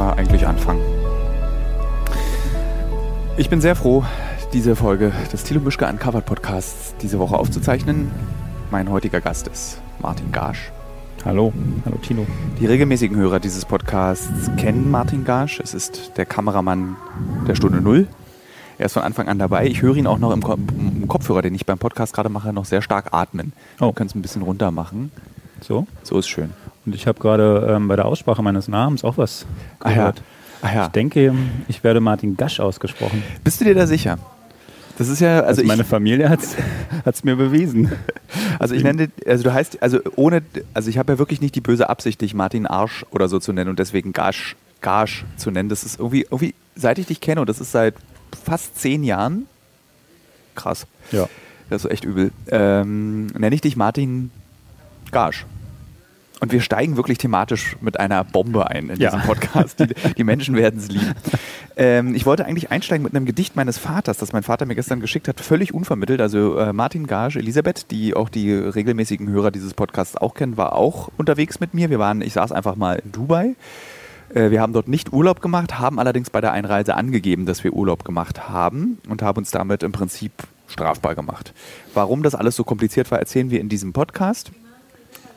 wir 0.00 0.16
eigentlich 0.16 0.46
anfangen? 0.46 0.80
Ich 3.36 3.50
bin 3.50 3.60
sehr 3.60 3.76
froh, 3.76 4.04
diese 4.52 4.74
Folge 4.74 5.12
des 5.32 5.44
Thilo 5.44 5.60
Mischke 5.60 5.86
Uncovered 5.86 6.24
Podcasts 6.24 6.94
diese 7.02 7.18
Woche 7.18 7.36
aufzuzeichnen. 7.36 8.10
Mein 8.70 8.90
heutiger 8.90 9.20
Gast 9.20 9.48
ist 9.48 9.80
Martin 10.00 10.32
Gasch. 10.32 10.72
Hallo, 11.24 11.52
hallo 11.84 11.96
Tino. 11.98 12.26
Die 12.58 12.66
regelmäßigen 12.66 13.16
Hörer 13.16 13.40
dieses 13.40 13.66
Podcasts 13.66 14.50
kennen 14.56 14.90
Martin 14.90 15.24
Gasch. 15.24 15.60
Es 15.60 15.74
ist 15.74 16.12
der 16.16 16.24
Kameramann 16.24 16.96
der 17.46 17.54
Stunde 17.54 17.82
Null. 17.82 18.08
Er 18.78 18.86
ist 18.86 18.94
von 18.94 19.02
Anfang 19.02 19.28
an 19.28 19.38
dabei. 19.38 19.66
Ich 19.66 19.82
höre 19.82 19.96
ihn 19.96 20.06
auch 20.06 20.18
noch 20.18 20.32
im, 20.32 20.42
Ko 20.42 20.54
im 20.54 21.06
Kopfhörer, 21.06 21.42
den 21.42 21.54
ich 21.54 21.66
beim 21.66 21.76
Podcast 21.76 22.14
gerade 22.14 22.30
mache, 22.30 22.54
noch 22.54 22.64
sehr 22.64 22.80
stark 22.80 23.08
atmen. 23.12 23.52
Oh. 23.78 23.88
Du 23.88 23.92
kannst 23.92 24.16
ein 24.16 24.22
bisschen 24.22 24.40
runter 24.40 24.70
machen. 24.70 25.12
So? 25.60 25.86
So 26.02 26.18
ist 26.18 26.28
schön. 26.28 26.50
Und 26.86 26.94
ich 26.94 27.06
habe 27.06 27.20
gerade 27.20 27.66
ähm, 27.70 27.88
bei 27.88 27.96
der 27.96 28.06
Aussprache 28.06 28.42
meines 28.42 28.68
Namens 28.68 29.04
auch 29.04 29.18
was 29.18 29.46
gehört. 29.80 30.22
Ah 30.62 30.68
ja. 30.68 30.70
Ah 30.70 30.74
ja. 30.74 30.86
Ich 30.86 30.92
denke, 30.92 31.34
ich 31.68 31.84
werde 31.84 32.00
Martin 32.00 32.36
Gasch 32.36 32.60
ausgesprochen. 32.60 33.22
Bist 33.44 33.60
du 33.60 33.64
dir 33.64 33.74
da 33.74 33.86
sicher? 33.86 34.18
Das 34.98 35.08
ist 35.08 35.20
ja, 35.20 35.38
also, 35.38 35.62
also 35.62 35.64
meine 35.64 35.84
Familie 35.84 36.28
hat 36.28 36.40
es 37.06 37.24
mir 37.24 37.36
bewiesen. 37.36 37.90
Also 38.58 38.74
ich 38.74 38.82
nenne, 38.82 39.08
also 39.26 39.44
du 39.44 39.54
heißt, 39.54 39.82
also 39.82 39.98
ohne, 40.16 40.42
also 40.74 40.90
ich 40.90 40.98
habe 40.98 41.14
ja 41.14 41.18
wirklich 41.18 41.40
nicht 41.40 41.54
die 41.54 41.62
böse 41.62 41.88
Absicht, 41.88 42.20
dich 42.20 42.34
Martin 42.34 42.66
Arsch 42.66 43.06
oder 43.10 43.28
so 43.28 43.38
zu 43.38 43.54
nennen 43.54 43.70
und 43.70 43.78
deswegen 43.78 44.12
Gasch, 44.12 44.56
Gasch 44.82 45.24
zu 45.38 45.50
nennen. 45.50 45.70
Das 45.70 45.84
ist 45.84 45.98
irgendwie, 45.98 46.22
irgendwie, 46.22 46.54
seit 46.74 46.98
ich 46.98 47.06
dich 47.06 47.22
kenne 47.22 47.40
und 47.40 47.48
das 47.48 47.60
ist 47.60 47.72
seit 47.72 47.94
fast 48.44 48.78
zehn 48.78 49.02
Jahren, 49.02 49.46
krass. 50.54 50.86
Ja. 51.12 51.28
Das 51.70 51.84
ist 51.86 51.90
echt 51.90 52.04
übel. 52.04 52.32
Ähm, 52.50 53.28
nenne 53.28 53.54
ich 53.54 53.62
dich 53.62 53.76
Martin 53.76 54.30
Gasch. 55.10 55.46
Und 56.40 56.52
wir 56.52 56.62
steigen 56.62 56.96
wirklich 56.96 57.18
thematisch 57.18 57.76
mit 57.82 58.00
einer 58.00 58.24
Bombe 58.24 58.66
ein 58.70 58.88
in 58.88 58.98
ja. 58.98 59.10
diesem 59.10 59.26
Podcast. 59.26 59.78
Die, 59.78 60.14
die 60.16 60.24
Menschen 60.24 60.56
werden 60.56 60.80
es 60.80 60.88
lieben. 60.88 61.14
Ähm, 61.76 62.14
ich 62.14 62.24
wollte 62.24 62.46
eigentlich 62.46 62.70
einsteigen 62.70 63.04
mit 63.04 63.14
einem 63.14 63.26
Gedicht 63.26 63.56
meines 63.56 63.76
Vaters, 63.76 64.16
das 64.16 64.32
mein 64.32 64.42
Vater 64.42 64.64
mir 64.64 64.74
gestern 64.74 65.00
geschickt 65.00 65.28
hat, 65.28 65.38
völlig 65.40 65.74
unvermittelt. 65.74 66.22
Also 66.22 66.56
äh, 66.56 66.72
Martin 66.72 67.06
Gage, 67.06 67.38
Elisabeth, 67.38 67.90
die 67.90 68.14
auch 68.14 68.30
die 68.30 68.52
regelmäßigen 68.54 69.28
Hörer 69.28 69.50
dieses 69.50 69.74
Podcasts 69.74 70.16
auch 70.16 70.32
kennen, 70.32 70.56
war 70.56 70.74
auch 70.74 71.10
unterwegs 71.18 71.60
mit 71.60 71.74
mir. 71.74 71.90
Wir 71.90 71.98
waren, 71.98 72.22
ich 72.22 72.32
saß 72.32 72.52
einfach 72.52 72.74
mal 72.74 73.02
in 73.04 73.12
Dubai. 73.12 73.54
Äh, 74.34 74.50
wir 74.50 74.62
haben 74.62 74.72
dort 74.72 74.88
nicht 74.88 75.12
Urlaub 75.12 75.42
gemacht, 75.42 75.78
haben 75.78 75.98
allerdings 75.98 76.30
bei 76.30 76.40
der 76.40 76.52
Einreise 76.52 76.94
angegeben, 76.94 77.44
dass 77.44 77.64
wir 77.64 77.74
Urlaub 77.74 78.02
gemacht 78.02 78.48
haben 78.48 78.98
und 79.10 79.20
haben 79.20 79.38
uns 79.38 79.50
damit 79.50 79.82
im 79.82 79.92
Prinzip 79.92 80.32
strafbar 80.68 81.14
gemacht. 81.14 81.52
Warum 81.92 82.22
das 82.22 82.34
alles 82.34 82.56
so 82.56 82.64
kompliziert 82.64 83.10
war, 83.10 83.18
erzählen 83.18 83.50
wir 83.50 83.60
in 83.60 83.68
diesem 83.68 83.92
Podcast. 83.92 84.52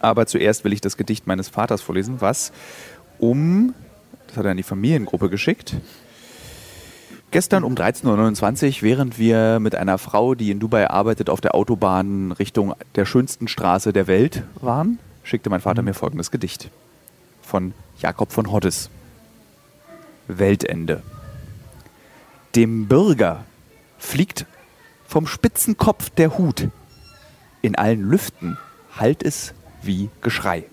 Aber 0.03 0.25
zuerst 0.25 0.65
will 0.65 0.73
ich 0.73 0.81
das 0.81 0.97
Gedicht 0.97 1.27
meines 1.27 1.47
Vaters 1.47 1.81
vorlesen, 1.81 2.19
was 2.19 2.51
um, 3.19 3.73
das 4.27 4.35
hat 4.35 4.43
er 4.43 4.51
in 4.51 4.57
die 4.57 4.63
Familiengruppe 4.63 5.29
geschickt, 5.29 5.77
gestern 7.31 7.63
um 7.63 7.73
13.29 7.73 8.75
Uhr, 8.75 8.81
während 8.81 9.17
wir 9.17 9.61
mit 9.61 9.75
einer 9.75 9.97
Frau, 9.97 10.35
die 10.35 10.51
in 10.51 10.59
Dubai 10.59 10.89
arbeitet, 10.89 11.29
auf 11.29 11.39
der 11.39 11.55
Autobahn 11.55 12.33
Richtung 12.33 12.73
der 12.95 13.05
schönsten 13.05 13.47
Straße 13.47 13.93
der 13.93 14.07
Welt 14.07 14.43
waren, 14.59 14.99
schickte 15.23 15.49
mein 15.49 15.61
Vater 15.61 15.83
mir 15.83 15.93
folgendes 15.93 16.31
Gedicht 16.31 16.69
von 17.41 17.73
Jakob 17.97 18.33
von 18.33 18.51
Hoddes. 18.51 18.89
Weltende. 20.27 21.01
Dem 22.57 22.89
Bürger 22.89 23.45
fliegt 23.97 24.47
vom 25.07 25.27
spitzen 25.27 25.77
Kopf 25.77 26.09
der 26.09 26.37
Hut. 26.37 26.67
In 27.61 27.77
allen 27.77 28.01
Lüften 28.01 28.57
hallt 28.97 29.23
es 29.23 29.53
wie 29.86 30.09
Geschrei. 30.22 30.66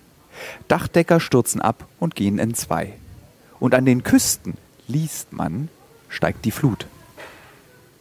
Dachdecker 0.68 1.20
stürzen 1.20 1.60
ab 1.60 1.86
und 1.98 2.14
gehen 2.14 2.38
entzwei. 2.38 2.94
Und 3.58 3.74
an 3.74 3.84
den 3.84 4.02
Küsten 4.02 4.54
liest 4.88 5.32
man, 5.32 5.68
steigt 6.08 6.44
die 6.44 6.50
Flut. 6.50 6.86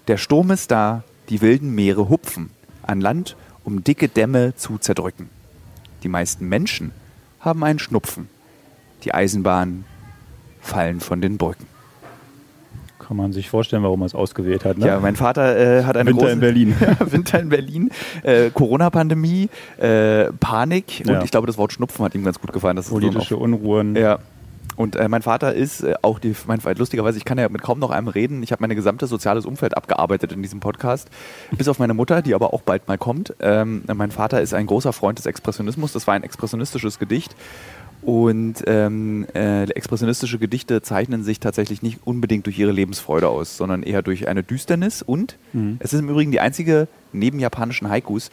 Der 0.07 0.17
Sturm 0.17 0.51
ist 0.51 0.71
da, 0.71 1.03
die 1.29 1.41
wilden 1.41 1.75
Meere 1.75 2.09
hupfen 2.09 2.49
an 2.81 3.01
Land, 3.01 3.35
um 3.63 3.83
dicke 3.83 4.07
Dämme 4.07 4.55
zu 4.55 4.77
zerdrücken. 4.77 5.29
Die 6.01 6.09
meisten 6.09 6.47
Menschen 6.47 6.91
haben 7.39 7.63
einen 7.63 7.79
Schnupfen. 7.79 8.29
Die 9.03 9.13
Eisenbahnen 9.13 9.85
fallen 10.61 10.99
von 10.99 11.21
den 11.21 11.37
Brücken. 11.37 11.67
Kann 13.09 13.17
man 13.17 13.33
sich 13.33 13.49
vorstellen, 13.49 13.81
warum 13.81 14.03
er 14.03 14.05
es 14.05 14.13
ausgewählt 14.13 14.63
hat. 14.65 14.77
Ne? 14.77 14.85
Ja, 14.85 14.99
mein 14.99 15.15
Vater 15.15 15.57
äh, 15.57 15.83
hat 15.83 15.97
eine 15.97 16.11
Winter 16.11 16.21
große, 16.25 16.33
in 16.33 16.39
Berlin. 16.41 16.75
Winter 16.99 17.39
in 17.39 17.49
Berlin, 17.49 17.89
äh, 18.21 18.51
Corona-Pandemie, 18.51 19.49
äh, 19.79 20.25
Panik 20.39 21.01
und 21.07 21.09
Ja. 21.13 21.23
ich 21.23 21.31
glaube, 21.31 21.47
das 21.47 21.57
Wort 21.57 21.73
Schnupfen 21.73 22.05
hat 22.05 22.13
ihm 22.13 22.23
ganz 22.23 22.39
gut 22.39 22.53
gefallen. 22.53 22.79
So 22.83 22.91
Politische 22.93 23.33
noch- 23.33 23.41
Unruhen. 23.41 23.95
Ja. 23.95 24.19
Und 24.75 24.95
äh, 24.95 25.09
mein 25.09 25.23
Vater 25.23 25.53
ist 25.55 25.81
äh, 25.81 25.95
auch 26.03 26.19
die, 26.19 26.33
mein, 26.47 26.59
lustigerweise, 26.77 27.17
ich 27.17 27.25
kann 27.25 27.37
ja 27.39 27.49
mit 27.49 27.61
kaum 27.63 27.79
noch 27.79 27.89
einem 27.89 28.07
reden. 28.07 28.43
Ich 28.43 28.53
habe 28.53 28.61
mein 28.65 28.73
gesamtes 28.75 29.09
soziales 29.09 29.45
Umfeld 29.45 29.75
abgearbeitet 29.75 30.31
in 30.31 30.41
diesem 30.41 30.59
Podcast. 30.61 31.09
Bis 31.57 31.67
auf 31.67 31.79
meine 31.79 31.93
Mutter, 31.93 32.21
die 32.21 32.33
aber 32.33 32.53
auch 32.53 32.61
bald 32.61 32.87
mal 32.87 32.97
kommt. 32.97 33.33
Ähm, 33.41 33.83
mein 33.93 34.11
Vater 34.11 34.39
ist 34.39 34.53
ein 34.53 34.67
großer 34.67 34.93
Freund 34.93 35.17
des 35.17 35.25
Expressionismus. 35.25 35.91
Das 35.93 36.07
war 36.07 36.13
ein 36.13 36.23
expressionistisches 36.23 36.97
Gedicht. 36.99 37.35
Und 38.01 38.63
ähm, 38.65 39.27
äh, 39.35 39.63
expressionistische 39.71 40.39
Gedichte 40.39 40.81
zeichnen 40.81 41.23
sich 41.23 41.39
tatsächlich 41.39 41.81
nicht 41.81 41.99
unbedingt 42.05 42.45
durch 42.45 42.57
ihre 42.57 42.71
Lebensfreude 42.71 43.27
aus, 43.27 43.57
sondern 43.57 43.83
eher 43.83 44.01
durch 44.01 44.27
eine 44.27 44.41
Düsternis. 44.43 45.01
Und 45.01 45.35
Mhm. 45.53 45.77
es 45.79 45.91
ist 45.93 45.99
im 45.99 46.09
Übrigen 46.09 46.31
die 46.31 46.39
einzige 46.39 46.87
neben 47.11 47.39
japanischen 47.39 47.89
Haikus 47.89 48.31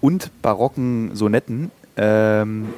und 0.00 0.30
barocken 0.42 1.14
Sonetten 1.14 1.70
ähm, 1.96 2.68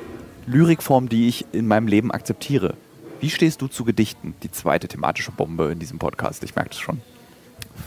Lyrikform, 0.47 1.09
die 1.09 1.29
ich 1.29 1.45
in 1.53 1.67
meinem 1.69 1.87
Leben 1.87 2.11
akzeptiere. 2.11 2.75
Wie 3.21 3.31
stehst 3.31 3.61
du 3.63 3.69
zu 3.69 3.85
Gedichten? 3.85 4.35
Die 4.43 4.51
zweite 4.51 4.89
thematische 4.89 5.31
Bombe 5.31 5.71
in 5.71 5.79
diesem 5.79 5.99
Podcast. 5.99 6.43
Ich 6.43 6.57
merke 6.57 6.71
das 6.71 6.79
schon. 6.81 7.01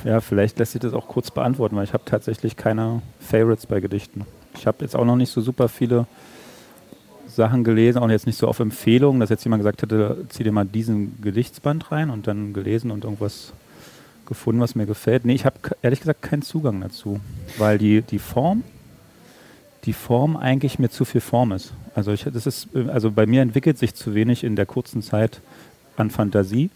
Ja, 0.06 0.22
vielleicht 0.22 0.60
lässt 0.60 0.72
sich 0.74 0.82
das 0.82 0.94
auch 0.94 1.08
kurz 1.08 1.32
beantworten, 1.32 1.76
weil 1.76 1.84
ich 1.84 1.94
habe 1.94 2.06
tatsächlich 2.06 2.56
keine 2.56 3.02
Favorites 3.20 3.66
bei 3.66 3.80
Gedichten. 3.82 4.26
Ich 4.58 4.68
habe 4.68 4.78
jetzt 4.82 4.96
auch 4.96 5.04
noch 5.04 5.16
nicht 5.18 5.32
so 5.32 5.42
super 5.42 5.68
viele 5.68 6.06
Sachen 7.36 7.64
gelesen, 7.64 8.00
auch 8.00 8.10
jetzt 8.10 8.26
nicht 8.26 8.38
so 8.38 8.48
auf 8.48 8.60
Empfehlung, 8.60 9.20
dass 9.20 9.30
jetzt 9.30 9.44
jemand 9.44 9.62
gesagt 9.62 9.82
hätte, 9.82 10.26
zieh 10.30 10.44
dir 10.44 10.52
mal 10.52 10.66
diesen 10.66 11.22
Gedichtsband 11.22 11.92
rein 11.92 12.10
und 12.10 12.28
dann 12.28 12.54
gelesen 12.54 12.92
und 12.92 13.04
irgendwas 13.04 13.54
gefunden, 14.26 14.62
was 14.62 14.76
mir 14.76 14.86
gefällt. 14.86 15.26
Nee, 15.26 15.34
ich 15.34 15.46
habe 15.46 15.58
ehrlich 15.82 16.00
gesagt 16.00 16.22
keinen 16.22 16.42
Zugang 16.42 16.82
dazu, 16.82 17.20
weil 17.58 17.78
die, 17.78 18.02
die 18.02 18.20
Form, 18.20 18.64
die 19.86 19.94
Form 19.94 20.36
eigentlich 20.36 20.80
mir 20.80 20.90
zu 20.90 21.06
viel 21.06 21.22
Form 21.22 21.52
ist. 21.52 21.74
Also 21.94 22.12
ich, 22.12 22.24
das 22.24 22.48
ist, 22.48 22.68
äh, 22.74 22.90
also 22.90 23.12
bei 23.12 23.26
mir 23.26 23.42
entwickelt 23.42 23.78
sich 23.78 23.94
zu 23.94 24.16
wenig 24.16 24.44
in 24.44 24.56
der 24.56 24.66
kurzen 24.66 25.02
Zeit 25.02 25.42
an 25.96 26.10
Fantasie. 26.10 26.70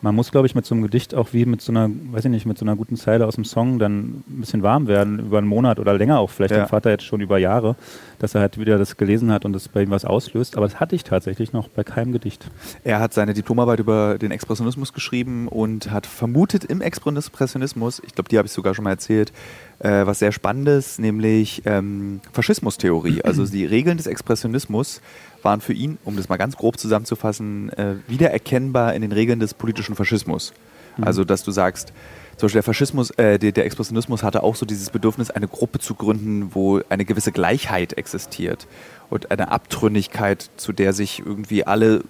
Man 0.00 0.14
muss, 0.14 0.30
glaube 0.30 0.46
ich, 0.46 0.54
mit 0.54 0.64
so 0.64 0.74
einem 0.76 0.82
Gedicht 0.84 1.12
auch 1.14 1.32
wie 1.32 1.44
mit 1.44 1.60
so 1.60 1.72
einer, 1.72 1.90
weiß 2.12 2.24
ich 2.26 2.30
nicht, 2.30 2.46
mit 2.46 2.56
so 2.56 2.64
einer 2.64 2.76
guten 2.76 2.96
Zeile 2.96 3.26
aus 3.26 3.34
dem 3.34 3.44
Song 3.44 3.80
dann 3.80 4.22
ein 4.28 4.40
bisschen 4.40 4.62
warm 4.62 4.86
werden, 4.86 5.18
über 5.18 5.38
einen 5.38 5.48
Monat 5.48 5.80
oder 5.80 5.92
länger 5.94 6.20
auch, 6.20 6.30
vielleicht 6.30 6.52
Ja. 6.52 6.60
mein 6.60 6.68
Vater 6.68 6.90
jetzt 6.90 7.02
schon 7.04 7.20
über 7.20 7.36
Jahre, 7.38 7.74
dass 8.20 8.34
er 8.36 8.40
halt 8.42 8.58
wieder 8.58 8.78
das 8.78 8.96
gelesen 8.96 9.32
hat 9.32 9.44
und 9.44 9.52
das 9.52 9.68
bei 9.68 9.82
ihm 9.82 9.90
was 9.90 10.04
auslöst. 10.04 10.56
Aber 10.56 10.66
das 10.66 10.78
hatte 10.78 10.94
ich 10.94 11.02
tatsächlich 11.02 11.52
noch 11.52 11.66
bei 11.68 11.82
keinem 11.82 12.12
Gedicht. 12.12 12.48
Er 12.84 13.00
hat 13.00 13.12
seine 13.12 13.34
Diplomarbeit 13.34 13.80
über 13.80 14.18
den 14.18 14.30
Expressionismus 14.30 14.92
geschrieben 14.92 15.48
und 15.48 15.90
hat 15.90 16.06
vermutet 16.06 16.64
im 16.64 16.80
Expressionismus, 16.80 18.00
ich 18.06 18.14
glaube, 18.14 18.28
die 18.28 18.38
habe 18.38 18.46
ich 18.46 18.52
sogar 18.52 18.74
schon 18.74 18.84
mal 18.84 18.90
erzählt, 18.90 19.32
äh, 19.80 20.06
was 20.06 20.18
sehr 20.18 20.32
Spannendes, 20.32 20.98
nämlich 20.98 21.62
ähm, 21.64 22.20
Faschismustheorie. 22.32 23.22
Also 23.24 23.46
die 23.46 23.64
Regeln 23.66 23.96
des 23.96 24.06
Expressionismus 24.06 25.00
waren 25.42 25.60
für 25.60 25.72
ihn, 25.72 25.98
um 26.04 26.16
das 26.16 26.28
mal 26.28 26.36
ganz 26.36 26.56
grob 26.56 26.78
zusammenzufassen, 26.78 27.70
äh, 27.70 27.96
wiedererkennbar 28.06 28.94
in 28.94 29.02
den 29.02 29.12
Regeln 29.12 29.40
des 29.40 29.54
politischen 29.54 29.94
Faschismus. 29.94 30.52
Also, 31.00 31.24
dass 31.24 31.44
du 31.44 31.50
sagst, 31.50 31.92
zum 32.36 32.46
Beispiel 32.46 32.58
der 32.58 32.62
Faschismus, 32.64 33.10
äh, 33.12 33.38
der, 33.38 33.52
der 33.52 33.64
Expressionismus 33.64 34.22
hatte 34.22 34.42
auch 34.42 34.56
so 34.56 34.66
dieses 34.66 34.90
Bedürfnis, 34.90 35.30
eine 35.30 35.48
Gruppe 35.48 35.78
zu 35.78 35.94
gründen, 35.94 36.54
wo 36.54 36.80
eine 36.88 37.04
gewisse 37.04 37.32
Gleichheit 37.32 37.94
existiert 37.94 38.66
und 39.10 39.30
eine 39.30 39.50
Abtrünnigkeit, 39.50 40.50
zu 40.56 40.72
der 40.72 40.92
sich 40.92 41.20
irgendwie 41.24 41.64
alle 41.64 42.02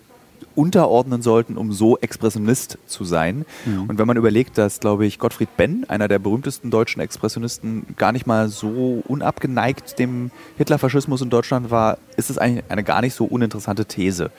unterordnen 0.54 1.22
sollten, 1.22 1.56
um 1.56 1.72
so 1.72 1.98
Expressionist 1.98 2.78
zu 2.86 3.04
sein. 3.04 3.44
Und 3.88 3.98
wenn 3.98 4.06
man 4.06 4.16
überlegt, 4.16 4.58
dass, 4.58 4.80
glaube 4.80 5.06
ich, 5.06 5.18
Gottfried 5.18 5.56
Benn, 5.56 5.84
einer 5.88 6.08
der 6.08 6.18
berühmtesten 6.18 6.70
deutschen 6.70 7.00
Expressionisten, 7.00 7.86
gar 7.96 8.12
nicht 8.12 8.26
mal 8.26 8.48
so 8.48 9.02
unabgeneigt 9.06 9.98
dem 9.98 10.30
Hitlerfaschismus 10.56 11.22
in 11.22 11.30
Deutschland 11.30 11.70
war, 11.70 11.98
ist 12.16 12.30
es 12.30 12.38
eigentlich 12.38 12.64
eine 12.68 12.82
gar 12.84 13.00
nicht 13.00 13.14
so 13.14 13.24
uninteressante 13.24 13.86
These. 13.86 14.30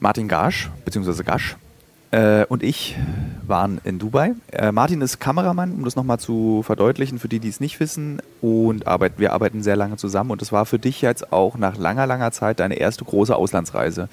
Martin 0.00 0.28
Gasch, 0.28 0.70
beziehungsweise 0.84 1.24
Gasch, 1.24 1.56
äh, 2.10 2.46
und 2.46 2.62
ich 2.62 2.96
waren 3.46 3.80
in 3.84 3.98
Dubai. 3.98 4.34
Äh, 4.50 4.72
Martin 4.72 5.00
ist 5.02 5.18
Kameramann, 5.18 5.72
um 5.72 5.84
das 5.84 5.96
nochmal 5.96 6.18
zu 6.18 6.62
verdeutlichen, 6.62 7.18
für 7.18 7.28
die, 7.28 7.40
die 7.40 7.48
es 7.48 7.60
nicht 7.60 7.80
wissen. 7.80 8.22
Und 8.40 8.86
arbeit, 8.86 9.14
wir 9.18 9.32
arbeiten 9.32 9.62
sehr 9.62 9.76
lange 9.76 9.96
zusammen. 9.96 10.30
Und 10.30 10.40
das 10.40 10.52
war 10.52 10.66
für 10.66 10.78
dich 10.78 11.02
jetzt 11.02 11.32
auch 11.32 11.56
nach 11.58 11.76
langer, 11.76 12.06
langer 12.06 12.30
Zeit 12.32 12.60
deine 12.60 12.76
erste 12.76 13.04
große 13.04 13.34
Auslandsreise. 13.34 14.08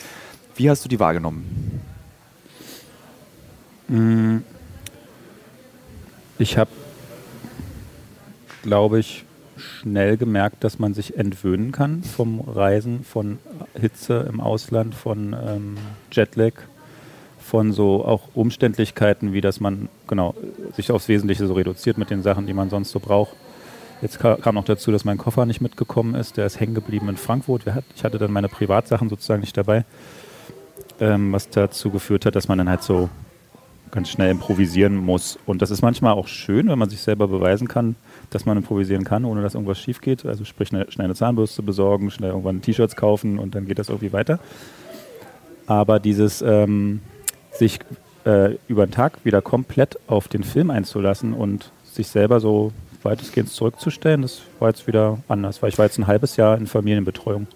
Wie 0.55 0.69
hast 0.69 0.83
du 0.83 0.89
die 0.89 0.99
wahrgenommen? 0.99 1.81
Ich 6.39 6.57
habe, 6.57 6.71
glaube 8.63 8.99
ich, 8.99 9.25
schnell 9.57 10.17
gemerkt, 10.17 10.63
dass 10.63 10.79
man 10.79 10.93
sich 10.93 11.17
entwöhnen 11.17 11.71
kann 11.71 12.03
vom 12.03 12.41
Reisen, 12.41 13.03
von 13.03 13.37
Hitze 13.79 14.25
im 14.27 14.41
Ausland, 14.41 14.95
von 14.95 15.35
ähm, 15.39 15.77
Jetlag, 16.11 16.53
von 17.45 17.71
so 17.71 18.03
auch 18.03 18.21
Umständlichkeiten, 18.33 19.31
wie 19.31 19.41
dass 19.41 19.59
man 19.59 19.87
genau 20.07 20.33
sich 20.73 20.91
aufs 20.91 21.07
Wesentliche 21.07 21.45
so 21.45 21.53
reduziert 21.53 21.97
mit 21.97 22.09
den 22.09 22.23
Sachen, 22.23 22.47
die 22.47 22.53
man 22.53 22.71
sonst 22.71 22.89
so 22.89 22.99
braucht. 22.99 23.35
Jetzt 24.01 24.19
kam 24.19 24.55
noch 24.55 24.65
dazu, 24.65 24.91
dass 24.91 25.05
mein 25.05 25.17
Koffer 25.17 25.45
nicht 25.45 25.61
mitgekommen 25.61 26.15
ist. 26.15 26.37
Der 26.37 26.47
ist 26.47 26.59
hängen 26.59 26.73
geblieben 26.73 27.07
in 27.07 27.17
Frankfurt. 27.17 27.63
Ich 27.95 28.03
hatte 28.03 28.17
dann 28.17 28.31
meine 28.31 28.49
Privatsachen 28.49 29.09
sozusagen 29.09 29.41
nicht 29.41 29.55
dabei, 29.55 29.85
ähm, 30.99 31.31
was 31.31 31.49
dazu 31.49 31.91
geführt 31.91 32.25
hat, 32.25 32.35
dass 32.35 32.47
man 32.47 32.57
dann 32.57 32.69
halt 32.69 32.81
so 32.81 33.09
ganz 33.91 34.09
schnell 34.09 34.31
improvisieren 34.31 34.95
muss. 34.95 35.37
Und 35.45 35.61
das 35.61 35.69
ist 35.69 35.81
manchmal 35.83 36.13
auch 36.13 36.27
schön, 36.27 36.67
wenn 36.67 36.79
man 36.79 36.89
sich 36.89 36.99
selber 36.99 37.27
beweisen 37.27 37.67
kann, 37.67 37.95
dass 38.31 38.45
man 38.45 38.57
improvisieren 38.57 39.03
kann, 39.03 39.23
ohne 39.23 39.43
dass 39.43 39.53
irgendwas 39.53 39.79
schief 39.79 40.01
geht. 40.01 40.25
Also 40.25 40.45
sprich, 40.45 40.69
schnell 40.69 40.87
eine 40.97 41.15
Zahnbürste 41.15 41.61
besorgen, 41.61 42.09
schnell 42.09 42.31
irgendwann 42.31 42.61
T-Shirts 42.61 42.95
kaufen 42.95 43.37
und 43.37 43.55
dann 43.55 43.65
geht 43.67 43.79
das 43.79 43.89
irgendwie 43.89 44.11
weiter. 44.13 44.39
Aber 45.67 45.99
dieses 45.99 46.41
ähm, 46.41 47.01
sich 47.57 47.79
äh, 48.25 48.57
über 48.67 48.85
den 48.85 48.91
Tag 48.91 49.23
wieder 49.23 49.41
komplett 49.41 49.99
auf 50.07 50.27
den 50.27 50.43
Film 50.43 50.71
einzulassen 50.71 51.33
und 51.33 51.71
sich 51.83 52.07
selber 52.07 52.39
so 52.39 52.71
weitestgehend 53.03 53.49
zurückzustellen, 53.49 54.23
das 54.23 54.41
war 54.59 54.69
jetzt 54.69 54.87
wieder 54.87 55.19
anders, 55.27 55.61
weil 55.61 55.69
ich 55.69 55.77
war 55.77 55.85
jetzt 55.85 55.97
ein 55.99 56.07
halbes 56.07 56.35
Jahr 56.37 56.57
in 56.57 56.67
Familienbetreuung. 56.67 57.47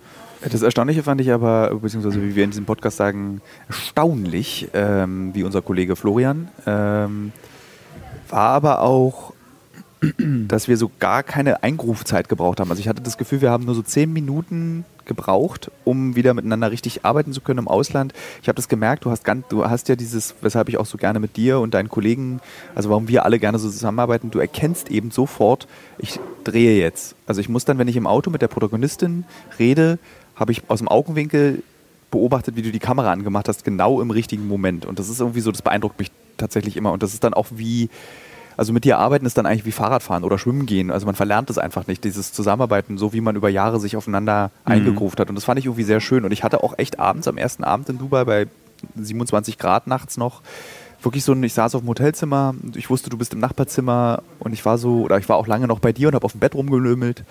Das 0.42 0.62
Erstaunliche 0.62 1.04
fand 1.04 1.20
ich 1.20 1.32
aber, 1.32 1.76
beziehungsweise 1.76 2.22
wie 2.22 2.36
wir 2.36 2.46
in 2.46 2.52
diesem 2.52 2.66
Podcast 2.66 2.96
sagen, 2.96 3.42
erstaunlich, 3.68 4.70
ähm, 4.74 5.32
wie 5.34 5.44
unser 5.44 5.62
Kollege 5.62 5.98
Florian, 5.98 6.48
ähm, 6.66 7.34
war 8.30 8.50
aber 8.52 8.82
auch, 8.82 9.29
dass 10.02 10.68
wir 10.68 10.78
so 10.78 10.90
gar 11.00 11.24
keine 11.24 11.64
Eingrufzeit 11.64 12.30
gebraucht 12.30 12.60
haben. 12.60 12.70
Also 12.70 12.80
ich 12.80 12.88
hatte 12.88 13.02
das 13.02 13.18
Gefühl, 13.18 13.42
wir 13.42 13.52
haben 13.52 13.66
nur 13.66 13.76
so 13.76 13.82
zehn 13.82 14.12
Minuten 14.14 14.86
gebraucht, 15.06 15.72
um 15.84 16.16
wieder 16.16 16.34
miteinander 16.34 16.72
richtig 16.72 17.04
arbeiten 17.04 17.34
zu 17.34 17.42
können 17.42 17.60
im 17.60 17.68
Ausland. 17.68 18.14
Ich 18.42 18.48
habe 18.48 18.56
das 18.56 18.70
gemerkt, 18.70 19.04
du 19.04 19.12
hast, 19.12 19.26
ganz, 19.26 19.48
du 19.50 19.66
hast 19.66 19.90
ja 19.90 19.96
dieses, 19.96 20.36
weshalb 20.42 20.70
ich 20.70 20.78
auch 20.78 20.86
so 20.86 20.98
gerne 20.98 21.20
mit 21.20 21.36
dir 21.36 21.60
und 21.60 21.74
deinen 21.74 21.90
Kollegen, 21.90 22.40
also 22.76 22.90
warum 22.90 23.08
wir 23.08 23.26
alle 23.26 23.40
gerne 23.40 23.60
so 23.60 23.70
zusammenarbeiten, 23.70 24.32
du 24.32 24.40
erkennst 24.40 24.90
eben 24.90 25.12
sofort, 25.12 25.68
ich 25.98 26.20
drehe 26.44 26.80
jetzt. 26.80 27.16
Also 27.26 27.42
ich 27.42 27.50
muss 27.50 27.66
dann, 27.66 27.78
wenn 27.78 27.88
ich 27.88 27.98
im 27.98 28.08
Auto 28.08 28.30
mit 28.30 28.42
der 28.42 28.48
Protagonistin 28.48 29.26
rede, 29.58 30.00
habe 30.36 30.52
ich 30.54 30.62
aus 30.70 30.80
dem 30.80 30.88
Augenwinkel 30.88 31.64
beobachtet, 32.12 32.56
wie 32.56 32.62
du 32.62 32.72
die 32.72 32.80
Kamera 32.80 33.12
angemacht 33.12 33.50
hast, 33.50 33.66
genau 33.66 34.02
im 34.02 34.12
richtigen 34.12 34.48
Moment. 34.48 34.86
Und 34.86 35.00
das 35.00 35.10
ist 35.10 35.20
irgendwie 35.20 35.42
so, 35.42 35.52
das 35.52 35.62
beeindruckt 35.62 36.00
mich 36.00 36.12
tatsächlich 36.38 36.78
immer. 36.78 36.92
Und 36.92 37.04
das 37.04 37.14
ist 37.14 37.24
dann 37.24 37.34
auch 37.34 37.48
wie, 37.52 37.90
also 38.60 38.74
mit 38.74 38.84
dir 38.84 38.98
arbeiten 38.98 39.26
ist 39.26 39.38
dann 39.38 39.46
eigentlich 39.46 39.66
wie 39.66 39.72
Fahrradfahren 39.72 40.26
oder 40.26 40.38
Schwimmen 40.38 40.66
gehen. 40.66 40.92
Also 40.92 41.06
man 41.06 41.16
verlernt 41.16 41.50
es 41.50 41.58
einfach 41.58 41.88
nicht, 41.88 42.04
dieses 42.04 42.34
Zusammenarbeiten, 42.34 42.98
so 42.98 43.14
wie 43.14 43.22
man 43.22 43.38
über 43.38 43.48
Jahre 43.48 43.80
sich 43.80 43.96
aufeinander 43.96 44.52
mhm. 44.66 44.72
eingegruft 44.74 45.22
hat. 45.22 45.30
Und 45.30 45.36
das 45.36 45.46
fand 45.46 45.60
ich 45.60 45.66
irgendwie 45.66 45.86
sehr 45.86 46.02
schön. 46.02 46.26
Und 46.26 46.34
ich 46.34 46.44
hatte 46.44 46.62
auch 46.62 46.78
echt 46.78 47.00
abends, 47.00 47.30
am 47.30 47.38
ersten 47.38 47.64
Abend 47.64 47.88
in 47.88 47.98
Dubai 47.98 48.26
bei 48.26 48.48
27 48.98 49.58
Grad 49.60 49.88
nachts 49.88 50.18
noch, 50.18 50.42
wirklich 51.02 51.24
so 51.24 51.32
ein, 51.32 51.42
ich 51.42 51.54
saß 51.54 51.74
auf 51.74 51.84
dem 51.84 51.88
Hotelzimmer, 51.88 52.54
ich 52.76 52.90
wusste, 52.90 53.10
du 53.10 53.18
bist 53.18 53.32
im 53.32 53.40
Nachbarzimmer 53.40 54.24
und 54.40 54.52
ich 54.52 54.66
war 54.66 54.78
so, 54.78 55.04
oder 55.04 55.18
ich 55.18 55.30
war 55.30 55.38
auch 55.38 55.48
lange 55.48 55.66
noch 55.66 55.80
bei 55.80 55.94
dir 55.94 56.10
und 56.10 56.16
habe 56.16 56.26
auf 56.26 56.34
dem 56.34 56.42
Bett 56.42 56.54
rumgelömelt. 56.54 57.24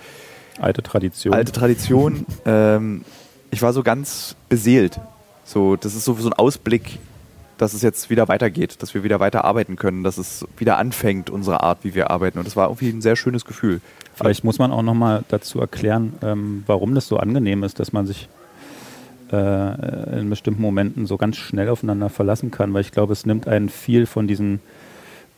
Alte 0.59 0.81
Tradition. 0.81 1.35
Alte 1.35 1.51
Tradition. 1.51 2.25
ähm, 2.45 3.05
ich 3.51 3.61
war 3.61 3.71
so 3.73 3.83
ganz 3.83 4.35
beseelt. 4.49 4.99
So, 5.45 5.75
das 5.75 5.93
ist 5.93 6.05
so, 6.05 6.15
so 6.15 6.27
ein 6.27 6.33
Ausblick, 6.33 6.97
dass 7.59 7.73
es 7.73 7.81
jetzt 7.81 8.09
wieder 8.09 8.29
weitergeht, 8.29 8.81
dass 8.81 8.93
wir 8.93 9.03
wieder 9.03 9.19
weiter 9.19 9.43
arbeiten 9.43 9.75
können, 9.75 10.01
dass 10.01 10.17
es 10.17 10.47
wieder 10.57 10.77
anfängt, 10.77 11.29
unsere 11.29 11.61
Art, 11.61 11.79
wie 11.83 11.93
wir 11.93 12.09
arbeiten. 12.09 12.39
Und 12.39 12.47
das 12.47 12.55
war 12.55 12.67
irgendwie 12.69 12.89
ein 12.89 13.01
sehr 13.01 13.17
schönes 13.17 13.43
Gefühl. 13.43 13.81
Vielleicht 14.15 14.45
muss 14.45 14.59
man 14.59 14.71
auch 14.71 14.81
nochmal 14.81 15.25
dazu 15.27 15.59
erklären, 15.59 16.13
ähm, 16.21 16.63
warum 16.67 16.95
das 16.95 17.07
so 17.07 17.17
angenehm 17.17 17.63
ist, 17.63 17.79
dass 17.79 17.91
man 17.91 18.07
sich 18.07 18.29
äh, 19.33 20.19
in 20.19 20.29
bestimmten 20.29 20.61
Momenten 20.61 21.05
so 21.05 21.17
ganz 21.17 21.35
schnell 21.35 21.67
aufeinander 21.67 22.09
verlassen 22.09 22.49
kann, 22.49 22.73
weil 22.73 22.81
ich 22.81 22.91
glaube, 22.91 23.11
es 23.11 23.25
nimmt 23.25 23.45
einen 23.45 23.67
viel 23.67 24.05
von 24.05 24.25
diesen 24.25 24.61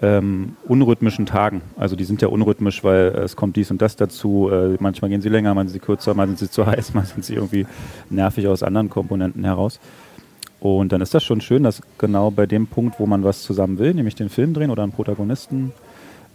ähm, 0.04 0.56
unrhythmischen 0.68 1.26
Tagen. 1.26 1.62
Also 1.76 1.96
die 1.96 2.04
sind 2.04 2.22
ja 2.22 2.28
unrhythmisch, 2.28 2.84
weil 2.84 3.08
es 3.08 3.36
kommt 3.36 3.56
dies 3.56 3.72
und 3.72 3.82
das 3.82 3.96
dazu. 3.96 4.48
Äh, 4.52 4.78
manchmal 4.80 5.10
gehen 5.10 5.22
sie 5.22 5.30
länger, 5.30 5.50
manchmal 5.56 5.70
sind 5.70 5.82
sie 5.82 5.86
kürzer, 5.86 6.14
manchmal 6.14 6.38
sind 6.38 6.50
sie 6.50 6.54
zu 6.54 6.66
heiß, 6.68 6.94
manchmal 6.94 7.14
sind 7.16 7.26
sie 7.26 7.34
irgendwie 7.34 7.66
nervig 8.12 8.48
aus 8.48 8.62
anderen 8.62 8.92
Komponenten 8.92 9.44
heraus. 9.44 9.80
Und 10.62 10.92
dann 10.92 11.02
ist 11.02 11.16
das 11.16 11.24
schon 11.24 11.42
schön, 11.42 11.64
dass 11.64 11.82
genau 11.98 12.30
bei 12.30 12.46
dem 12.46 12.68
Punkt, 12.68 13.00
wo 13.00 13.08
man 13.08 13.24
was 13.24 13.42
zusammen 13.42 13.80
will, 13.80 13.96
nämlich 13.96 14.14
den 14.14 14.30
Film 14.30 14.54
drehen 14.54 14.70
oder 14.70 14.84
einen 14.84 14.92
Protagonisten 14.92 15.74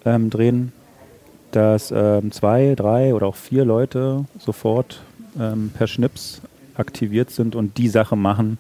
ähm, 0.04 0.30
drehen, 0.30 0.72
dass 1.52 1.92
ähm, 1.94 2.32
zwei, 2.32 2.74
drei 2.74 3.14
oder 3.14 3.28
auch 3.28 3.36
vier 3.36 3.64
Leute 3.64 4.24
sofort 4.38 5.00
ähm, 5.38 5.70
per 5.72 5.86
Schnips 5.86 6.42
aktiviert 6.74 7.30
sind 7.30 7.54
und 7.54 7.78
die 7.78 7.88
Sache 7.88 8.16
machen, 8.16 8.58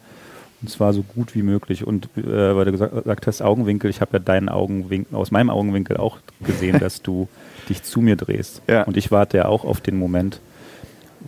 und 0.62 0.70
zwar 0.70 0.92
so 0.92 1.02
gut 1.02 1.34
wie 1.34 1.42
möglich. 1.42 1.84
Und 1.84 2.08
äh, 2.16 2.56
weil 2.56 2.66
du 2.66 2.72
gesagt, 2.72 3.26
hast, 3.26 3.42
Augenwinkel, 3.42 3.90
ich 3.90 4.00
habe 4.00 4.14
ja 4.14 4.18
deinen 4.20 4.48
Augenwinkel, 4.48 5.16
aus 5.16 5.32
meinem 5.32 5.50
Augenwinkel 5.50 5.96
auch 5.96 6.18
gesehen, 6.44 6.78
dass 6.80 7.02
du 7.02 7.28
dich 7.68 7.82
zu 7.82 8.00
mir 8.00 8.14
drehst. 8.14 8.62
Ja. 8.68 8.84
Und 8.84 8.96
ich 8.96 9.10
warte 9.10 9.38
ja 9.38 9.46
auch 9.46 9.64
auf 9.64 9.80
den 9.80 9.98
Moment, 9.98 10.40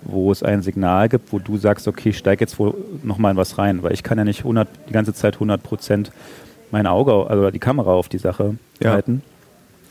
wo 0.02 0.32
es 0.32 0.42
ein 0.42 0.62
Signal 0.62 1.08
gibt, 1.08 1.32
wo 1.32 1.38
du 1.38 1.56
sagst, 1.56 1.88
okay, 1.88 2.10
ich 2.10 2.18
steige 2.18 2.40
jetzt 2.40 2.58
wohl 2.58 2.74
nochmal 3.02 3.32
in 3.32 3.36
was 3.36 3.58
rein, 3.58 3.82
weil 3.82 3.92
ich 3.92 4.02
kann 4.02 4.18
ja 4.18 4.24
nicht 4.24 4.40
100, 4.40 4.68
die 4.88 4.92
ganze 4.92 5.14
Zeit 5.14 5.34
100 5.34 5.62
Prozent 5.62 6.12
mein 6.70 6.86
Auge, 6.86 7.28
also 7.28 7.50
die 7.50 7.58
Kamera 7.58 7.92
auf 7.92 8.08
die 8.08 8.18
Sache 8.18 8.56
ja. 8.80 8.92
halten. 8.92 9.22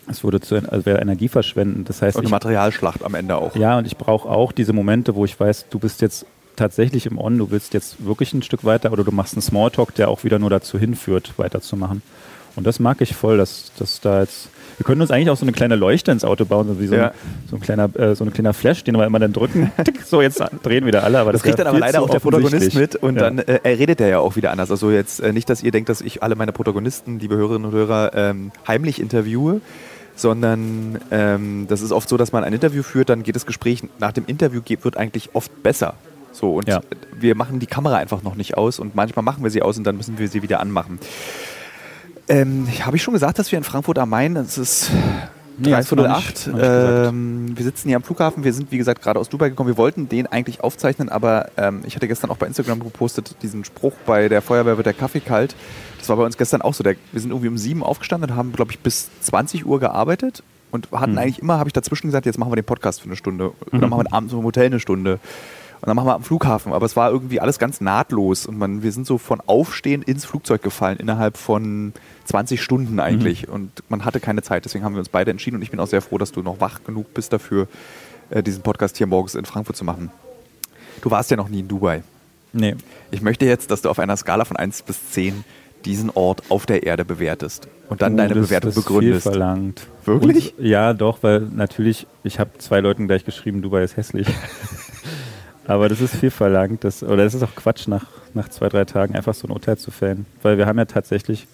Es 0.09 0.23
würde 0.23 0.39
zu, 0.39 0.55
also 0.55 0.85
wäre 0.85 0.99
Energie 1.01 1.27
verschwenden. 1.27 1.83
Das 1.83 2.01
heißt, 2.01 2.15
und 2.15 2.25
eine 2.25 2.29
Materialschlacht 2.29 3.03
am 3.03 3.13
Ende 3.13 3.35
auch. 3.35 3.55
Ja, 3.55 3.77
und 3.77 3.85
ich 3.85 3.97
brauche 3.97 4.29
auch 4.29 4.51
diese 4.51 4.71
Momente, 4.73 5.15
wo 5.15 5.25
ich 5.25 5.37
weiß, 5.37 5.65
du 5.69 5.79
bist 5.79 6.01
jetzt 6.01 6.25
tatsächlich 6.55 7.05
im 7.05 7.17
On, 7.17 7.37
du 7.37 7.51
willst 7.51 7.73
jetzt 7.73 8.05
wirklich 8.05 8.33
ein 8.33 8.41
Stück 8.41 8.63
weiter 8.63 8.91
oder 8.91 9.03
du 9.03 9.11
machst 9.11 9.33
einen 9.33 9.41
Smalltalk, 9.41 9.93
der 9.95 10.09
auch 10.09 10.23
wieder 10.23 10.39
nur 10.39 10.49
dazu 10.49 10.79
hinführt, 10.79 11.33
weiterzumachen. 11.37 12.01
Und 12.57 12.65
das 12.65 12.79
mag 12.79 12.99
ich 13.01 13.15
voll, 13.15 13.37
dass, 13.37 13.71
dass 13.77 14.01
da 14.01 14.21
jetzt. 14.21 14.49
Wir 14.77 14.83
können 14.83 15.01
uns 15.01 15.09
eigentlich 15.09 15.29
auch 15.29 15.37
so 15.37 15.45
eine 15.45 15.53
kleine 15.53 15.75
Leuchte 15.75 16.11
ins 16.11 16.23
Auto 16.23 16.45
bauen, 16.45 16.67
so 16.67 16.79
wie 16.79 16.87
so, 16.87 16.95
ja. 16.95 17.07
ein, 17.07 17.11
so 17.49 17.55
ein 17.55 17.61
kleiner, 17.61 17.95
äh, 17.95 18.15
so 18.15 18.23
ein 18.25 18.33
kleiner 18.33 18.53
Flash, 18.53 18.83
den 18.83 18.95
wir 18.95 19.05
immer 19.05 19.19
dann 19.19 19.31
drücken. 19.31 19.71
so, 20.05 20.21
jetzt 20.21 20.43
drehen 20.63 20.85
wieder 20.85 21.03
alle. 21.03 21.19
Aber 21.19 21.31
das, 21.31 21.41
das 21.41 21.47
kriegt 21.47 21.59
dann 21.59 21.67
aber 21.67 21.79
leider 21.79 22.01
auch 22.01 22.09
der 22.09 22.19
Protagonist 22.19 22.75
mit 22.75 22.95
und 22.95 23.15
ja. 23.15 23.21
dann 23.21 23.39
äh, 23.39 23.59
er 23.63 23.79
redet 23.79 24.01
er 24.01 24.07
ja 24.07 24.19
auch 24.19 24.35
wieder 24.35 24.51
anders. 24.51 24.69
Also 24.69 24.91
jetzt 24.91 25.19
äh, 25.19 25.33
nicht, 25.33 25.49
dass 25.49 25.63
ihr 25.63 25.71
denkt, 25.71 25.89
dass 25.89 26.01
ich 26.01 26.21
alle 26.23 26.35
meine 26.35 26.51
Protagonisten, 26.51 27.19
liebe 27.19 27.37
Hörerinnen 27.37 27.65
und 27.65 27.73
Hörer, 27.73 28.11
ähm, 28.13 28.51
heimlich 28.67 28.99
interviewe 28.99 29.61
sondern 30.15 30.97
ähm, 31.11 31.67
das 31.69 31.81
ist 31.83 31.91
oft 31.91 32.09
so, 32.09 32.17
dass 32.17 32.31
man 32.31 32.43
ein 32.43 32.51
Interview 32.51 32.81
führt, 32.81 33.09
dann 33.09 33.21
geht 33.21 33.35
das 33.35 33.45
Gespräch 33.45 33.83
nach 33.99 34.11
dem 34.11 34.25
Interview 34.25 34.61
geht, 34.63 34.83
wird 34.83 34.97
eigentlich 34.97 35.29
oft 35.33 35.61
besser. 35.61 35.93
So, 36.31 36.55
und 36.55 36.67
ja. 36.67 36.81
wir 37.13 37.35
machen 37.35 37.59
die 37.59 37.67
Kamera 37.67 37.97
einfach 37.97 38.23
noch 38.23 38.33
nicht 38.33 38.57
aus 38.57 38.79
und 38.79 38.95
manchmal 38.95 39.23
machen 39.23 39.43
wir 39.43 39.51
sie 39.51 39.61
aus 39.61 39.77
und 39.77 39.83
dann 39.83 39.95
müssen 39.95 40.17
wir 40.17 40.27
sie 40.27 40.41
wieder 40.41 40.59
anmachen. 40.59 40.99
Ähm, 42.29 42.67
Habe 42.81 42.97
ich 42.97 43.03
schon 43.03 43.13
gesagt, 43.13 43.39
dass 43.39 43.51
wir 43.51 43.57
in 43.57 43.63
Frankfurt 43.63 43.97
am 43.99 44.09
Main, 44.09 44.35
es 44.35 44.57
ist 44.57 44.91
nee, 45.57 45.73
ähm, 45.73 47.57
wir 47.57 47.63
sitzen 47.63 47.87
hier 47.87 47.97
am 47.97 48.03
Flughafen, 48.03 48.43
wir 48.43 48.53
sind 48.53 48.71
wie 48.71 48.77
gesagt 48.77 49.01
gerade 49.01 49.19
aus 49.19 49.29
Dubai 49.29 49.49
gekommen, 49.49 49.69
wir 49.69 49.77
wollten 49.77 50.09
den 50.09 50.27
eigentlich 50.27 50.61
aufzeichnen, 50.61 51.09
aber 51.09 51.49
ähm, 51.57 51.81
ich 51.85 51.95
hatte 51.95 52.07
gestern 52.07 52.29
auch 52.29 52.37
bei 52.37 52.47
Instagram 52.47 52.79
gepostet, 52.79 53.35
diesen 53.41 53.63
Spruch, 53.63 53.93
bei 54.05 54.27
der 54.27 54.41
Feuerwehr 54.41 54.77
wird 54.77 54.85
der 54.85 54.93
Kaffee 54.93 55.21
kalt. 55.21 55.55
Das 55.99 56.09
war 56.09 56.17
bei 56.17 56.23
uns 56.23 56.37
gestern 56.37 56.61
auch 56.61 56.73
so, 56.73 56.83
der, 56.83 56.95
wir 57.11 57.21
sind 57.21 57.31
irgendwie 57.31 57.47
um 57.47 57.57
sieben 57.57 57.81
aufgestanden 57.81 58.31
und 58.31 58.37
haben, 58.37 58.53
glaube 58.53 58.71
ich, 58.71 58.79
bis 58.79 59.09
20 59.21 59.65
Uhr 59.65 59.79
gearbeitet 59.79 60.43
und 60.71 60.91
hatten 60.91 61.13
mhm. 61.13 61.17
eigentlich 61.17 61.39
immer, 61.39 61.59
habe 61.59 61.69
ich 61.69 61.73
dazwischen 61.73 62.07
gesagt, 62.07 62.25
jetzt 62.25 62.37
machen 62.37 62.51
wir 62.51 62.55
den 62.55 62.65
Podcast 62.65 63.01
für 63.01 63.07
eine 63.07 63.15
Stunde 63.15 63.51
oder 63.71 63.85
mhm. 63.85 63.89
machen 63.89 64.03
wir 64.05 64.13
abends 64.13 64.33
im 64.33 64.43
Hotel 64.43 64.65
eine 64.65 64.79
Stunde. 64.79 65.19
Und 65.79 65.87
dann 65.87 65.95
machen 65.95 66.07
wir 66.07 66.15
am 66.15 66.23
Flughafen. 66.23 66.73
Aber 66.73 66.85
es 66.85 66.95
war 66.95 67.11
irgendwie 67.11 67.39
alles 67.39 67.59
ganz 67.59 67.81
nahtlos. 67.81 68.45
Und 68.45 68.57
man, 68.57 68.81
wir 68.83 68.91
sind 68.91 69.05
so 69.05 69.17
von 69.17 69.41
Aufstehen 69.45 70.01
ins 70.01 70.25
Flugzeug 70.25 70.61
gefallen, 70.63 70.97
innerhalb 70.97 71.37
von 71.37 71.93
20 72.25 72.61
Stunden 72.61 72.99
eigentlich. 72.99 73.47
Mhm. 73.47 73.53
Und 73.53 73.83
man 73.89 74.03
hatte 74.03 74.19
keine 74.19 74.41
Zeit. 74.41 74.65
Deswegen 74.65 74.83
haben 74.83 74.95
wir 74.95 74.99
uns 74.99 75.09
beide 75.09 75.31
entschieden. 75.31 75.57
Und 75.57 75.61
ich 75.61 75.71
bin 75.71 75.79
auch 75.79 75.87
sehr 75.87 76.01
froh, 76.01 76.17
dass 76.17 76.31
du 76.31 76.41
noch 76.41 76.59
wach 76.59 76.83
genug 76.83 77.13
bist 77.13 77.31
dafür, 77.31 77.67
äh, 78.29 78.41
diesen 78.41 78.63
Podcast 78.63 78.97
hier 78.97 79.07
morgens 79.07 79.35
in 79.35 79.45
Frankfurt 79.45 79.75
zu 79.75 79.85
machen. 79.85 80.11
Du 81.01 81.11
warst 81.11 81.29
ja 81.29 81.37
noch 81.37 81.49
nie 81.49 81.59
in 81.59 81.67
Dubai. 81.67 82.03
Nee. 82.53 82.75
Ich 83.11 83.21
möchte 83.21 83.45
jetzt, 83.45 83.69
dass 83.69 83.81
du 83.81 83.89
auf 83.89 83.99
einer 83.99 84.17
Skala 84.17 84.45
von 84.45 84.57
1 84.57 84.81
bis 84.81 85.11
10 85.11 85.43
diesen 85.85 86.09
Ort 86.09 86.43
auf 86.49 86.65
der 86.65 86.83
Erde 86.83 87.05
bewertest 87.05 87.67
und 87.87 88.01
dann 88.01 88.15
oh, 88.15 88.17
deine 88.17 88.33
das, 88.33 88.47
Bewertung 88.47 88.73
das 88.73 88.83
begründest. 88.83 89.23
Viel 89.23 89.31
verlangt. 89.31 89.87
Wirklich? 90.05 90.57
Und, 90.57 90.65
ja, 90.65 90.93
doch, 90.93 91.19
weil 91.21 91.41
natürlich, 91.41 92.07
ich 92.23 92.39
habe 92.39 92.51
zwei 92.57 92.79
Leuten 92.79 93.07
gleich 93.07 93.25
geschrieben, 93.25 93.61
Dubai 93.61 93.83
ist 93.83 93.95
hässlich. 93.95 94.27
Aber 95.67 95.89
das 95.89 95.99
ist 96.01 96.15
viel 96.15 96.31
verlangt. 96.31 96.83
Das, 96.83 97.03
oder 97.03 97.25
es 97.25 97.33
ist 97.33 97.43
auch 97.43 97.53
Quatsch, 97.55 97.87
nach, 97.87 98.05
nach 98.33 98.49
zwei, 98.49 98.69
drei 98.69 98.85
Tagen 98.85 99.15
einfach 99.15 99.33
so 99.33 99.47
ein 99.47 99.51
Urteil 99.51 99.77
zu 99.77 99.91
fällen. 99.91 100.25
Weil 100.41 100.57
wir 100.57 100.65
haben 100.65 100.77
ja 100.77 100.85
tatsächlich 100.85 101.45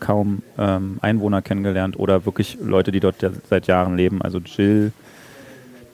kaum 0.00 0.42
ähm, 0.58 0.98
Einwohner 1.00 1.42
kennengelernt 1.42 1.98
oder 1.98 2.24
wirklich 2.24 2.58
Leute, 2.62 2.92
die 2.92 3.00
dort 3.00 3.16
seit 3.50 3.66
Jahren 3.66 3.96
leben. 3.96 4.22
Also 4.22 4.38
Jill, 4.38 4.92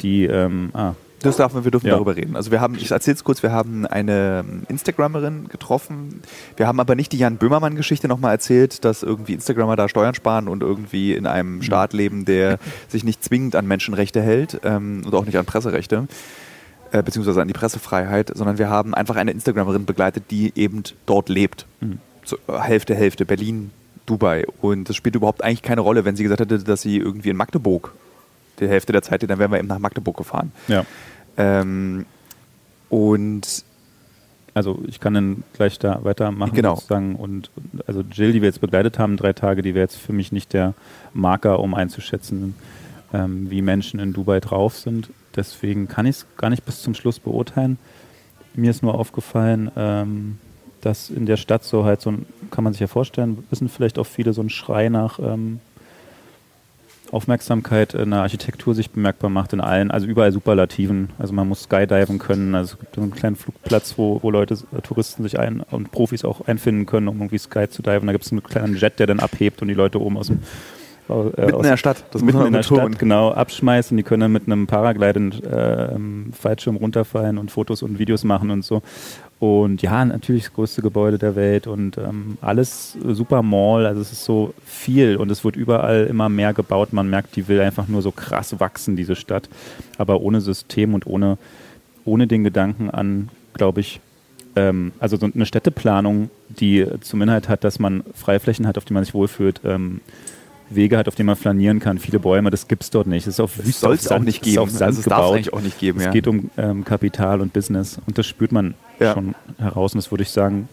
die, 0.00 0.24
ähm, 0.26 0.70
ah, 0.74 0.92
Das 1.22 1.36
darf 1.36 1.52
man, 1.52 1.64
wir 1.64 1.70
dürfen 1.70 1.86
Ja. 1.88 1.94
darüber 1.94 2.16
reden. 2.16 2.36
Also 2.36 2.50
wir 2.50 2.60
haben, 2.60 2.74
ich 2.76 2.90
erzähle 2.90 3.16
es 3.16 3.24
kurz, 3.24 3.42
wir 3.42 3.50
haben 3.52 3.86
eine 3.86 4.44
ähm, 4.48 4.62
Instagrammerin 4.68 5.48
getroffen. 5.48 6.22
Wir 6.56 6.66
haben 6.66 6.80
aber 6.80 6.94
nicht 6.94 7.12
die 7.12 7.18
Jan 7.18 7.36
Böhmermann-Geschichte 7.38 8.08
nochmal 8.08 8.32
erzählt, 8.32 8.84
dass 8.84 9.02
irgendwie 9.02 9.34
Instagrammer 9.34 9.74
da 9.76 9.88
Steuern 9.88 10.14
sparen 10.14 10.48
und 10.48 10.62
irgendwie 10.62 11.14
in 11.14 11.26
einem 11.26 11.62
Staat 11.62 11.92
leben, 11.92 12.24
der 12.24 12.58
sich 12.88 13.04
nicht 13.04 13.24
zwingend 13.24 13.56
an 13.56 13.66
Menschenrechte 13.66 14.22
hält 14.22 14.60
ähm, 14.64 15.02
und 15.04 15.14
auch 15.14 15.24
nicht 15.26 15.36
an 15.36 15.44
Presserechte, 15.44 16.06
äh, 16.92 17.02
beziehungsweise 17.02 17.40
an 17.42 17.48
die 17.48 17.54
Pressefreiheit, 17.54 18.30
sondern 18.34 18.58
wir 18.58 18.68
haben 18.68 18.94
einfach 18.94 19.16
eine 19.16 19.30
Instagrammerin 19.30 19.84
begleitet, 19.86 20.24
die 20.30 20.52
eben 20.56 20.82
dort 21.06 21.28
lebt. 21.28 21.66
Mhm. 21.80 21.98
So, 22.24 22.36
äh, 22.48 22.58
Hälfte, 22.60 22.94
Hälfte, 22.94 23.24
Berlin, 23.24 23.70
Dubai. 24.06 24.46
Und 24.60 24.88
das 24.88 24.96
spielt 24.96 25.14
überhaupt 25.16 25.42
eigentlich 25.44 25.62
keine 25.62 25.82
Rolle, 25.82 26.04
wenn 26.04 26.16
sie 26.16 26.22
gesagt 26.22 26.40
hätte, 26.40 26.58
dass 26.58 26.82
sie 26.82 26.96
irgendwie 26.98 27.30
in 27.30 27.36
Magdeburg 27.36 27.92
die 28.60 28.68
Hälfte 28.68 28.92
der 28.92 29.02
Zeit, 29.02 29.22
dann 29.28 29.38
wären 29.38 29.50
wir 29.52 29.58
eben 29.58 29.68
nach 29.68 29.78
Magdeburg 29.78 30.16
gefahren. 30.16 30.50
Ja. 30.66 30.84
Ähm, 31.36 32.06
und 32.88 33.64
Also 34.54 34.82
ich 34.88 34.98
kann 34.98 35.14
dann 35.14 35.44
gleich 35.52 35.78
da 35.78 36.02
weitermachen 36.02 36.54
Genau. 36.54 36.74
sozusagen. 36.74 37.14
Und 37.14 37.50
und 37.54 37.86
also 37.86 38.02
Jill, 38.10 38.32
die 38.32 38.40
wir 38.42 38.48
jetzt 38.48 38.60
begleitet 38.60 38.98
haben, 38.98 39.16
drei 39.16 39.32
Tage, 39.32 39.62
die 39.62 39.74
wäre 39.74 39.84
jetzt 39.84 39.96
für 39.98 40.12
mich 40.12 40.32
nicht 40.32 40.52
der 40.52 40.74
Marker, 41.14 41.60
um 41.60 41.74
einzuschätzen, 41.74 42.56
ähm, 43.12 43.50
wie 43.50 43.62
Menschen 43.62 44.00
in 44.00 44.12
Dubai 44.12 44.40
drauf 44.40 44.76
sind. 44.76 45.10
Deswegen 45.38 45.86
kann 45.86 46.04
ich 46.04 46.16
es 46.16 46.26
gar 46.36 46.50
nicht 46.50 46.66
bis 46.66 46.82
zum 46.82 46.94
Schluss 46.94 47.20
beurteilen. 47.20 47.78
Mir 48.54 48.70
ist 48.70 48.82
nur 48.82 48.94
aufgefallen, 48.94 49.70
ähm, 49.76 50.38
dass 50.80 51.10
in 51.10 51.26
der 51.26 51.36
Stadt 51.36 51.62
so 51.62 51.84
halt 51.84 52.00
so 52.00 52.10
ein, 52.10 52.26
kann 52.50 52.64
man 52.64 52.72
sich 52.72 52.80
ja 52.80 52.88
vorstellen, 52.88 53.44
wissen 53.50 53.68
vielleicht 53.68 54.00
auch 54.00 54.06
viele, 54.06 54.32
so 54.32 54.42
ein 54.42 54.50
Schrei 54.50 54.88
nach 54.88 55.20
ähm, 55.20 55.60
Aufmerksamkeit 57.12 57.94
in 57.94 58.10
der 58.10 58.20
Architektur 58.20 58.74
sich 58.74 58.90
bemerkbar 58.90 59.30
macht 59.30 59.52
in 59.52 59.60
allen, 59.60 59.92
also 59.92 60.06
überall 60.06 60.32
Superlativen. 60.32 61.10
Also 61.18 61.32
man 61.32 61.48
muss 61.48 61.62
Skydiven 61.62 62.18
können, 62.18 62.56
also 62.56 62.74
es 62.74 62.80
gibt 62.80 62.96
so 62.96 63.00
einen 63.00 63.12
kleinen 63.12 63.36
Flugplatz, 63.36 63.94
wo, 63.96 64.20
wo 64.22 64.30
Leute, 64.32 64.54
äh, 64.76 64.80
Touristen 64.82 65.22
sich 65.22 65.38
ein 65.38 65.60
und 65.60 65.92
Profis 65.92 66.24
auch 66.24 66.46
einfinden 66.48 66.84
können, 66.84 67.06
um 67.06 67.18
irgendwie 67.18 67.38
Sky 67.38 67.68
zu 67.68 67.82
diven. 67.82 68.06
Da 68.06 68.12
gibt 68.12 68.24
es 68.24 68.32
einen 68.32 68.42
kleinen 68.42 68.76
Jet, 68.76 68.98
der 68.98 69.06
dann 69.06 69.20
abhebt 69.20 69.62
und 69.62 69.68
die 69.68 69.74
Leute 69.74 70.00
oben 70.00 70.18
aus 70.18 70.26
dem 70.26 70.42
äh, 71.08 71.46
mitten 71.46 71.56
in 71.56 71.62
der 71.62 71.76
Stadt, 71.76 72.04
das 72.10 72.22
mitten 72.22 72.46
in 72.46 72.52
der 72.52 72.60
betonen. 72.60 72.92
Stadt 72.92 72.98
genau 72.98 73.30
abschmeißen. 73.32 73.96
Die 73.96 74.02
können 74.02 74.20
dann 74.20 74.32
mit 74.32 74.46
einem 74.46 74.66
Paragliden 74.66 75.32
äh, 75.44 75.94
ähm, 75.94 76.32
Fallschirm 76.38 76.76
runterfallen 76.76 77.38
und 77.38 77.50
Fotos 77.50 77.82
und 77.82 77.98
Videos 77.98 78.24
machen 78.24 78.50
und 78.50 78.64
so. 78.64 78.82
Und 79.40 79.82
ja, 79.82 80.04
natürlich 80.04 80.44
das 80.44 80.54
größte 80.54 80.82
Gebäude 80.82 81.16
der 81.16 81.36
Welt 81.36 81.66
und 81.68 81.96
ähm, 81.96 82.38
alles 82.40 82.96
super 83.04 83.42
Mall. 83.42 83.86
Also 83.86 84.00
es 84.00 84.12
ist 84.12 84.24
so 84.24 84.52
viel 84.64 85.16
und 85.16 85.30
es 85.30 85.44
wird 85.44 85.54
überall 85.54 86.06
immer 86.06 86.28
mehr 86.28 86.52
gebaut. 86.52 86.92
Man 86.92 87.08
merkt, 87.08 87.36
die 87.36 87.46
will 87.46 87.60
einfach 87.60 87.86
nur 87.86 88.02
so 88.02 88.10
krass 88.10 88.58
wachsen, 88.58 88.96
diese 88.96 89.14
Stadt. 89.14 89.48
Aber 89.96 90.20
ohne 90.22 90.40
System 90.40 90.92
und 90.94 91.06
ohne, 91.06 91.38
ohne 92.04 92.26
den 92.26 92.42
Gedanken 92.42 92.90
an, 92.90 93.28
glaube 93.54 93.80
ich, 93.80 94.00
ähm, 94.56 94.92
also 94.98 95.16
so 95.16 95.28
eine 95.32 95.46
Städteplanung, 95.46 96.30
die 96.48 96.86
zum 97.00 97.22
Inhalt 97.22 97.48
hat, 97.48 97.62
dass 97.62 97.78
man 97.78 98.02
Freiflächen 98.14 98.66
hat, 98.66 98.76
auf 98.76 98.84
die 98.84 98.92
man 98.92 99.04
sich 99.04 99.14
wohlfühlt. 99.14 99.60
Ähm, 99.64 100.00
Wege 100.70 100.98
hat, 100.98 101.08
auf 101.08 101.14
denen 101.14 101.26
man 101.26 101.36
flanieren 101.36 101.80
kann, 101.80 101.98
viele 101.98 102.18
Bäume, 102.18 102.50
das 102.50 102.68
gibt 102.68 102.82
es 102.82 102.90
dort 102.90 103.06
nicht. 103.06 103.26
Das 103.26 103.34
ist 103.34 103.40
auf 103.40 103.58
Wüste, 103.58 103.80
soll 103.80 103.94
es 103.94 104.10
auch 104.10 104.18
nicht 104.18 104.42
geben. 104.42 104.58
auf 104.58 104.70
Sand 104.70 104.82
also 104.82 104.92
es 104.94 104.98
es 105.00 105.04
gebaut. 105.04 105.34
eigentlich 105.36 105.52
auch 105.52 105.60
nicht 105.60 105.78
geben. 105.78 105.98
Es 105.98 106.06
Ja. 106.06 106.10
geht 106.12 106.26
um 106.26 106.50
ähm, 106.56 106.84
Kapital 106.84 107.40
und 107.40 107.52
Business 107.52 107.98
und 108.06 108.18
das 108.18 108.26
spürt 108.26 108.52
man 108.52 108.74
Ja. 109.00 109.14
schon 109.14 109.34
heraus 109.58 109.94
und 109.94 109.98
das 109.98 110.10
würde 110.10 110.22
ich 110.22 110.30
sagen, 110.30 110.68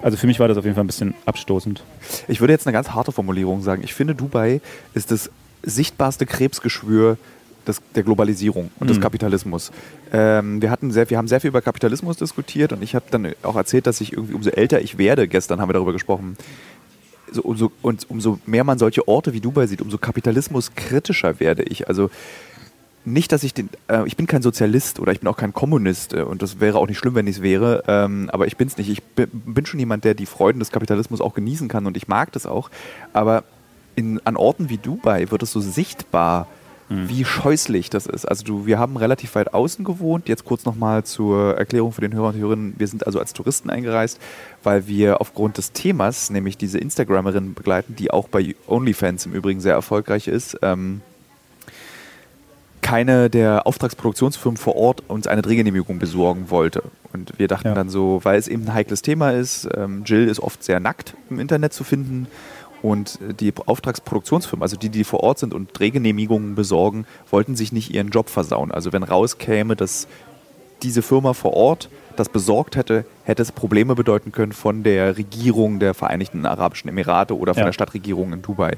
also 0.00 0.16
für 0.16 0.26
mich 0.26 0.38
war 0.40 0.46
das 0.48 0.56
auf 0.56 0.64
jeden 0.64 0.74
Fall 0.74 0.84
ein 0.84 0.88
bisschen 0.88 1.14
abstoßend. 1.26 1.82
Ich 2.28 2.40
würde 2.40 2.52
jetzt 2.52 2.66
eine 2.66 2.72
ganz 2.72 2.90
harte 2.90 3.10
Formulierung 3.12 3.62
sagen. 3.62 3.82
Ich 3.84 3.94
finde, 3.94 4.14
Dubai 4.14 4.60
ist 4.94 5.10
das 5.10 5.30
sichtbarste 5.62 6.24
Krebsgeschwür 6.24 7.16
des, 7.66 7.82
der 7.94 8.02
Globalisierung 8.04 8.70
und 8.78 8.88
des 8.88 8.96
Mhm. 8.98 9.02
Kapitalismus. 9.02 9.70
Ähm, 10.12 10.62
wir, 10.62 10.70
hatten 10.70 10.90
sehr, 10.90 11.10
wir 11.10 11.18
haben 11.18 11.28
sehr 11.28 11.40
viel 11.40 11.48
über 11.48 11.60
Kapitalismus 11.60 12.16
diskutiert 12.16 12.72
und 12.72 12.82
ich 12.82 12.94
habe 12.94 13.04
dann 13.10 13.32
auch 13.42 13.56
erzählt, 13.56 13.86
dass 13.86 14.00
ich 14.00 14.12
irgendwie, 14.12 14.34
umso 14.34 14.50
älter 14.50 14.80
ich 14.80 14.98
werde, 14.98 15.28
gestern 15.28 15.60
haben 15.60 15.68
wir 15.68 15.74
darüber 15.74 15.92
gesprochen, 15.92 16.36
so, 17.32 17.42
umso, 17.42 17.72
und 17.82 18.08
umso 18.10 18.38
mehr 18.46 18.64
man 18.64 18.78
solche 18.78 19.06
Orte 19.06 19.32
wie 19.32 19.40
Dubai 19.40 19.66
sieht, 19.66 19.82
umso 19.82 19.98
kapitalismuskritischer 19.98 21.40
werde 21.40 21.62
ich. 21.62 21.88
Also 21.88 22.10
nicht, 23.04 23.32
dass 23.32 23.42
ich 23.42 23.54
den, 23.54 23.70
äh, 23.88 24.06
ich 24.06 24.16
bin 24.16 24.26
kein 24.26 24.42
Sozialist 24.42 25.00
oder 25.00 25.12
ich 25.12 25.20
bin 25.20 25.28
auch 25.28 25.36
kein 25.36 25.52
Kommunist 25.52 26.12
äh, 26.12 26.22
und 26.22 26.42
das 26.42 26.60
wäre 26.60 26.78
auch 26.78 26.86
nicht 26.86 26.98
schlimm, 26.98 27.14
wenn 27.14 27.26
ich 27.26 27.36
es 27.36 27.42
wäre, 27.42 27.84
ähm, 27.86 28.30
aber 28.32 28.46
ich 28.46 28.56
bin 28.56 28.68
es 28.68 28.76
nicht. 28.76 28.90
Ich 28.90 29.02
bin, 29.02 29.66
schon 29.66 29.80
jemand, 29.80 30.04
der 30.04 30.14
die 30.14 30.26
Freuden 30.26 30.58
des 30.58 30.70
Kapitalismus 30.70 31.20
auch 31.20 31.34
genießen 31.34 31.68
kann 31.68 31.86
und 31.86 31.96
ich 31.96 32.08
mag 32.08 32.32
das 32.32 32.46
auch, 32.46 32.70
aber 33.12 33.44
in, 33.96 34.20
an 34.24 34.36
Orten 34.36 34.68
wie 34.68 34.78
Dubai 34.78 35.30
wird 35.30 35.42
es 35.42 35.52
so 35.52 35.60
sichtbar, 35.60 36.46
wie 36.90 37.24
scheußlich 37.24 37.90
das 37.90 38.06
ist. 38.06 38.24
Also 38.24 38.44
du, 38.44 38.66
wir 38.66 38.78
haben 38.78 38.96
relativ 38.96 39.34
weit 39.34 39.52
außen 39.52 39.84
gewohnt. 39.84 40.26
Jetzt 40.28 40.46
kurz 40.46 40.64
nochmal 40.64 41.04
zur 41.04 41.56
Erklärung 41.56 41.92
für 41.92 42.00
den 42.00 42.14
Hörer 42.14 42.28
und 42.28 42.36
Hörerinnen. 42.36 42.74
Wir 42.78 42.86
sind 42.86 43.06
also 43.06 43.18
als 43.18 43.34
Touristen 43.34 43.68
eingereist, 43.68 44.18
weil 44.62 44.86
wir 44.86 45.20
aufgrund 45.20 45.58
des 45.58 45.72
Themas, 45.72 46.30
nämlich 46.30 46.56
diese 46.56 46.78
Instagramerin 46.78 47.52
begleiten, 47.52 47.94
die 47.94 48.10
auch 48.10 48.28
bei 48.28 48.54
OnlyFans 48.66 49.26
im 49.26 49.32
Übrigen 49.34 49.60
sehr 49.60 49.74
erfolgreich 49.74 50.28
ist, 50.28 50.58
ähm, 50.62 51.02
keine 52.80 53.28
der 53.28 53.66
Auftragsproduktionsfirmen 53.66 54.56
vor 54.56 54.76
Ort 54.76 55.02
uns 55.08 55.26
eine 55.26 55.42
Drehgenehmigung 55.42 55.98
besorgen 55.98 56.48
wollte. 56.48 56.84
Und 57.12 57.38
wir 57.38 57.48
dachten 57.48 57.68
Ja. 57.68 57.74
dann 57.74 57.90
so, 57.90 58.20
weil 58.22 58.38
es 58.38 58.48
eben 58.48 58.64
ein 58.64 58.72
heikles 58.72 59.02
Thema 59.02 59.32
ist, 59.32 59.68
ähm, 59.76 60.04
Jill 60.06 60.26
ist 60.28 60.40
oft 60.40 60.62
sehr 60.64 60.80
nackt 60.80 61.14
im 61.28 61.38
Internet 61.38 61.74
zu 61.74 61.84
finden 61.84 62.28
und 62.82 63.18
äh, 63.28 63.34
die 63.34 63.52
Auftragsproduktionsfirmen, 63.66 64.62
also 64.62 64.76
die, 64.76 64.88
die 64.88 65.04
vor 65.04 65.20
Ort 65.20 65.38
sind 65.38 65.54
und 65.54 65.70
Drehgenehmigungen 65.78 66.54
besorgen, 66.54 67.06
wollten 67.30 67.56
sich 67.56 67.72
nicht 67.72 67.92
ihren 67.94 68.10
Job 68.10 68.28
versauen. 68.28 68.70
Also 68.70 68.92
wenn 68.92 69.02
rauskäme, 69.02 69.76
dass 69.76 70.06
diese 70.82 71.02
Firma 71.02 71.32
vor 71.32 71.54
Ort 71.54 71.88
das 72.16 72.28
besorgt 72.28 72.74
hätte, 72.76 73.04
hätte 73.24 73.42
es 73.42 73.52
Probleme 73.52 73.94
bedeuten 73.94 74.32
können 74.32 74.52
von 74.52 74.82
der 74.82 75.16
Regierung 75.16 75.78
der 75.78 75.94
Vereinigten 75.94 76.46
Arabischen 76.46 76.88
Emirate 76.88 77.36
oder 77.36 77.54
von 77.54 77.60
Ja. 77.60 77.66
der 77.66 77.72
Stadtregierung 77.72 78.32
in 78.32 78.42
Dubai. 78.42 78.76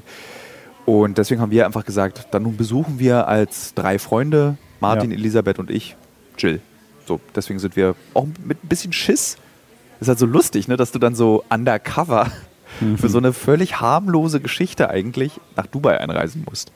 Und 0.85 1.17
deswegen 1.17 1.41
haben 1.41 1.51
wir 1.51 1.65
einfach 1.65 1.85
gesagt, 1.85 2.27
dann 2.31 2.43
nun 2.43 2.57
besuchen 2.57 2.99
wir 2.99 3.27
als 3.27 3.73
drei 3.73 3.97
Freunde, 3.99 4.57
Martin, 4.79 5.11
Ja. 5.11 5.17
Elisabeth 5.17 5.59
und 5.59 5.69
ich, 5.71 5.95
Jill. 6.37 6.59
So, 7.07 7.19
deswegen 7.35 7.59
sind 7.59 7.75
wir 7.75 7.95
auch 8.13 8.27
mit 8.45 8.63
ein 8.63 8.67
bisschen 8.67 8.93
Schiss. 8.93 9.37
ist 9.99 10.07
halt 10.07 10.17
so 10.19 10.25
lustig, 10.25 10.67
ne, 10.67 10.77
dass 10.77 10.91
du 10.91 10.97
dann 10.99 11.13
so 11.13 11.43
undercover 11.49 12.31
für 12.97 13.09
so 13.09 13.17
eine 13.17 13.33
völlig 13.33 13.79
harmlose 13.79 14.39
Geschichte 14.39 14.89
eigentlich 14.89 15.39
nach 15.55 15.67
Dubai 15.67 15.99
einreisen 15.99 16.43
musst. 16.47 16.71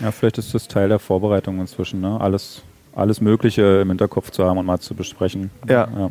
Ja, 0.00 0.10
vielleicht 0.12 0.38
ist 0.38 0.54
das 0.54 0.68
Teil 0.68 0.88
der 0.88 0.98
Vorbereitung 0.98 1.60
inzwischen, 1.60 2.00
ne? 2.00 2.20
Alles, 2.20 2.62
alles 2.94 3.20
Mögliche 3.20 3.80
im 3.80 3.88
Hinterkopf 3.88 4.30
zu 4.30 4.44
haben 4.44 4.58
und 4.58 4.66
mal 4.66 4.78
zu 4.80 4.94
besprechen. 4.94 5.50
Ja. 5.68 5.88
ja. 5.96 6.10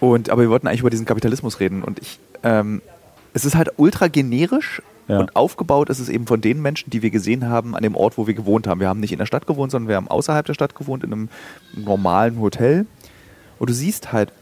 Und, 0.00 0.30
aber 0.30 0.42
wir 0.42 0.50
wollten 0.50 0.66
eigentlich 0.66 0.80
über 0.80 0.90
diesen 0.90 1.04
Kapitalismus 1.06 1.60
reden. 1.60 1.82
Und 1.82 1.98
ich, 2.00 2.18
ähm, 2.42 2.80
es 3.34 3.44
ist 3.44 3.54
halt 3.56 3.70
ultra 3.76 4.08
generisch 4.08 4.80
Ja. 5.08 5.18
und 5.18 5.36
aufgebaut 5.36 5.90
ist 5.90 5.98
es 5.98 6.08
eben 6.08 6.26
von 6.26 6.40
den 6.40 6.62
Menschen, 6.62 6.88
die 6.90 7.02
wir 7.02 7.10
gesehen 7.10 7.48
haben, 7.48 7.74
an 7.76 7.82
dem 7.82 7.94
Ort, 7.94 8.16
wo 8.16 8.26
wir 8.26 8.34
gewohnt 8.34 8.66
haben. 8.66 8.80
Wir 8.80 8.88
haben 8.88 9.00
nicht 9.00 9.12
in 9.12 9.18
der 9.18 9.26
Stadt 9.26 9.46
gewohnt, 9.46 9.70
sondern 9.72 9.88
wir 9.88 9.96
haben 9.96 10.08
außerhalb 10.08 10.46
der 10.46 10.54
Stadt 10.54 10.74
gewohnt, 10.74 11.04
in 11.04 11.12
einem 11.12 11.28
normalen 11.76 12.40
Hotel. 12.40 12.86
Und 13.58 13.68
du 13.68 13.74
siehst 13.74 14.12
halt 14.12 14.32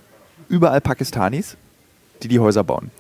überall 0.49 0.80
Pakistanis, 0.80 1.56
die 2.22 2.28
die 2.28 2.38
Häuser 2.40 2.64
bauen. 2.64 2.90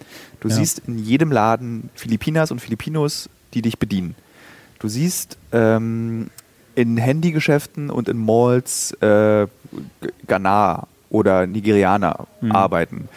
Du 0.40 0.48
Ja. 0.48 0.54
siehst 0.56 0.82
in 0.86 0.98
jedem 0.98 1.32
Laden 1.32 1.90
Filipinas 1.94 2.50
und 2.50 2.60
Filipinos, 2.60 3.28
die 3.54 3.62
dich 3.62 3.78
bedienen. 3.78 4.14
Du 4.78 4.88
siehst 4.88 5.36
ähm, 5.52 6.30
in 6.74 6.96
Handygeschäften 6.96 7.90
und 7.90 8.08
in 8.08 8.24
Malls 8.24 8.92
äh, 9.02 9.46
Ghana 10.26 10.86
oder 11.10 11.46
Nigerianer 11.46 12.26
Mhm. 12.40 12.52
arbeiten. 12.52 13.08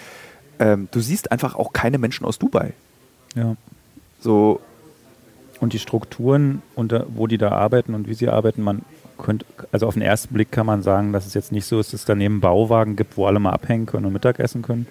Ähm, 0.59 0.87
du 0.91 0.99
siehst 0.99 1.31
einfach 1.31 1.55
auch 1.55 1.73
keine 1.73 1.97
Menschen 1.97 2.25
aus 2.25 2.39
Dubai. 2.39 2.73
ja. 3.35 3.55
So, 4.19 4.59
Und 5.59 5.73
die 5.73 5.79
Strukturen, 5.79 6.63
unter, 6.75 7.05
wo 7.15 7.27
die 7.27 7.37
da 7.37 7.49
arbeiten 7.51 7.93
und 7.93 8.07
wie 8.07 8.15
sie 8.15 8.27
arbeiten, 8.29 8.63
man 8.63 8.81
könnte, 9.19 9.45
also 9.71 9.85
auf 9.85 9.93
den 9.93 10.01
ersten 10.01 10.33
Blick 10.33 10.51
kann 10.51 10.65
man 10.65 10.81
sagen, 10.81 11.13
dass 11.13 11.27
es 11.27 11.35
jetzt 11.35 11.51
nicht 11.51 11.65
so 11.67 11.79
ist, 11.79 11.93
dass 11.93 11.99
es 12.01 12.05
daneben 12.05 12.39
Bauwagen 12.41 12.95
gibt, 12.95 13.15
wo 13.15 13.27
alle 13.27 13.39
mal 13.39 13.51
abhängen 13.51 13.85
können 13.85 14.05
und 14.07 14.13
Mittagessen 14.13 14.63
können, 14.63 14.87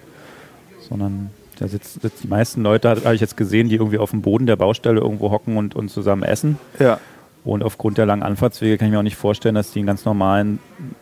sondern 0.91 1.31
da 1.57 1.67
sitzen 1.67 2.01
sitzt 2.01 2.23
die 2.23 2.27
meisten 2.27 2.61
Leute, 2.63 2.89
habe 2.89 3.15
ich 3.15 3.21
jetzt 3.21 3.37
gesehen, 3.37 3.69
die 3.69 3.75
irgendwie 3.75 3.97
auf 3.97 4.11
dem 4.11 4.21
Boden 4.21 4.45
der 4.45 4.57
Baustelle 4.57 4.99
irgendwo 4.99 5.31
hocken 5.31 5.57
und, 5.57 5.75
und 5.75 5.89
zusammen 5.89 6.23
essen. 6.23 6.59
ja. 6.79 6.99
Und 7.43 7.63
aufgrund 7.63 7.97
der 7.97 8.05
langen 8.05 8.21
Anfahrtswege 8.21 8.77
kann 8.77 8.87
ich 8.87 8.91
mir 8.91 8.99
auch 8.99 9.03
nicht 9.03 9.15
vorstellen, 9.15 9.55
dass 9.55 9.71
die 9.71 9.79
einen 9.79 9.87
ganz 9.87 10.05
normalen, 10.05 10.59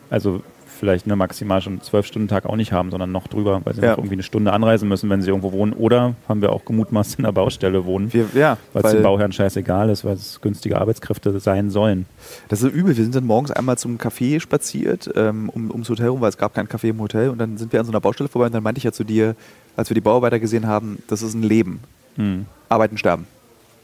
also 0.08 0.42
vielleicht 0.80 1.04
eine 1.06 1.14
maximal 1.14 1.60
schon 1.60 1.80
zwölf 1.82 2.06
Stunden 2.06 2.26
Tag 2.26 2.46
auch 2.46 2.56
nicht 2.56 2.72
haben, 2.72 2.90
sondern 2.90 3.12
noch 3.12 3.28
drüber, 3.28 3.60
weil 3.64 3.74
sie 3.74 3.82
Ja. 3.82 3.90
noch 3.92 3.98
irgendwie 3.98 4.14
eine 4.14 4.22
Stunde 4.24 4.52
anreisen 4.52 4.88
müssen, 4.88 5.08
wenn 5.10 5.22
sie 5.22 5.28
irgendwo 5.28 5.52
wohnen. 5.52 5.72
Oder 5.74 6.14
haben 6.28 6.40
wir 6.42 6.50
auch 6.52 6.64
gemutmaßt 6.64 7.18
in 7.18 7.24
der 7.24 7.32
Baustelle 7.32 7.84
wohnen, 7.84 8.12
Wir, 8.12 8.26
ja, 8.34 8.56
weil 8.72 8.82
es 8.84 8.90
den 8.90 8.96
weil 8.96 9.02
Bauherren 9.04 9.30
scheißegal 9.32 9.90
ist, 9.90 10.04
weil 10.04 10.14
es 10.14 10.40
günstige 10.40 10.80
Arbeitskräfte 10.80 11.38
sein 11.38 11.70
sollen. 11.70 12.06
das 12.48 12.62
ist 12.62 12.72
übel. 12.74 12.96
Wir 12.96 13.04
sind 13.04 13.14
dann 13.14 13.26
morgens 13.26 13.50
einmal 13.52 13.78
zum 13.78 13.98
Café 13.98 14.40
spaziert, 14.40 15.08
ähm, 15.14 15.48
um, 15.50 15.70
ums 15.70 15.88
Hotel 15.88 16.08
rum, 16.08 16.20
weil 16.20 16.30
es 16.30 16.38
gab 16.38 16.54
kein 16.54 16.66
Café 16.66 16.88
im 16.88 17.00
Hotel. 17.00 17.28
Und 17.28 17.38
dann 17.38 17.56
sind 17.58 17.72
wir 17.72 17.78
an 17.80 17.86
so 17.86 17.92
einer 17.92 18.00
Baustelle 18.00 18.28
vorbei 18.28 18.46
und 18.46 18.54
dann 18.54 18.62
meinte 18.64 18.78
ich 18.78 18.84
ja 18.84 18.92
zu 18.92 19.04
dir, 19.04 19.36
als 19.76 19.90
wir 19.90 19.94
die 19.94 20.00
Bauarbeiter 20.00 20.40
gesehen 20.40 20.66
haben, 20.66 21.02
das 21.08 21.22
ist 21.22 21.34
ein 21.34 21.42
Leben. 21.42 21.80
Hm. 22.16 22.46
Arbeiten, 22.68 22.98
sterben. 22.98 23.26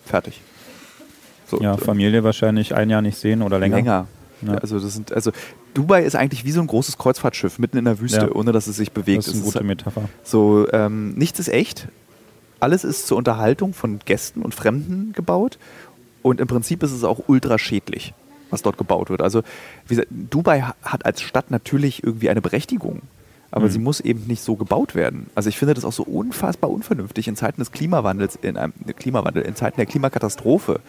Fertig. 0.04 0.40
So, 1.46 1.60
Ja, 1.60 1.76
Familie 1.76 2.24
wahrscheinlich 2.24 2.74
ein 2.74 2.90
Jahr 2.90 3.02
nicht 3.02 3.16
sehen 3.18 3.42
oder 3.42 3.58
länger. 3.58 3.76
länger. 3.76 4.06
Ja. 4.42 4.54
Also 4.54 4.78
das 4.78 4.94
sind, 4.94 5.12
also 5.12 5.32
Dubai 5.74 6.02
ist 6.02 6.14
eigentlich 6.14 6.44
wie 6.44 6.52
so 6.52 6.60
ein 6.60 6.66
großes 6.66 6.98
Kreuzfahrtschiff 6.98 7.58
mitten 7.58 7.78
in 7.78 7.84
der 7.84 8.00
Wüste, 8.00 8.26
ja. 8.26 8.32
ohne 8.32 8.52
dass 8.52 8.66
es 8.66 8.76
sich 8.76 8.92
bewegt. 8.92 9.18
Das 9.18 9.28
ist 9.28 9.34
eine 9.34 9.44
gute 9.44 9.58
ist 9.58 9.64
Metapher. 9.64 10.08
So, 10.22 10.66
ähm, 10.72 11.14
nichts 11.14 11.38
ist 11.38 11.48
echt. 11.48 11.88
Alles 12.60 12.84
ist 12.84 13.06
zur 13.06 13.18
Unterhaltung 13.18 13.74
von 13.74 13.98
Gästen 14.04 14.42
und 14.42 14.54
Fremden 14.54 15.12
gebaut. 15.12 15.58
Und 16.22 16.40
im 16.40 16.48
Prinzip 16.48 16.82
ist 16.82 16.92
es 16.92 17.04
auch 17.04 17.20
ultra 17.28 17.58
schädlich, 17.58 18.14
was 18.50 18.62
dort 18.62 18.78
gebaut 18.78 19.10
wird. 19.10 19.20
Also 19.22 19.42
gesagt, 19.88 20.08
Dubai 20.10 20.62
hat 20.82 21.06
als 21.06 21.22
Stadt 21.22 21.50
natürlich 21.50 22.02
irgendwie 22.02 22.30
eine 22.30 22.40
Berechtigung 22.40 23.02
aber 23.50 23.66
mhm. 23.66 23.70
sie 23.70 23.78
muss 23.78 24.00
eben 24.00 24.26
nicht 24.26 24.42
so 24.42 24.56
gebaut 24.56 24.94
werden. 24.94 25.28
Also 25.34 25.48
ich 25.48 25.58
finde 25.58 25.74
das 25.74 25.84
auch 25.84 25.92
so 25.92 26.02
unfassbar 26.02 26.70
unvernünftig 26.70 27.28
in 27.28 27.36
Zeiten 27.36 27.60
des 27.60 27.72
Klimawandels, 27.72 28.36
in 28.36 28.56
einem 28.56 28.74
Klimawandel, 28.96 29.44
in 29.44 29.54
Zeiten 29.54 29.76
der 29.76 29.86
Klimakatastrophe 29.86 30.80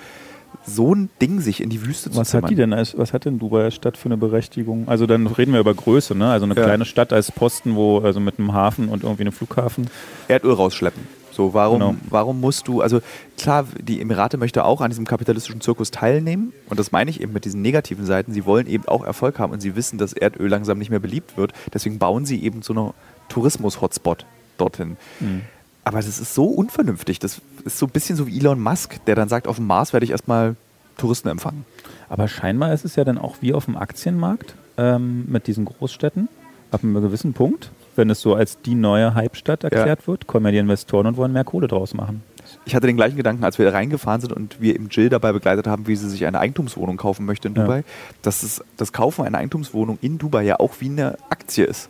so 0.66 0.94
ein 0.94 1.10
Ding 1.22 1.40
sich 1.40 1.62
in 1.62 1.70
die 1.70 1.86
Wüste 1.86 2.12
zu 2.12 2.18
Was 2.18 2.30
zimmern. 2.30 2.44
hat 2.44 2.52
die 2.52 2.56
denn 2.56 2.74
als, 2.74 2.98
was 2.98 3.14
hat 3.14 3.26
denn 3.26 3.40
Dubai 3.40 3.66
als 3.66 3.76
Stadt 3.76 3.98
für 3.98 4.08
eine 4.08 4.18
Berechtigung? 4.18 4.88
Also 4.88 5.06
dann 5.06 5.28
reden 5.28 5.54
wir 5.54 5.60
über 5.60 5.74
Größe, 5.74 6.14
ne? 6.16 6.30
Also 6.30 6.46
eine 6.46 6.56
ja. 6.56 6.64
kleine 6.64 6.86
Stadt 6.86 7.14
als 7.14 7.32
Posten, 7.32 7.76
wo, 7.76 8.00
also 8.00 8.20
mit 8.20 8.38
einem 8.38 8.54
Hafen 8.54 8.90
und 8.90 9.04
irgendwie 9.04 9.24
einem 9.24 9.32
Flughafen. 9.32 9.90
Erdöl 10.28 10.54
rausschleppen. 10.54 11.08
So, 11.32 11.54
warum, 11.54 11.80
genau. 11.80 11.96
warum 12.10 12.42
musst 12.42 12.68
du, 12.68 12.82
also 12.82 13.00
klar, 13.38 13.68
die 13.80 14.02
Emirate 14.02 14.38
möchte 14.38 14.66
auch 14.66 14.82
an 14.82 14.90
diesem 14.90 15.06
kapitalistischen 15.06 15.62
Zirkus 15.62 15.92
teilnehmen 15.92 16.52
und 16.68 16.80
das 16.80 16.92
meine 16.92 17.12
ich 17.12 17.22
eben 17.22 17.32
mit 17.32 17.46
diesen 17.46 17.62
negativen 17.62 18.08
Seiten. 18.08 18.34
Sie 18.34 18.46
wollen 18.46 18.66
eben 18.66 18.88
auch 18.88 19.06
Erfolg 19.06 19.38
haben 19.38 19.54
und 19.54 19.62
sie 19.62 19.76
wissen, 19.76 20.00
dass 20.00 20.14
Erdöl 20.14 20.50
langsam 20.50 20.80
nicht 20.80 20.90
mehr 20.90 21.00
beliebt 21.00 21.38
wird. 21.38 21.54
Deswegen 21.72 22.00
bauen 22.00 22.26
sie 22.26 22.44
eben 22.44 22.64
so 22.64 22.74
einen 22.74 22.94
Tourismus-Hotspot 23.30 24.26
dorthin. 24.58 24.98
Mhm. 25.20 25.44
Aber 25.88 25.98
das 25.98 26.20
ist 26.20 26.34
so 26.34 26.46
unvernünftig. 26.46 27.20
Das 27.20 27.42
ist 27.64 27.80
so 27.80 27.86
ein 27.86 27.92
bisschen 27.92 28.16
so 28.16 28.28
wie 28.28 28.38
Elon 28.38 28.60
Musk, 28.60 29.04
der 29.06 29.16
dann 29.16 29.30
sagt, 29.30 29.48
auf 29.48 29.56
dem 29.56 29.68
Mars 29.68 29.94
werde 29.94 30.04
ich 30.04 30.12
erstmal 30.12 30.56
Touristen 30.98 31.30
empfangen. 31.30 31.66
Aber 32.10 32.28
scheinbar 32.28 32.74
ist 32.74 32.84
es 32.84 32.96
ja 32.96 33.04
dann 33.04 33.18
auch 33.18 33.38
wie 33.42 33.54
auf 33.54 33.66
dem 33.66 33.78
Aktienmarkt 33.78 34.56
ähm, 34.78 35.26
mit 35.28 35.48
diesen 35.48 35.66
Großstädten. 35.66 36.28
Ab 36.72 36.82
einem 36.84 37.02
gewissen 37.02 37.34
Punkt, 37.34 37.72
wenn 37.96 38.10
es 38.10 38.20
so 38.20 38.36
als 38.36 38.62
die 38.62 38.76
neue 38.76 39.16
Hype-Stadt 39.16 39.64
erklärt 39.64 40.02
ja. 40.02 40.08
wird, 40.08 40.28
kommen 40.28 40.46
ja 40.46 40.52
die 40.52 40.58
Investoren 40.58 41.08
und 41.08 41.16
wollen 41.16 41.32
mehr 41.32 41.46
Kohle 41.46 41.70
draus 41.70 41.94
machen. 41.94 42.24
Ich 42.66 42.76
hatte 42.76 42.88
den 42.88 42.98
gleichen 42.98 43.16
Gedanken, 43.16 43.44
als 43.44 43.58
wir 43.58 43.74
reingefahren 43.74 44.22
sind 44.22 44.34
und 44.34 44.60
wir 44.60 44.76
im 44.76 44.90
Jill 44.90 45.10
dabei 45.10 45.32
begleitet 45.32 45.68
haben, 45.68 45.88
wie 45.88 45.96
sie 45.96 46.10
sich 46.10 46.26
eine 46.26 46.40
Eigentumswohnung 46.40 46.98
kaufen 46.98 47.26
möchte 47.26 47.48
in 47.48 47.54
Dubai, 47.54 47.78
ja. 47.78 47.84
dass 48.22 48.44
es, 48.44 48.64
das 48.76 48.92
Kaufen 48.92 49.26
einer 49.26 49.38
Eigentumswohnung 49.38 49.98
in 50.02 50.18
Dubai 50.18 50.44
ja 50.44 50.60
auch 50.60 50.76
wie 50.80 50.90
eine 50.90 51.18
Aktie 51.30 51.66
ist. 51.66 51.90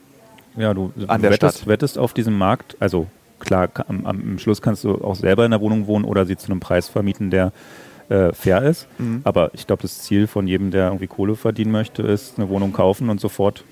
Ja, 0.56 0.74
du, 0.74 0.92
an 1.08 1.22
der 1.22 1.32
wettest, 1.32 1.58
Stadt. 1.58 1.68
wettest 1.68 1.98
auf 1.98 2.14
diesem 2.14 2.38
Markt, 2.38 2.78
also 2.80 3.08
klar, 3.40 3.70
am, 3.88 4.06
am, 4.06 4.40
Schluss 4.40 4.62
kannst 4.62 4.84
du 4.84 4.96
auch 4.96 5.16
selber 5.16 5.46
in 5.46 5.52
der 5.52 5.62
Wohnung 5.62 5.88
wohnen 5.88 6.06
oder 6.06 6.26
sie 6.26 6.38
zu 6.38 6.52
einem 6.52 6.60
Preis 6.60 6.88
vermieten, 6.88 7.30
der 7.30 7.52
äh, 8.10 8.34
fair 8.34 8.64
ist. 8.64 8.88
Mhm. 8.98 9.22
Aber 9.24 9.52
ich 9.54 9.68
glaube, 9.68 9.82
das 9.82 10.00
Ziel 10.00 10.28
von 10.28 10.48
jedem, 10.48 10.72
der 10.72 10.88
irgendwie 10.88 11.08
Kohle 11.08 11.36
verdienen 11.36 11.72
möchte, 11.72 12.04
ist 12.04 12.38
eine 12.38 12.50
Wohnung 12.50 12.74
kaufen 12.74 13.10
und 13.10 13.20
sofort 13.20 13.64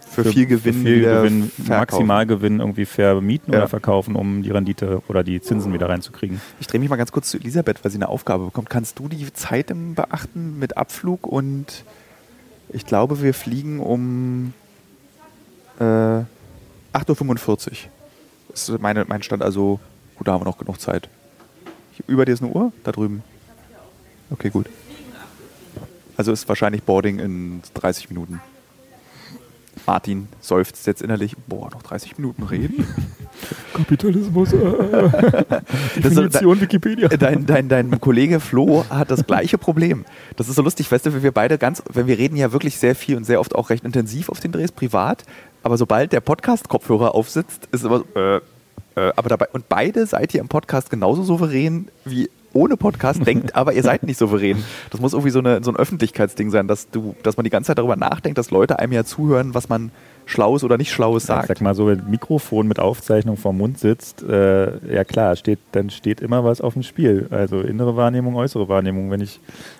für, 0.00 0.24
für 0.24 0.30
viel 0.30 0.46
Gewinn, 0.46 0.74
für 0.74 0.80
viel 0.80 1.02
Gewinn 1.02 1.50
Maximalgewinn 1.66 2.60
irgendwie 2.60 2.86
fair 2.86 3.20
mieten 3.20 3.52
ja. 3.52 3.58
oder 3.58 3.68
verkaufen, 3.68 4.16
um 4.16 4.42
die 4.42 4.50
Rendite 4.50 5.02
oder 5.08 5.22
die 5.22 5.40
Zinsen 5.40 5.72
wieder 5.72 5.88
reinzukriegen. 5.88 6.40
Ich 6.60 6.66
drehe 6.66 6.80
mich 6.80 6.88
mal 6.88 6.96
ganz 6.96 7.12
kurz 7.12 7.30
zu 7.30 7.38
Elisabeth, 7.38 7.84
weil 7.84 7.90
sie 7.90 7.98
eine 7.98 8.08
Aufgabe 8.08 8.46
bekommt. 8.46 8.70
Kannst 8.70 8.98
du 8.98 9.08
die 9.08 9.32
Zeit 9.32 9.72
beachten 9.94 10.58
mit 10.58 10.76
Abflug 10.76 11.26
und 11.26 11.84
ich 12.68 12.86
glaube, 12.86 13.20
wir 13.20 13.34
fliegen 13.34 13.80
um 13.80 14.52
äh, 15.78 15.82
8.45 15.82 17.70
Uhr 17.70 17.76
ist 18.56 18.80
meine, 18.80 19.04
mein 19.06 19.22
Stand 19.22 19.42
also, 19.42 19.80
gut, 20.16 20.26
da 20.26 20.32
haben 20.32 20.40
wir 20.40 20.46
noch 20.46 20.58
genug 20.58 20.80
Zeit. 20.80 21.08
Über 22.06 22.24
dir 22.24 22.32
ist 22.32 22.42
eine 22.42 22.52
Uhr? 22.52 22.72
Da 22.84 22.92
drüben. 22.92 23.22
Okay, 24.30 24.50
gut. 24.50 24.66
Also 26.16 26.32
ist 26.32 26.48
wahrscheinlich 26.48 26.82
Boarding 26.82 27.18
in 27.18 27.62
30 27.74 28.08
Minuten. 28.08 28.40
Martin 29.86 30.28
seufzt 30.40 30.86
jetzt 30.86 31.02
innerlich, 31.02 31.36
boah, 31.46 31.70
noch 31.70 31.82
30 31.82 32.18
Minuten 32.18 32.42
reden. 32.42 32.86
Kapitalismus, 33.74 34.52
äh, 34.52 34.56
äh. 34.56 35.10
Definition 35.96 36.60
Wikipedia. 36.60 37.08
Dein, 37.08 37.46
dein, 37.46 37.68
dein 37.68 38.00
Kollege 38.00 38.40
Flo 38.40 38.84
hat 38.88 39.10
das 39.10 39.26
gleiche 39.26 39.58
Problem. 39.58 40.04
Das 40.36 40.48
ist 40.48 40.56
so 40.56 40.62
lustig, 40.62 40.90
weißt 40.90 41.06
du, 41.06 41.22
wir 41.22 41.32
beide 41.32 41.58
ganz, 41.58 41.82
wenn 41.92 42.06
wir 42.06 42.18
reden 42.18 42.36
ja 42.36 42.52
wirklich 42.52 42.78
sehr 42.78 42.96
viel 42.96 43.16
und 43.16 43.24
sehr 43.24 43.38
oft 43.38 43.54
auch 43.54 43.70
recht 43.70 43.84
intensiv 43.84 44.28
auf 44.28 44.40
den 44.40 44.50
Drehs 44.50 44.72
privat, 44.72 45.24
aber 45.66 45.76
sobald 45.78 46.12
der 46.12 46.20
Podcast-Kopfhörer 46.20 47.16
aufsitzt, 47.16 47.68
ist 47.72 47.84
immer 47.84 47.98
so, 47.98 48.20
äh, 48.20 48.36
äh, 48.36 49.12
aber 49.16 49.28
dabei, 49.28 49.48
und 49.52 49.68
beide 49.68 50.06
seid 50.06 50.32
ihr 50.32 50.40
im 50.40 50.46
Podcast 50.46 50.90
genauso 50.90 51.24
souverän 51.24 51.88
wie 52.04 52.30
ohne 52.56 52.76
Podcast, 52.76 53.26
denkt 53.26 53.54
aber, 53.54 53.74
ihr 53.74 53.82
seid 53.82 54.02
nicht 54.02 54.18
souverän. 54.18 54.64
Das 54.90 55.00
muss 55.00 55.12
irgendwie 55.12 55.30
so, 55.30 55.38
eine, 55.38 55.62
so 55.62 55.70
ein 55.70 55.76
Öffentlichkeitsding 55.76 56.50
sein, 56.50 56.66
dass, 56.66 56.90
du, 56.90 57.14
dass 57.22 57.36
man 57.36 57.44
die 57.44 57.50
ganze 57.50 57.68
Zeit 57.68 57.78
darüber 57.78 57.96
nachdenkt, 57.96 58.38
dass 58.38 58.50
Leute 58.50 58.78
einem 58.78 58.92
ja 58.92 59.04
zuhören, 59.04 59.54
was 59.54 59.68
man 59.68 59.90
Schlaues 60.24 60.64
oder 60.64 60.76
nicht 60.76 60.90
Schlaues 60.90 61.24
sagt. 61.24 61.44
Ich 61.44 61.48
sag 61.48 61.60
mal 61.60 61.74
so, 61.74 61.86
wenn 61.86 62.00
ein 62.00 62.10
Mikrofon 62.10 62.66
mit 62.66 62.80
Aufzeichnung 62.80 63.36
vom 63.36 63.58
Mund 63.58 63.78
sitzt, 63.78 64.24
äh, 64.24 64.92
ja 64.92 65.04
klar, 65.04 65.36
steht, 65.36 65.60
dann 65.70 65.88
steht 65.88 66.20
immer 66.20 66.44
was 66.44 66.60
auf 66.60 66.72
dem 66.72 66.82
Spiel. 66.82 67.28
Also 67.30 67.60
innere 67.60 67.94
Wahrnehmung, 67.96 68.34
äußere 68.34 68.68
Wahrnehmung. 68.68 69.10
Wenn 69.10 69.20
ich 69.20 69.38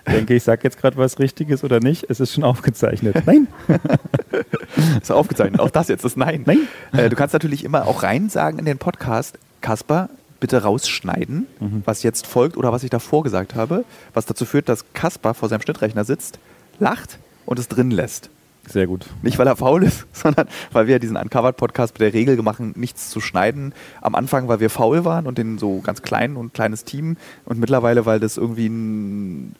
denke, 0.09 0.35
ich 0.35 0.43
sage 0.43 0.61
jetzt 0.63 0.79
gerade 0.79 0.95
was 0.95 1.19
Richtiges 1.19 1.65
oder 1.65 1.81
nicht, 1.81 2.05
es 2.09 2.21
ist 2.21 2.33
schon 2.33 2.45
aufgezeichnet. 2.45 3.17
Nein. 3.25 3.47
ist 5.01 5.11
aufgezeichnet. 5.11 5.59
Auch 5.59 5.69
das 5.69 5.89
jetzt 5.89 6.05
ist 6.05 6.15
Nein. 6.15 6.43
Nein. 6.45 6.59
Äh, 6.93 7.09
du 7.09 7.17
kannst 7.17 7.33
natürlich 7.33 7.65
immer 7.65 7.85
auch 7.85 8.03
rein 8.03 8.29
sagen 8.29 8.57
in 8.57 8.65
den 8.65 8.77
Podcast, 8.77 9.37
Kasper, 9.59 10.09
bitte 10.39 10.63
rausschneiden, 10.63 11.47
mhm. 11.59 11.81
was 11.85 12.03
jetzt 12.03 12.27
folgt 12.27 12.57
oder 12.57 12.71
was 12.71 12.83
ich 12.83 12.89
davor 12.89 13.23
gesagt 13.23 13.55
habe, 13.55 13.83
was 14.13 14.25
dazu 14.25 14.45
führt, 14.45 14.69
dass 14.69 14.85
Kasper 14.93 15.33
vor 15.33 15.49
seinem 15.49 15.61
Schnittrechner 15.61 16.03
sitzt, 16.03 16.39
lacht 16.79 17.19
und 17.45 17.59
es 17.59 17.67
drin 17.67 17.91
lässt. 17.91 18.29
Sehr 18.67 18.85
gut. 18.85 19.05
Nicht, 19.21 19.39
weil 19.39 19.47
er 19.47 19.55
faul 19.55 19.83
ist, 19.83 20.05
sondern 20.13 20.47
weil 20.73 20.87
wir 20.87 20.99
diesen 20.99 21.15
Uncovered-Podcast 21.15 21.93
mit 21.93 22.01
der 22.01 22.13
Regel 22.13 22.35
gemacht 22.35 22.59
haben, 22.59 22.73
nichts 22.75 23.09
zu 23.09 23.21
schneiden. 23.21 23.73
Am 24.01 24.13
Anfang, 24.13 24.47
weil 24.49 24.59
wir 24.59 24.69
faul 24.69 25.05
waren 25.05 25.25
und 25.25 25.37
den 25.37 25.57
so 25.57 25.79
ganz 25.79 26.01
klein 26.01 26.35
und 26.35 26.53
kleines 26.53 26.83
Team. 26.83 27.15
Und 27.45 27.59
mittlerweile, 27.59 28.05
weil 28.05 28.19
das 28.19 28.35
irgendwie, 28.35 28.67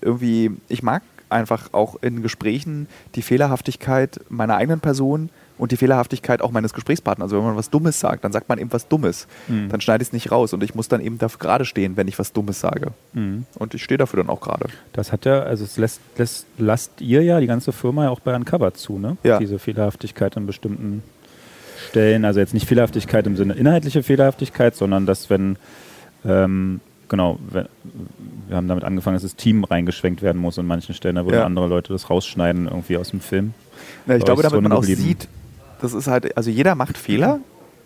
irgendwie, 0.01 0.51
ich 0.67 0.83
mag 0.83 1.03
einfach 1.29 1.73
auch 1.73 1.95
in 2.01 2.21
Gesprächen 2.21 2.87
die 3.15 3.21
Fehlerhaftigkeit 3.21 4.19
meiner 4.29 4.57
eigenen 4.57 4.79
Person 4.79 5.29
und 5.57 5.71
die 5.71 5.77
Fehlerhaftigkeit 5.77 6.41
auch 6.41 6.51
meines 6.51 6.73
Gesprächspartners. 6.73 7.25
Also 7.25 7.37
wenn 7.37 7.45
man 7.45 7.55
was 7.55 7.69
Dummes 7.69 7.99
sagt, 7.99 8.23
dann 8.23 8.31
sagt 8.31 8.49
man 8.49 8.59
eben 8.59 8.71
was 8.71 8.87
Dummes. 8.87 9.27
Mhm. 9.47 9.69
Dann 9.69 9.81
schneide 9.81 10.01
ich 10.01 10.09
es 10.09 10.13
nicht 10.13 10.31
raus 10.31 10.53
und 10.53 10.63
ich 10.63 10.75
muss 10.75 10.87
dann 10.87 11.01
eben 11.01 11.17
dafür 11.17 11.39
gerade 11.39 11.65
stehen, 11.65 11.97
wenn 11.97 12.07
ich 12.07 12.19
was 12.19 12.33
Dummes 12.33 12.59
sage. 12.59 12.91
Mhm. 13.13 13.45
Und 13.55 13.73
ich 13.73 13.83
stehe 13.83 13.97
dafür 13.97 14.23
dann 14.23 14.29
auch 14.29 14.41
gerade. 14.41 14.67
Das 14.93 15.11
hat 15.11 15.25
ja, 15.25 15.41
also 15.41 15.63
es 15.63 15.77
lässt, 15.77 16.01
lässt, 16.17 16.45
lasst 16.57 17.01
ihr 17.01 17.23
ja, 17.23 17.39
die 17.39 17.47
ganze 17.47 17.71
Firma 17.71 18.05
ja 18.05 18.09
auch 18.09 18.19
bei 18.19 18.35
Uncover 18.35 18.73
zu, 18.73 18.99
ne? 18.99 19.17
Ja. 19.23 19.39
Diese 19.39 19.59
Fehlerhaftigkeit 19.59 20.37
an 20.37 20.45
bestimmten 20.45 21.03
Stellen. 21.89 22.25
Also 22.25 22.39
jetzt 22.39 22.53
nicht 22.53 22.67
Fehlerhaftigkeit 22.67 23.25
im 23.27 23.35
Sinne 23.35 23.53
inhaltliche 23.53 24.03
Fehlerhaftigkeit, 24.03 24.75
sondern 24.75 25.05
dass 25.05 25.29
wenn 25.29 25.57
ähm, 26.25 26.81
genau, 27.09 27.39
wir, 27.49 27.69
wir, 28.47 28.57
haben 28.57 28.67
damit 28.67 28.83
angefangen, 28.83 29.15
dass 29.15 29.23
das 29.23 29.35
Team 29.35 29.63
reingeschwenkt 29.63 30.21
werden 30.21 30.41
muss 30.41 30.59
an 30.59 30.65
manchen 30.65 30.93
Stellen, 30.95 31.15
da 31.15 31.25
würden 31.25 31.35
ja. 31.35 31.45
andere 31.45 31.67
Leute 31.67 31.93
das 31.93 32.09
rausschneiden 32.09 32.65
irgendwie 32.65 32.97
aus 32.97 33.11
dem 33.11 33.21
Film. 33.21 33.53
Ja, 34.07 34.15
ich 34.15 34.25
glaube, 34.25 34.43
damit 34.43 34.61
man 34.61 34.71
auch 34.71 34.83
sieht, 34.83 35.27
das 35.81 35.93
ist 35.93 36.07
halt, 36.07 36.37
also 36.37 36.49
jeder 36.49 36.75
macht 36.75 36.97
Fehler, 36.97 37.39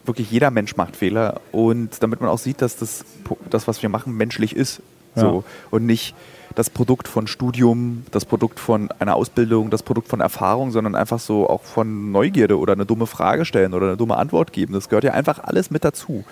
wirklich 0.06 0.32
jeder 0.32 0.52
Mensch 0.52 0.76
macht 0.76 0.96
Fehler 0.96 1.42
und 1.52 2.02
damit 2.02 2.22
man 2.22 2.30
auch 2.30 2.40
sieht, 2.40 2.62
dass 2.62 2.78
das, 2.78 3.06
das 3.50 3.68
was 3.68 3.82
wir 3.82 3.90
machen, 3.90 4.16
menschlich 4.16 4.56
ist. 4.56 4.82
So. 5.16 5.44
Und 5.72 5.86
nicht 5.86 6.16
das 6.56 6.70
Produkt 6.70 7.08
von 7.08 7.28
Studium, 7.28 8.04
das 8.12 8.26
Produkt 8.26 8.60
von 8.60 8.90
einer 9.00 9.16
Ausbildung, 9.16 9.70
das 9.70 9.84
Produkt 9.84 10.08
von 10.08 10.22
Erfahrung, 10.22 10.72
sondern 10.72 10.96
einfach 10.96 11.20
so 11.20 11.50
auch 11.50 11.64
von 11.64 12.12
Neugierde 12.12 12.58
oder 12.58 12.74
eine 12.74 12.86
dumme 12.86 13.08
Frage 13.08 13.46
stellen 13.46 13.74
oder 13.74 13.88
eine 13.88 13.98
dumme 13.98 14.18
Antwort 14.18 14.54
geben. 14.54 14.74
Das 14.74 14.90
gehört 14.90 15.04
ja 15.04 15.12
einfach 15.12 15.40
alles 15.44 15.70
mit 15.72 15.84
dazu. 15.84 16.24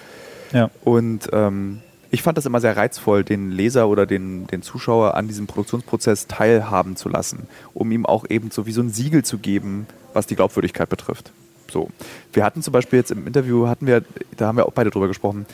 Ja. 0.52 0.70
Und 0.84 1.30
ähm, 1.32 1.82
ich 2.12 2.22
fand 2.24 2.38
das 2.38 2.46
immer 2.46 2.60
sehr 2.60 2.76
reizvoll, 2.76 3.24
den 3.24 3.52
Leser 3.52 3.88
oder 3.88 4.06
den, 4.06 4.48
den 4.48 4.62
Zuschauer 4.62 5.16
an 5.16 5.28
diesem 5.28 5.48
Produktionsprozess 5.48 6.28
teilhaben 6.28 6.96
zu 6.96 7.08
lassen, 7.08 7.48
um 7.74 7.92
ihm 7.92 8.06
auch 8.06 8.26
eben 8.30 8.52
so 8.52 8.66
wie 8.66 8.72
so 8.72 8.82
ein 8.82 8.90
Siegel 8.90 9.24
zu 9.24 9.38
geben, 9.38 9.88
was 10.14 10.26
die 10.26 10.36
Glaubwürdigkeit 10.36 10.90
betrifft. 10.90 11.32
So. 11.72 11.90
Wir 12.34 12.44
hatten 12.44 12.62
zum 12.62 12.72
Beispiel 12.72 13.00
jetzt 13.00 13.12
im 13.12 13.26
Interview, 13.28 13.68
hatten 13.68 13.88
wir, 13.88 14.04
da 14.38 14.48
haben 14.48 14.58
wir 14.58 14.66
auch 14.66 14.74
beide 14.74 14.90
drüber 14.90 15.08
gesprochen, 15.08 15.46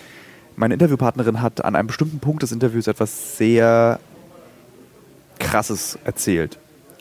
meine 0.55 0.73
Interviewpartnerin 0.73 1.41
hat 1.41 1.63
an 1.65 1.75
einem 1.75 1.87
bestimmten 1.87 2.19
Punkt 2.19 2.43
des 2.43 2.51
Interviews 2.51 2.87
etwas 2.87 3.37
sehr 3.37 3.99
Krasses 5.39 5.99
erzählt. 6.05 6.57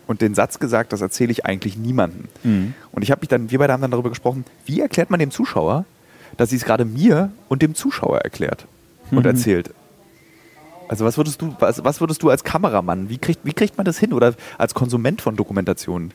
Und 0.07 0.21
den 0.21 0.35
Satz 0.35 0.59
gesagt, 0.59 0.93
das 0.93 1.01
erzähle 1.01 1.31
ich 1.33 1.47
eigentlich 1.47 1.77
niemandem. 1.77 2.25
Mhm. 2.43 2.75
Und 2.93 3.03
ich 3.03 3.11
habe 3.11 3.21
mich 3.21 3.29
dann, 3.29 3.51
wir 3.51 3.59
beide 3.59 3.73
haben 3.73 3.81
dann 3.81 3.91
darüber 3.91 4.11
gesprochen, 4.11 4.45
wie 4.67 4.81
erklärt 4.81 5.11
man 5.11 5.19
dem 5.19 5.31
Zuschauer, 5.31 5.85
dass 6.37 6.51
sie 6.51 6.57
es 6.57 6.65
gerade 6.65 6.85
mir 6.85 7.31
und 7.49 7.63
dem 7.63 7.75
Zuschauer 7.75 8.19
erklärt 8.19 8.67
und 9.11 9.21
mhm. 9.21 9.27
erzählt. 9.27 9.71
Also 10.89 11.05
was 11.05 11.17
würdest 11.17 11.41
du, 11.41 11.57
was, 11.59 11.83
was 11.85 12.01
würdest 12.01 12.23
du 12.23 12.29
als 12.29 12.45
Kameramann, 12.45 13.09
wie 13.09 13.19
kriegt, 13.19 13.41
wie 13.45 13.55
kriegt 13.55 13.79
man 13.79 13.87
das 13.87 13.99
hin 13.99 14.13
oder 14.13 14.35
als 14.59 14.75
Konsument 14.75 15.23
von 15.23 15.37
Dokumentationen? 15.37 16.13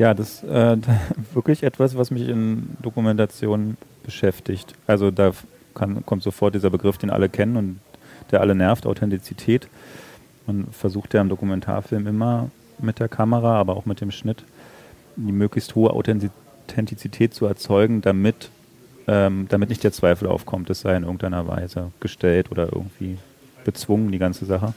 Ja, 0.00 0.14
das 0.14 0.42
ist 0.42 0.44
äh, 0.44 0.78
wirklich 1.34 1.62
etwas, 1.62 1.94
was 1.94 2.10
mich 2.10 2.26
in 2.26 2.70
Dokumentationen 2.80 3.76
beschäftigt. 4.02 4.72
Also 4.86 5.10
da 5.10 5.32
kann, 5.74 6.06
kommt 6.06 6.22
sofort 6.22 6.54
dieser 6.54 6.70
Begriff, 6.70 6.96
den 6.96 7.10
alle 7.10 7.28
kennen 7.28 7.56
und 7.56 7.80
der 8.30 8.40
alle 8.40 8.54
nervt, 8.54 8.86
Authentizität. 8.86 9.68
Man 10.46 10.68
versucht 10.72 11.12
ja 11.12 11.20
im 11.20 11.28
Dokumentarfilm 11.28 12.06
immer 12.06 12.50
mit 12.78 12.98
der 12.98 13.08
Kamera, 13.10 13.60
aber 13.60 13.76
auch 13.76 13.84
mit 13.84 14.00
dem 14.00 14.10
Schnitt, 14.10 14.42
die 15.16 15.32
möglichst 15.32 15.74
hohe 15.74 15.90
Authentizität 15.90 17.34
zu 17.34 17.44
erzeugen, 17.44 18.00
damit, 18.00 18.48
ähm, 19.06 19.48
damit 19.50 19.68
nicht 19.68 19.84
der 19.84 19.92
Zweifel 19.92 20.28
aufkommt, 20.28 20.70
es 20.70 20.80
sei 20.80 20.96
in 20.96 21.02
irgendeiner 21.02 21.46
Weise 21.46 21.92
gestellt 22.00 22.50
oder 22.50 22.72
irgendwie 22.72 23.18
bezwungen, 23.66 24.10
die 24.10 24.18
ganze 24.18 24.46
Sache. 24.46 24.72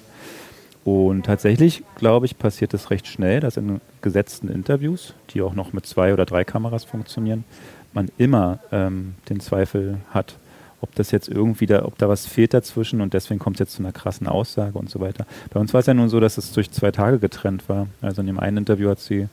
Und 0.85 1.25
tatsächlich, 1.25 1.83
glaube 1.95 2.25
ich, 2.25 2.37
passiert 2.37 2.73
es 2.73 2.89
recht 2.89 3.07
schnell, 3.07 3.39
dass 3.39 3.55
in 3.55 3.79
gesetzten 4.01 4.49
Interviews, 4.49 5.13
die 5.29 5.41
auch 5.41 5.53
noch 5.53 5.71
mit 5.71 5.85
zwei 5.85 6.13
oder 6.13 6.25
drei 6.25 6.43
Kameras 6.43 6.83
funktionieren, 6.83 7.45
man 7.93 8.09
immer 8.17 8.59
ähm, 8.71 9.15
den 9.29 9.39
Zweifel 9.39 9.97
hat, 10.09 10.35
ob 10.81 10.93
das 10.95 11.11
jetzt 11.11 11.29
irgendwie 11.29 11.65
da, 11.65 11.85
ob 11.85 11.97
da 11.97 12.09
was 12.09 12.25
fehlt 12.25 12.53
dazwischen 12.53 12.99
und 12.99 13.13
deswegen 13.13 13.39
kommt 13.39 13.55
es 13.55 13.59
jetzt 13.59 13.75
zu 13.75 13.83
einer 13.83 13.93
krassen 13.93 14.27
Aussage 14.27 14.77
und 14.77 14.89
so 14.89 14.99
weiter. 14.99 15.25
Bei 15.51 15.59
uns 15.59 15.73
war 15.73 15.79
es 15.79 15.85
ja 15.85 15.93
nun 15.93 16.09
so, 16.09 16.19
dass 16.19 16.37
es 16.37 16.51
durch 16.51 16.71
zwei 16.71 16.91
Tage 16.91 17.19
getrennt 17.19 17.69
war. 17.69 17.87
Also 18.01 18.21
in 18.21 18.27
dem 18.27 18.39
einen 18.39 18.57
Interview 18.57 18.89
hat 18.89 18.99
sie 18.99 19.29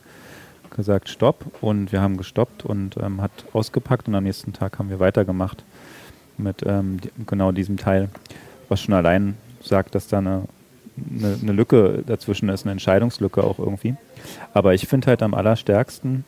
gesagt, 0.69 1.09
stopp 1.09 1.43
und 1.59 1.91
wir 1.91 2.01
haben 2.01 2.15
gestoppt 2.15 2.63
und 2.63 2.95
ähm, 2.97 3.21
hat 3.21 3.31
ausgepackt 3.51 4.07
und 4.07 4.15
am 4.15 4.23
nächsten 4.23 4.53
Tag 4.53 4.79
haben 4.79 4.89
wir 4.89 5.01
weitergemacht 5.01 5.65
mit 6.37 6.63
ähm, 6.65 6.99
genau 7.27 7.51
diesem 7.51 7.75
Teil, 7.75 8.07
was 8.69 8.79
schon 8.79 8.93
allein 8.93 9.35
sagt, 9.61 9.95
dass 9.95 10.07
da 10.07 10.19
eine, 10.19 10.43
eine, 10.97 11.37
eine 11.41 11.51
Lücke 11.51 12.03
dazwischen 12.05 12.49
ist, 12.49 12.63
eine 12.63 12.71
Entscheidungslücke 12.73 13.43
auch 13.43 13.59
irgendwie. 13.59 13.95
Aber 14.53 14.73
ich 14.73 14.87
finde 14.87 15.07
halt 15.07 15.23
am 15.23 15.33
allerstärksten, 15.33 16.25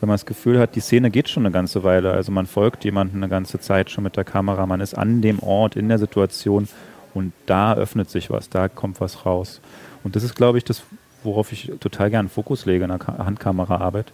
wenn 0.00 0.08
man 0.08 0.14
das 0.14 0.26
Gefühl 0.26 0.58
hat, 0.58 0.76
die 0.76 0.80
Szene 0.80 1.10
geht 1.10 1.28
schon 1.28 1.44
eine 1.44 1.52
ganze 1.52 1.82
Weile. 1.82 2.12
Also 2.12 2.30
man 2.30 2.46
folgt 2.46 2.84
jemandem 2.84 3.22
eine 3.22 3.28
ganze 3.28 3.58
Zeit 3.58 3.90
schon 3.90 4.04
mit 4.04 4.16
der 4.16 4.24
Kamera, 4.24 4.66
man 4.66 4.80
ist 4.80 4.94
an 4.94 5.22
dem 5.22 5.40
Ort, 5.40 5.76
in 5.76 5.88
der 5.88 5.98
Situation 5.98 6.68
und 7.14 7.32
da 7.46 7.74
öffnet 7.74 8.10
sich 8.10 8.30
was, 8.30 8.48
da 8.48 8.68
kommt 8.68 9.00
was 9.00 9.26
raus. 9.26 9.60
Und 10.04 10.14
das 10.14 10.22
ist, 10.22 10.36
glaube 10.36 10.58
ich, 10.58 10.64
das, 10.64 10.82
worauf 11.24 11.52
ich 11.52 11.72
total 11.80 12.10
gerne 12.10 12.28
Fokus 12.28 12.64
lege 12.64 12.84
in 12.84 12.90
der 12.90 13.06
Handkameraarbeit. 13.06 14.12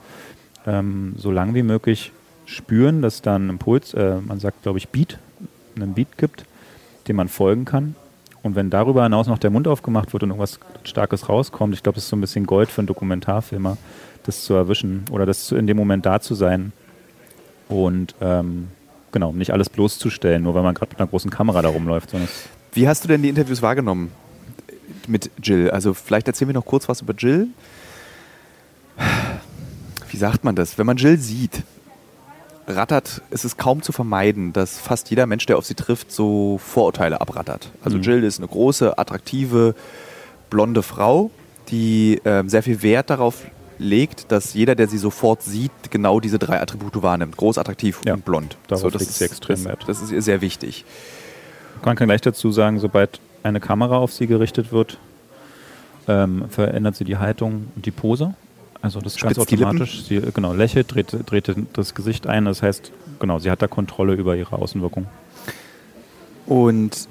Ähm, 0.67 1.15
so 1.19 1.31
lang 1.31 1.55
wie 1.55 1.63
möglich 1.63 2.13
spüren, 2.47 3.03
dass 3.03 3.21
da 3.21 3.37
ein 3.37 3.51
Impuls, 3.51 3.93
äh, 3.95 4.17
man 4.21 4.41
sagt, 4.41 4.63
glaube 4.63 4.79
ich, 4.79 4.89
Beat, 4.89 5.19
einen 5.77 5.95
Beat 5.95 6.17
gibt, 6.17 6.47
dem 7.09 7.17
man 7.17 7.29
folgen 7.29 7.65
kann. 7.65 7.95
Und 8.45 8.57
wenn 8.57 8.69
darüber 8.69 9.03
hinaus 9.05 9.27
noch 9.27 9.39
der 9.39 9.49
Mund 9.49 9.67
aufgemacht 9.67 10.13
wird 10.13 10.23
und 10.23 10.29
irgendwas 10.29 10.61
Starkes 10.85 11.31
rauskommt, 11.31 11.73
ich 11.75 11.83
glaube, 11.83 11.95
das 11.97 12.05
ist 12.05 12.11
so 12.11 12.17
ein 12.17 12.21
bisschen 12.21 12.45
Gold 12.45 12.71
für 12.71 12.83
einen 12.83 12.87
Dokumentarfilmer, 12.87 13.79
das 14.25 14.45
zu 14.45 14.53
erwischen 14.53 15.07
oder 15.11 15.25
das 15.25 15.51
in 15.51 15.67
dem 15.67 15.79
Moment 15.79 16.05
da 16.05 16.21
zu 16.21 16.35
sein 16.35 16.73
und 17.71 18.15
ähm, 18.21 18.69
genau, 19.13 19.33
nicht 19.33 19.51
alles 19.51 19.71
bloßzustellen, 19.71 20.43
nur 20.43 20.55
weil 20.55 20.63
man 20.63 20.75
gerade 20.75 20.91
mit 20.91 21.01
einer 21.01 21.09
großen 21.09 21.31
Kamera 21.31 21.63
da 21.63 21.71
rumläuft. 21.71 22.11
Wie 22.75 22.87
hast 22.87 23.03
du 23.05 23.09
denn 23.09 23.23
die 23.23 23.31
Interviews 23.31 23.63
wahrgenommen 23.63 24.13
mit 25.09 25.31
Jill? 25.43 25.71
Also 25.71 25.95
vielleicht 25.95 26.29
erzählen 26.29 26.51
wir 26.51 26.55
noch 26.55 26.67
kurz 26.67 26.87
was 26.87 27.01
über 27.01 27.15
Jill. 27.15 27.49
Wie 30.11 30.17
sagt 30.19 30.45
man 30.45 30.55
das? 30.55 30.77
Wenn 30.77 30.85
man 30.85 30.99
Jill 30.99 31.17
sieht, 31.17 31.63
rattert, 32.67 33.23
ist 33.31 33.45
es 33.45 33.57
kaum 33.57 33.83
zu 33.83 33.93
vermeiden, 33.93 34.53
dass 34.53 34.79
fast 34.79 35.11
jeder 35.11 35.27
Mensch, 35.27 35.47
der 35.47 35.59
auf 35.59 35.67
sie 35.67 35.75
trifft, 35.75 36.11
so 36.13 36.59
Vorurteile 36.59 37.21
abrattert. 37.21 37.71
Also 37.85 37.99
mhm. 37.99 38.03
Jill 38.03 38.25
ist 38.25 38.39
eine 38.39 38.49
große, 38.49 38.99
attraktive, 38.99 39.75
blonde 40.51 40.83
Frau, 40.83 41.31
die 41.69 42.21
äh, 42.25 42.45
sehr 42.47 42.63
viel 42.63 42.83
Wert 42.83 43.11
darauf 43.11 43.43
legt, 43.79 44.31
dass 44.31 44.55
jeder, 44.55 44.75
der 44.75 44.89
sie 44.89 44.99
sofort 44.99 45.43
sieht, 45.43 45.73
genau 45.91 46.21
diese 46.21 46.39
drei 46.39 46.61
Attribute 46.61 47.03
wahrnimmt. 47.03 47.37
Groß, 47.37 47.59
attraktiv 47.59 48.01
ja, 48.05 48.15
und 48.15 48.25
blond. 48.25 48.57
so, 48.71 48.91
das 48.91 49.03
ist, 49.03 49.21
extrem 49.21 49.65
das, 49.65 49.79
das 49.87 50.03
ist 50.03 50.13
ihr 50.13 50.23
sehr 50.23 50.41
wichtig. 50.41 50.85
Man 51.85 51.97
kann 51.97 52.07
gleich 52.07 52.21
dazu 52.21 52.51
sagen, 52.53 52.79
sobald 52.79 53.21
eine 53.43 53.61
Kamera 53.61 53.99
auf 53.99 54.13
sie 54.13 54.27
gerichtet 54.27 54.73
wird, 54.73 54.99
ähm, 56.09 56.47
verändert 56.49 56.97
sie 56.97 57.05
die 57.05 57.19
Haltung 57.19 57.69
und 57.77 57.85
die 57.87 57.91
Pose. 57.91 58.35
Also 58.85 59.01
das 59.01 59.15
ist 59.15 59.23
ganz 59.23 59.39
automatisch. 59.39 60.05
Sie 60.05 60.21
genau, 60.35 60.53
lächelt, 60.53 60.95
dreht, 60.95 61.17
dreht 61.25 61.51
das 61.73 61.95
Gesicht 61.95 62.27
ein. 62.27 62.45
Das 62.45 62.61
heißt, 62.61 62.93
genau, 63.19 63.39
sie 63.39 63.51
hat 63.51 63.63
da 63.63 63.67
Kontrolle 63.67 64.13
über 64.13 64.37
ihre 64.37 64.57
Außenwirkung. 64.57 65.07
Und 66.45 67.09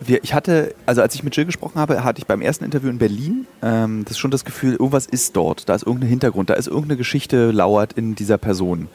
wir, 0.00 0.24
ich 0.24 0.32
hatte, 0.32 0.74
also 0.86 1.02
als 1.02 1.14
ich 1.14 1.22
mit 1.22 1.36
Jill 1.36 1.44
gesprochen 1.44 1.78
habe, 1.78 2.02
hatte 2.02 2.18
ich 2.18 2.26
beim 2.26 2.40
ersten 2.40 2.64
Interview 2.64 2.88
in 2.88 2.96
Berlin 2.96 3.46
ähm, 3.60 4.06
das 4.08 4.16
schon 4.16 4.30
das 4.30 4.46
Gefühl, 4.46 4.72
irgendwas 4.72 5.04
ist 5.04 5.36
dort, 5.36 5.68
da 5.68 5.74
ist 5.74 5.82
irgendein 5.82 6.08
Hintergrund, 6.08 6.48
da 6.48 6.54
ist 6.54 6.66
irgendeine 6.66 6.96
Geschichte 6.96 7.50
lauert 7.50 7.92
in 7.92 8.14
dieser 8.14 8.38
Person. 8.38 8.88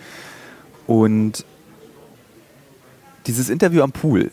Und 0.87 1.45
dieses 3.27 3.47
Interview 3.47 3.83
am 3.83 3.91
Pool, 3.91 4.31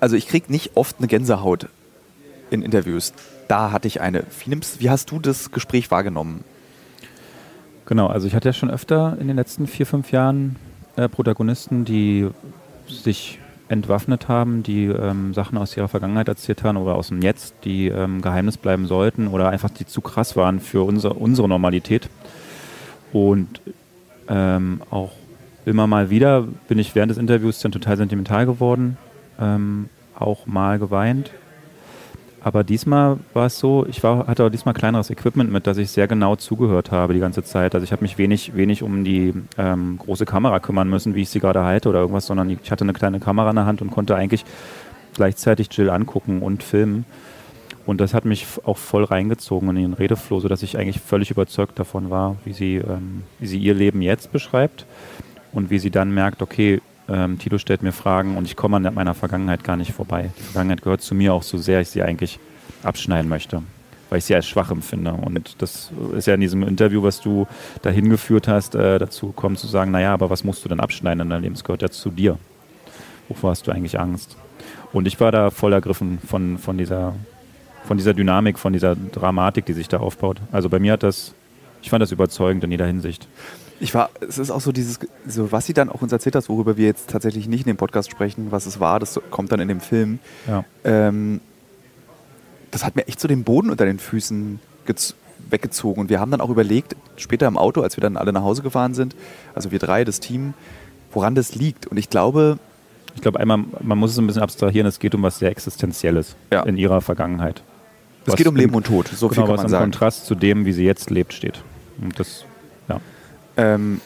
also 0.00 0.16
ich 0.16 0.26
kriege 0.26 0.50
nicht 0.50 0.78
oft 0.78 0.96
eine 0.96 1.08
Gänsehaut 1.08 1.68
in 2.50 2.62
Interviews. 2.62 3.12
Da 3.48 3.72
hatte 3.72 3.88
ich 3.88 4.00
eine. 4.00 4.24
Wie, 4.44 4.60
wie 4.78 4.90
hast 4.90 5.10
du 5.10 5.18
das 5.18 5.50
Gespräch 5.50 5.90
wahrgenommen? 5.90 6.44
Genau, 7.86 8.06
also 8.06 8.26
ich 8.26 8.34
hatte 8.34 8.50
ja 8.50 8.52
schon 8.52 8.70
öfter 8.70 9.16
in 9.18 9.28
den 9.28 9.36
letzten 9.36 9.66
vier, 9.66 9.86
fünf 9.86 10.12
Jahren 10.12 10.56
äh, 10.96 11.08
Protagonisten, 11.08 11.86
die 11.86 12.28
sich 12.86 13.38
entwaffnet 13.68 14.28
haben, 14.28 14.62
die 14.62 14.86
ähm, 14.86 15.34
Sachen 15.34 15.58
aus 15.58 15.76
ihrer 15.76 15.88
Vergangenheit 15.88 16.28
erzählt 16.28 16.64
haben 16.64 16.76
oder 16.76 16.94
aus 16.94 17.08
dem 17.08 17.22
Jetzt, 17.22 17.54
die 17.64 17.88
ähm, 17.88 18.22
Geheimnis 18.22 18.56
bleiben 18.56 18.86
sollten 18.86 19.28
oder 19.28 19.48
einfach 19.48 19.70
die 19.70 19.86
zu 19.86 20.00
krass 20.00 20.36
waren 20.36 20.60
für 20.60 20.82
unser, 20.86 21.18
unsere 21.18 21.48
Normalität. 21.48 22.08
Und 23.12 23.60
ähm, 24.28 24.82
auch 24.90 25.12
immer 25.64 25.86
mal 25.86 26.10
wieder 26.10 26.46
bin 26.68 26.78
ich 26.78 26.94
während 26.94 27.10
des 27.10 27.18
Interviews 27.18 27.60
dann 27.60 27.72
total 27.72 27.96
sentimental 27.96 28.46
geworden, 28.46 28.96
ähm, 29.40 29.88
auch 30.18 30.46
mal 30.46 30.78
geweint, 30.78 31.30
aber 32.48 32.64
diesmal 32.64 33.18
war 33.34 33.44
es 33.44 33.58
so, 33.58 33.84
ich 33.86 34.02
war, 34.02 34.26
hatte 34.26 34.42
auch 34.42 34.48
diesmal 34.48 34.72
kleineres 34.72 35.10
Equipment 35.10 35.52
mit, 35.52 35.66
dass 35.66 35.76
ich 35.76 35.90
sehr 35.90 36.08
genau 36.08 36.34
zugehört 36.34 36.90
habe 36.90 37.12
die 37.12 37.20
ganze 37.20 37.44
Zeit. 37.44 37.74
Also 37.74 37.84
ich 37.84 37.92
habe 37.92 38.00
mich 38.00 38.16
wenig, 38.16 38.56
wenig 38.56 38.82
um 38.82 39.04
die 39.04 39.34
ähm, 39.58 39.98
große 39.98 40.24
Kamera 40.24 40.58
kümmern 40.58 40.88
müssen, 40.88 41.14
wie 41.14 41.20
ich 41.20 41.28
sie 41.28 41.40
gerade 41.40 41.62
halte 41.62 41.90
oder 41.90 42.00
irgendwas, 42.00 42.24
sondern 42.24 42.48
ich 42.48 42.70
hatte 42.70 42.84
eine 42.84 42.94
kleine 42.94 43.20
Kamera 43.20 43.50
in 43.50 43.56
der 43.56 43.66
Hand 43.66 43.82
und 43.82 43.90
konnte 43.90 44.16
eigentlich 44.16 44.46
gleichzeitig 45.12 45.68
Jill 45.72 45.90
angucken 45.90 46.40
und 46.40 46.62
filmen. 46.62 47.04
Und 47.84 48.00
das 48.00 48.14
hat 48.14 48.24
mich 48.24 48.46
auch 48.64 48.78
voll 48.78 49.04
reingezogen 49.04 49.68
in 49.68 49.76
den 49.76 49.92
Redeflow, 49.92 50.40
sodass 50.40 50.62
ich 50.62 50.78
eigentlich 50.78 51.00
völlig 51.00 51.30
überzeugt 51.30 51.78
davon 51.78 52.08
war, 52.08 52.36
wie 52.46 52.54
sie, 52.54 52.76
ähm, 52.76 53.24
wie 53.40 53.46
sie 53.46 53.58
ihr 53.58 53.74
Leben 53.74 54.00
jetzt 54.00 54.32
beschreibt 54.32 54.86
und 55.52 55.68
wie 55.68 55.78
sie 55.78 55.90
dann 55.90 56.14
merkt, 56.14 56.40
okay, 56.40 56.80
ähm, 57.08 57.38
Tilo 57.38 57.58
stellt 57.58 57.82
mir 57.82 57.92
Fragen 57.92 58.36
und 58.36 58.44
ich 58.44 58.56
komme 58.56 58.76
an 58.76 58.94
meiner 58.94 59.14
Vergangenheit 59.14 59.64
gar 59.64 59.76
nicht 59.76 59.92
vorbei. 59.92 60.30
Die 60.38 60.42
Vergangenheit 60.42 60.82
gehört 60.82 61.00
zu 61.00 61.14
mir 61.14 61.32
auch 61.32 61.42
so 61.42 61.58
sehr, 61.58 61.80
ich 61.80 61.88
sie 61.88 62.02
eigentlich 62.02 62.38
abschneiden 62.82 63.28
möchte, 63.28 63.62
weil 64.10 64.18
ich 64.18 64.26
sie 64.26 64.34
als 64.34 64.46
schwach 64.46 64.70
empfinde. 64.70 65.12
Und 65.12 65.60
das 65.62 65.90
ist 66.16 66.26
ja 66.26 66.34
in 66.34 66.40
diesem 66.40 66.62
Interview, 66.62 67.02
was 67.02 67.20
du 67.20 67.46
dahin 67.82 68.10
geführt 68.10 68.46
hast, 68.46 68.74
äh, 68.74 68.98
dazu 68.98 69.28
gekommen 69.28 69.56
zu 69.56 69.66
sagen, 69.66 69.90
naja, 69.90 70.12
aber 70.12 70.30
was 70.30 70.44
musst 70.44 70.64
du 70.64 70.68
denn 70.68 70.80
abschneiden 70.80 71.20
in 71.22 71.30
deinem 71.30 71.42
Leben? 71.42 71.54
Es 71.54 71.64
gehört 71.64 71.82
ja 71.82 71.90
zu 71.90 72.10
dir. 72.10 72.38
Wovor 73.28 73.50
hast 73.50 73.66
du 73.66 73.70
eigentlich 73.70 73.98
Angst? 73.98 74.36
Und 74.92 75.06
ich 75.06 75.18
war 75.20 75.32
da 75.32 75.50
voll 75.50 75.72
ergriffen 75.72 76.18
von, 76.26 76.58
von, 76.58 76.78
dieser, 76.78 77.14
von 77.84 77.96
dieser 77.96 78.14
Dynamik, 78.14 78.58
von 78.58 78.72
dieser 78.72 78.96
Dramatik, 78.96 79.66
die 79.66 79.74
sich 79.74 79.88
da 79.88 79.98
aufbaut. 79.98 80.38
Also 80.52 80.68
bei 80.68 80.78
mir 80.78 80.92
hat 80.94 81.02
das, 81.02 81.34
ich 81.82 81.90
fand 81.90 82.02
das 82.02 82.12
überzeugend 82.12 82.64
in 82.64 82.70
jeder 82.70 82.86
Hinsicht. 82.86 83.28
Ich 83.80 83.94
war, 83.94 84.10
es 84.20 84.38
ist 84.38 84.50
auch 84.50 84.60
so 84.60 84.72
dieses, 84.72 84.98
so 85.26 85.52
was 85.52 85.66
sie 85.66 85.72
dann 85.72 85.88
auch 85.88 86.02
uns 86.02 86.12
erzählt 86.12 86.34
hat, 86.34 86.48
worüber 86.48 86.76
wir 86.76 86.86
jetzt 86.86 87.10
tatsächlich 87.10 87.46
nicht 87.48 87.60
in 87.60 87.72
dem 87.72 87.76
Podcast 87.76 88.10
sprechen, 88.10 88.48
was 88.50 88.66
es 88.66 88.80
war, 88.80 88.98
das 88.98 89.20
kommt 89.30 89.52
dann 89.52 89.60
in 89.60 89.68
dem 89.68 89.80
Film. 89.80 90.18
Ja. 90.46 90.64
Ähm, 90.84 91.40
das 92.70 92.84
hat 92.84 92.96
mir 92.96 93.06
echt 93.06 93.20
so 93.20 93.28
den 93.28 93.44
Boden 93.44 93.70
unter 93.70 93.84
den 93.84 93.98
Füßen 93.98 94.60
weggezogen. 95.50 96.00
Und 96.00 96.10
wir 96.10 96.20
haben 96.20 96.30
dann 96.30 96.40
auch 96.40 96.50
überlegt, 96.50 96.96
später 97.16 97.46
im 97.46 97.56
Auto, 97.56 97.82
als 97.82 97.96
wir 97.96 98.02
dann 98.02 98.16
alle 98.16 98.32
nach 98.32 98.42
Hause 98.42 98.62
gefahren 98.62 98.94
sind, 98.94 99.14
also 99.54 99.70
wir 99.70 99.78
drei, 99.78 100.04
das 100.04 100.20
Team, 100.20 100.54
woran 101.12 101.34
das 101.34 101.54
liegt. 101.54 101.86
Und 101.86 101.96
ich 101.96 102.10
glaube. 102.10 102.58
Ich 103.14 103.22
glaube 103.22 103.40
einmal, 103.40 103.64
man 103.80 103.98
muss 103.98 104.12
es 104.12 104.18
ein 104.18 104.28
bisschen 104.28 104.42
abstrahieren, 104.42 104.86
es 104.86 105.00
geht 105.00 105.12
um 105.12 105.22
was 105.22 105.40
sehr 105.40 105.50
Existenzielles 105.50 106.36
ja. 106.52 106.62
in 106.62 106.76
ihrer 106.76 107.00
Vergangenheit. 107.00 107.62
Es 108.26 108.36
geht 108.36 108.46
um 108.46 108.54
Leben 108.54 108.74
und 108.74 108.86
Tod, 108.86 109.08
so 109.08 109.26
genau, 109.26 109.46
viel 109.46 109.46
kann 109.46 109.56
man 109.56 109.64
was 109.64 109.72
im 109.72 109.78
Kontrast 109.78 110.26
zu 110.26 110.34
dem, 110.36 110.66
wie 110.66 110.72
sie 110.72 110.84
jetzt 110.84 111.10
lebt, 111.10 111.32
steht. 111.32 111.62
Und 112.00 112.20
das 112.20 112.44
ähm, 113.58 114.00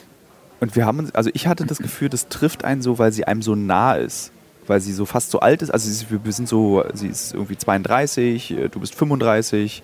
und 0.60 0.74
wir 0.74 0.86
haben 0.86 0.98
uns, 0.98 1.14
also 1.14 1.30
ich 1.34 1.46
hatte 1.46 1.66
das 1.66 1.78
Gefühl, 1.78 2.08
das 2.08 2.28
trifft 2.28 2.64
einen 2.64 2.82
so, 2.82 2.98
weil 2.98 3.12
sie 3.12 3.24
einem 3.24 3.42
so 3.42 3.54
nah 3.54 3.94
ist. 3.94 4.32
Weil 4.66 4.80
sie 4.80 4.92
so 4.92 5.04
fast 5.06 5.30
so 5.30 5.40
alt 5.40 5.60
ist. 5.60 5.70
Also 5.70 5.90
sie, 5.90 6.06
wir 6.24 6.32
sind 6.32 6.48
so, 6.48 6.84
sie 6.94 7.08
ist 7.08 7.34
irgendwie 7.34 7.56
32, 7.56 8.52
äh, 8.52 8.68
du 8.68 8.80
bist 8.80 8.94
35, 8.94 9.82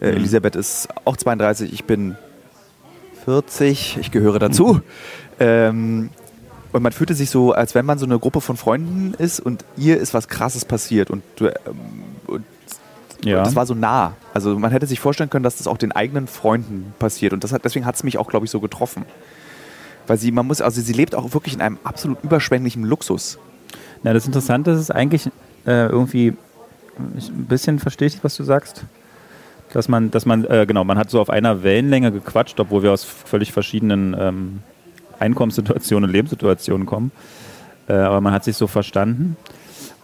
äh, 0.00 0.10
mhm. 0.10 0.16
Elisabeth 0.16 0.56
ist 0.56 0.88
auch 1.04 1.16
32, 1.16 1.72
ich 1.72 1.84
bin 1.84 2.16
40, 3.24 3.96
ich 3.98 4.10
gehöre 4.10 4.38
dazu. 4.38 4.74
Mhm. 4.74 4.82
Ähm, 5.40 6.10
und 6.72 6.82
man 6.82 6.92
fühlte 6.92 7.14
sich 7.14 7.30
so, 7.30 7.52
als 7.52 7.74
wenn 7.74 7.86
man 7.86 7.98
so 7.98 8.04
eine 8.04 8.18
Gruppe 8.18 8.40
von 8.40 8.56
Freunden 8.56 9.14
ist 9.14 9.40
und 9.40 9.64
ihr 9.76 9.98
ist 9.98 10.12
was 10.12 10.28
Krasses 10.28 10.64
passiert 10.64 11.08
und, 11.10 11.22
du, 11.36 11.46
ähm, 11.46 11.54
ja. 13.24 13.38
Und 13.38 13.46
das 13.46 13.56
war 13.56 13.66
so 13.66 13.74
nah. 13.74 14.14
Also 14.32 14.58
man 14.58 14.70
hätte 14.70 14.86
sich 14.86 15.00
vorstellen 15.00 15.30
können, 15.30 15.42
dass 15.42 15.56
das 15.56 15.66
auch 15.66 15.78
den 15.78 15.92
eigenen 15.92 16.26
Freunden 16.26 16.92
passiert. 16.98 17.32
Und 17.32 17.50
hat, 17.50 17.64
deswegen 17.64 17.86
hat 17.86 17.94
es 17.94 18.04
mich 18.04 18.18
auch, 18.18 18.28
glaube 18.28 18.46
ich, 18.46 18.50
so 18.50 18.60
getroffen. 18.60 19.04
Weil 20.06 20.18
sie, 20.18 20.32
man 20.32 20.46
muss, 20.46 20.60
also 20.60 20.80
sie 20.80 20.92
lebt 20.92 21.14
auch 21.14 21.32
wirklich 21.32 21.54
in 21.54 21.60
einem 21.60 21.78
absolut 21.84 22.22
überschwänglichen 22.22 22.84
Luxus. 22.84 23.38
Na, 24.02 24.12
das 24.12 24.26
Interessante 24.26 24.72
ist 24.72 24.90
eigentlich 24.90 25.26
äh, 25.66 25.86
irgendwie, 25.86 26.34
ich, 27.16 27.28
ein 27.30 27.46
bisschen 27.46 27.78
verstehe 27.78 28.08
ich, 28.08 28.22
was 28.22 28.36
du 28.36 28.44
sagst. 28.44 28.84
dass 29.72 29.88
man, 29.88 30.10
dass 30.10 30.26
man, 30.26 30.44
äh, 30.44 30.66
genau, 30.66 30.84
man 30.84 30.98
hat 30.98 31.10
so 31.10 31.20
auf 31.20 31.30
einer 31.30 31.62
Wellenlänge 31.62 32.12
gequatscht, 32.12 32.60
obwohl 32.60 32.82
wir 32.82 32.92
aus 32.92 33.04
völlig 33.04 33.52
verschiedenen 33.52 34.14
ähm, 34.18 34.60
Einkommenssituationen 35.18 36.08
und 36.08 36.12
Lebenssituationen 36.12 36.86
kommen. 36.86 37.10
Äh, 37.88 37.94
aber 37.94 38.20
man 38.20 38.32
hat 38.32 38.44
sich 38.44 38.56
so 38.56 38.66
verstanden. 38.66 39.36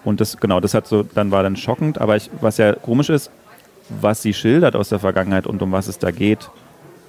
Und 0.05 0.21
das, 0.21 0.39
genau, 0.39 0.61
das 0.61 0.75
hat 0.75 0.87
so, 0.87 1.03
dann 1.03 1.31
war 1.31 1.43
dann 1.43 1.57
schockend. 1.57 2.01
Aber 2.01 2.17
ich, 2.17 2.31
was 2.41 2.59
ja 2.59 2.73
komisch 2.73 3.11
ist, 3.11 3.31
was 4.01 4.23
sie 4.23 4.33
schildert 4.33 4.77
aus 4.77 4.89
der 4.89 4.99
Vergangenheit 4.99 5.47
und 5.47 5.61
um 5.63 5.73
was 5.73 5.89
es 5.89 5.99
da 5.99 6.11
geht, 6.11 6.51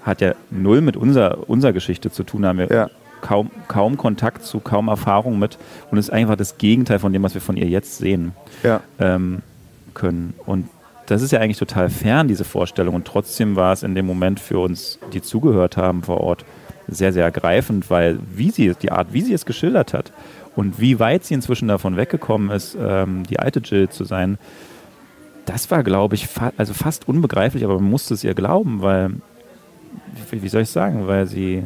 hat 0.04 0.22
ja 0.22 0.34
null 0.50 0.82
mit 0.82 0.98
unserer, 0.98 1.50
unserer 1.50 1.74
Geschichte 1.74 2.12
zu 2.12 2.24
tun. 2.24 2.42
Da 2.42 2.50
haben 2.50 2.60
wir 2.60 2.68
ja. 2.68 2.90
kaum, 3.22 3.52
kaum 3.68 3.98
Kontakt 3.98 4.44
zu, 4.44 4.60
kaum 4.60 4.88
Erfahrung 4.88 5.38
mit 5.40 5.58
und 5.92 5.98
ist 5.98 6.12
einfach 6.12 6.36
das 6.36 6.58
Gegenteil 6.58 7.00
von 7.00 7.14
dem, 7.14 7.24
was 7.24 7.34
wir 7.34 7.42
von 7.42 7.56
ihr 7.56 7.68
jetzt 7.68 7.98
sehen 7.98 8.34
ja. 8.64 8.82
ähm, 9.00 9.42
können. 9.94 10.34
Und 10.46 10.70
das 11.06 11.22
ist 11.22 11.32
ja 11.32 11.40
eigentlich 11.40 11.60
total 11.60 11.90
fern, 11.90 12.28
diese 12.28 12.44
Vorstellung. 12.44 12.96
Und 12.96 13.06
trotzdem 13.06 13.56
war 13.56 13.74
es 13.74 13.84
in 13.84 13.96
dem 13.96 14.06
Moment 14.06 14.40
für 14.40 14.60
uns, 14.60 14.98
die 15.14 15.22
zugehört 15.22 15.78
haben 15.78 16.04
vor 16.04 16.22
Ort, 16.22 16.46
sehr, 16.88 17.14
sehr 17.14 17.24
ergreifend, 17.24 17.90
weil 17.90 18.20
wie 18.36 18.50
sie, 18.50 18.74
die 18.82 18.92
Art, 18.92 19.14
wie 19.14 19.22
sie 19.22 19.34
es 19.34 19.46
geschildert 19.46 19.94
hat 19.94 20.12
und 20.56 20.80
wie 20.80 21.00
weit 21.00 21.24
sie 21.24 21.34
inzwischen 21.34 21.68
davon 21.68 21.98
weggekommen 21.98 22.50
ist, 22.50 22.78
ähm, 22.80 23.24
die 23.24 23.40
alte 23.40 23.60
Jill 23.60 23.90
zu 23.90 24.04
sein, 24.04 24.38
das 25.46 25.72
war, 25.72 25.84
glaube 25.84 26.16
ich, 26.16 26.28
fa 26.28 26.54
also 26.58 26.74
fast 26.74 27.08
unbegreiflich, 27.08 27.64
aber 27.64 27.76
man 27.76 27.90
musste 27.90 28.14
es 28.14 28.24
ihr 28.24 28.34
glauben, 28.34 28.82
weil, 28.82 29.12
wie, 30.30 30.50
soll 30.50 30.62
ich 30.62 30.70
sagen, 30.70 31.08
weil 31.08 31.26
sie, 31.28 31.64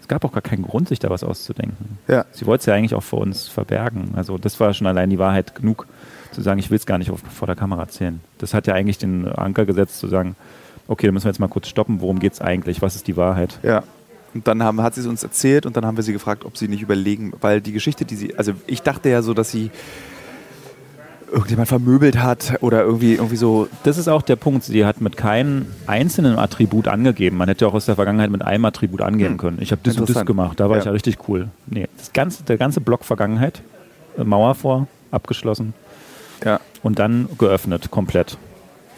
es 0.00 0.08
gab 0.08 0.24
auch 0.24 0.32
gar 0.32 0.42
keinen 0.42 0.62
Grund, 0.62 0.88
sich 0.88 0.98
da 0.98 1.10
was 1.10 1.24
auszudenken. 1.24 1.98
Ja. 2.08 2.26
Sie 2.32 2.46
wollte 2.46 2.62
es 2.62 2.66
ja 2.66 2.74
eigentlich 2.74 2.94
auch 2.94 3.02
vor 3.02 3.20
uns 3.20 3.48
verbergen. 3.48 4.12
Also 4.16 4.36
das 4.36 4.60
war 4.60 4.74
schon 4.74 4.86
allein 4.86 5.10
die 5.10 5.18
Wahrheit 5.18 5.54
genug 5.54 5.86
zu 6.32 6.42
sagen, 6.42 6.58
ich 6.58 6.70
will 6.70 6.76
es 6.76 6.86
gar 6.86 6.98
nicht 6.98 7.10
auf, 7.10 7.20
vor 7.20 7.46
der 7.46 7.56
Kamera 7.56 7.82
erzählen. 7.82 8.20
Das 8.38 8.54
hat 8.54 8.66
ja 8.66 8.74
eigentlich 8.74 8.98
den 8.98 9.28
Anker 9.28 9.64
gesetzt, 9.64 9.98
zu 9.98 10.08
sagen, 10.08 10.36
okay, 10.88 11.06
dann 11.06 11.14
müssen 11.14 11.26
wir 11.26 11.30
jetzt 11.30 11.38
mal 11.38 11.48
kurz 11.48 11.68
stoppen, 11.68 12.00
worum 12.00 12.18
geht 12.18 12.34
es 12.34 12.40
eigentlich, 12.40 12.82
was 12.82 12.96
ist 12.96 13.06
die 13.06 13.16
Wahrheit? 13.16 13.58
Ja. 13.62 13.84
Und 14.34 14.46
dann 14.48 14.62
haben, 14.62 14.82
hat 14.82 14.94
sie 14.94 15.00
es 15.00 15.06
uns 15.06 15.22
erzählt 15.22 15.64
und 15.64 15.76
dann 15.76 15.86
haben 15.86 15.96
wir 15.96 16.02
sie 16.02 16.12
gefragt, 16.12 16.44
ob 16.44 16.56
sie 16.56 16.68
nicht 16.68 16.82
überlegen, 16.82 17.32
weil 17.40 17.60
die 17.60 17.72
Geschichte, 17.72 18.04
die 18.04 18.16
sie, 18.16 18.36
also 18.36 18.52
ich 18.66 18.82
dachte 18.82 19.08
ja 19.08 19.22
so, 19.22 19.32
dass 19.32 19.50
sie 19.50 19.70
irgendjemand 21.34 21.68
vermöbelt 21.68 22.22
hat 22.22 22.58
oder 22.60 22.82
irgendwie, 22.82 23.14
irgendwie 23.14 23.36
so. 23.36 23.68
Das 23.82 23.98
ist 23.98 24.08
auch 24.08 24.22
der 24.22 24.36
Punkt. 24.36 24.64
Sie 24.64 24.84
hat 24.84 25.00
mit 25.00 25.16
keinem 25.16 25.66
einzelnen 25.86 26.38
Attribut 26.38 26.88
angegeben. 26.88 27.36
Man 27.36 27.48
hätte 27.48 27.66
auch 27.66 27.74
aus 27.74 27.86
der 27.86 27.96
Vergangenheit 27.96 28.30
mit 28.30 28.42
einem 28.42 28.64
Attribut 28.64 29.02
angeben 29.02 29.32
hm. 29.32 29.38
können. 29.38 29.58
Ich 29.60 29.72
habe 29.72 29.80
das 29.82 29.98
und 29.98 30.08
das 30.08 30.24
gemacht. 30.24 30.60
Da 30.60 30.68
war 30.68 30.76
ja. 30.76 30.80
ich 30.80 30.86
ja 30.86 30.92
richtig 30.92 31.28
cool. 31.28 31.48
Nee, 31.66 31.88
das 31.96 32.12
ganze, 32.12 32.44
der 32.44 32.56
ganze 32.56 32.80
Block 32.80 33.04
Vergangenheit, 33.04 33.62
Mauer 34.16 34.54
vor, 34.54 34.86
abgeschlossen. 35.10 35.74
Ja. 36.44 36.60
Und 36.82 36.98
dann 36.98 37.28
geöffnet, 37.38 37.90
komplett. 37.90 38.38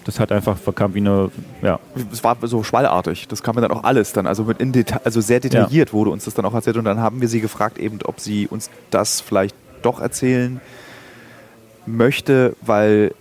Das 0.07 0.21
hat 0.21 0.31
einfach 0.31 0.57
verkam 0.57 0.95
wie 0.95 1.01
eine, 1.01 1.33
ja. 1.62 1.81
Es 2.12 2.23
war 2.23 2.37
so 2.42 2.62
schwallartig. 2.62 3.27
Das 3.27 3.42
kam 3.42 3.57
mir 3.57 3.61
dann 3.61 3.73
auch 3.73 3.83
alles 3.83 4.12
dann, 4.12 4.29
also 4.29 4.45
mit 4.45 4.61
in 4.61 4.71
Deta 4.71 5.01
also 5.03 5.21
sehr 5.21 5.40
detailliert 5.40 5.88
ja. 5.88 5.92
wurde 5.92 6.11
uns 6.11 6.27
das 6.27 6.35
dann 6.35 6.45
auch 6.45 6.55
erzählt 6.55 6.77
und 6.77 6.85
dann 6.85 7.01
haben 7.01 7.21
wir 7.21 7.27
sie 7.27 7.40
gefragt 7.40 7.77
eben, 7.77 7.99
ob 8.05 8.21
sie 8.21 8.47
uns 8.47 8.71
das 8.90 9.21
vielleicht 9.21 9.57
doch 9.83 10.01
erzählen 10.01 10.61
möchte, 11.87 12.55
weil 12.61 13.14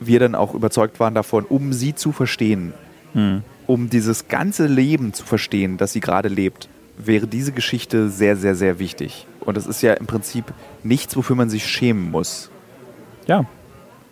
wir 0.00 0.18
dann 0.18 0.34
auch 0.34 0.52
überzeugt 0.52 0.98
waren 0.98 1.14
davon, 1.14 1.44
um 1.44 1.72
sie 1.72 1.94
zu 1.94 2.10
verstehen, 2.10 2.74
hm. 3.12 3.42
um 3.68 3.88
dieses 3.88 4.26
ganze 4.26 4.66
Leben 4.66 5.12
zu 5.12 5.24
verstehen, 5.24 5.76
das 5.76 5.92
sie 5.92 6.00
gerade 6.00 6.28
lebt, 6.28 6.68
wäre 6.98 7.28
diese 7.28 7.52
Geschichte 7.52 8.08
sehr, 8.08 8.36
sehr, 8.36 8.56
sehr 8.56 8.80
wichtig. 8.80 9.28
Und 9.38 9.56
das 9.56 9.68
ist 9.68 9.80
ja 9.80 9.94
im 9.94 10.06
Prinzip 10.06 10.46
nichts, 10.82 11.16
wofür 11.16 11.36
man 11.36 11.50
sich 11.50 11.68
schämen 11.68 12.10
muss. 12.10 12.50
Ja. 13.28 13.44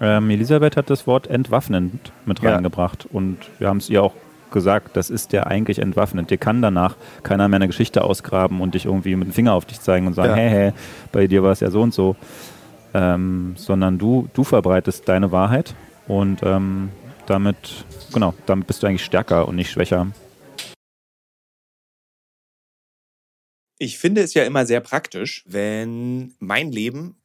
Ähm, 0.02 0.30
Elisabeth 0.30 0.76
hat 0.76 0.90
das 0.90 1.06
Wort 1.06 1.28
entwaffnend 1.28 2.12
mit 2.26 2.42
reingebracht 2.42 3.04
ja. 3.04 3.10
und 3.12 3.38
wir 3.60 3.68
haben 3.68 3.76
es 3.76 3.88
ihr 3.88 4.02
auch 4.02 4.14
gesagt, 4.50 4.96
das 4.96 5.10
ist 5.10 5.32
ja 5.32 5.44
eigentlich 5.44 5.78
entwaffnend. 5.78 6.28
Dir 6.28 6.38
kann 6.38 6.60
danach 6.60 6.96
keiner 7.22 7.46
mehr 7.46 7.58
eine 7.58 7.68
Geschichte 7.68 8.02
ausgraben 8.02 8.60
und 8.60 8.74
dich 8.74 8.84
irgendwie 8.84 9.14
mit 9.14 9.28
dem 9.28 9.32
Finger 9.32 9.54
auf 9.54 9.64
dich 9.64 9.80
zeigen 9.80 10.08
und 10.08 10.14
sagen, 10.14 10.30
ja. 10.30 10.36
hey, 10.36 10.50
hey, 10.50 10.72
bei 11.12 11.28
dir 11.28 11.44
war 11.44 11.52
es 11.52 11.60
ja 11.60 11.70
so 11.70 11.80
und 11.82 11.94
so. 11.94 12.16
Ähm, 12.94 13.54
sondern 13.56 13.98
du, 13.98 14.28
du 14.34 14.42
verbreitest 14.42 15.08
deine 15.08 15.30
Wahrheit 15.30 15.74
und 16.08 16.42
ähm, 16.42 16.90
damit, 17.26 17.84
genau, 18.12 18.34
damit 18.44 18.66
bist 18.66 18.82
du 18.82 18.88
eigentlich 18.88 19.04
stärker 19.04 19.46
und 19.46 19.54
nicht 19.54 19.70
schwächer. 19.70 20.08
Ich 23.78 23.98
finde 23.98 24.20
es 24.20 24.34
ja 24.34 24.42
immer 24.42 24.66
sehr 24.66 24.80
praktisch, 24.80 25.44
wenn 25.46 26.34
mein 26.40 26.72
Leben 26.72 27.21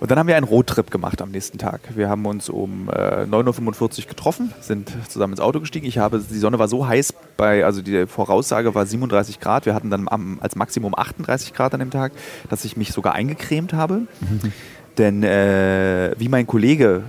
Und 0.00 0.10
dann 0.10 0.18
haben 0.18 0.26
wir 0.26 0.36
einen 0.36 0.46
Roadtrip 0.46 0.90
gemacht 0.90 1.22
am 1.22 1.30
nächsten 1.30 1.58
Tag. 1.58 1.80
Wir 1.94 2.08
haben 2.08 2.26
uns 2.26 2.48
um 2.48 2.88
äh, 2.88 3.24
9.45 3.24 4.02
Uhr 4.02 4.08
getroffen, 4.08 4.52
sind 4.60 4.92
zusammen 5.08 5.32
ins 5.32 5.40
Auto 5.40 5.60
gestiegen. 5.60 5.86
Ich 5.86 5.98
habe, 5.98 6.18
die 6.18 6.38
Sonne 6.38 6.58
war 6.58 6.68
so 6.68 6.86
heiß, 6.86 7.14
bei, 7.36 7.64
also 7.64 7.82
die 7.82 8.06
Voraussage 8.06 8.74
war 8.74 8.86
37 8.86 9.40
Grad. 9.40 9.66
Wir 9.66 9.74
hatten 9.74 9.90
dann 9.90 10.08
am, 10.08 10.38
als 10.40 10.56
Maximum 10.56 10.94
38 10.96 11.54
Grad 11.54 11.74
an 11.74 11.80
dem 11.80 11.90
Tag, 11.90 12.12
dass 12.48 12.64
ich 12.64 12.76
mich 12.76 12.92
sogar 12.92 13.14
eingecremt 13.14 13.72
habe. 13.72 14.02
Denn 14.98 15.22
äh, 15.22 16.12
wie 16.18 16.28
mein 16.28 16.46
Kollege 16.46 17.02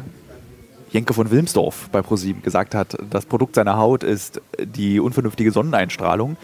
Jenke 0.92 1.14
von 1.14 1.32
Wilmsdorf 1.32 1.90
bei 1.92 2.02
ProSieben 2.02 2.42
gesagt 2.42 2.74
hat, 2.74 2.98
das 3.10 3.26
Produkt 3.26 3.56
seiner 3.56 3.78
Haut 3.78 4.04
ist 4.04 4.42
die 4.60 5.00
unvernünftige 5.00 5.52
Sonneneinstrahlung, 5.52 6.38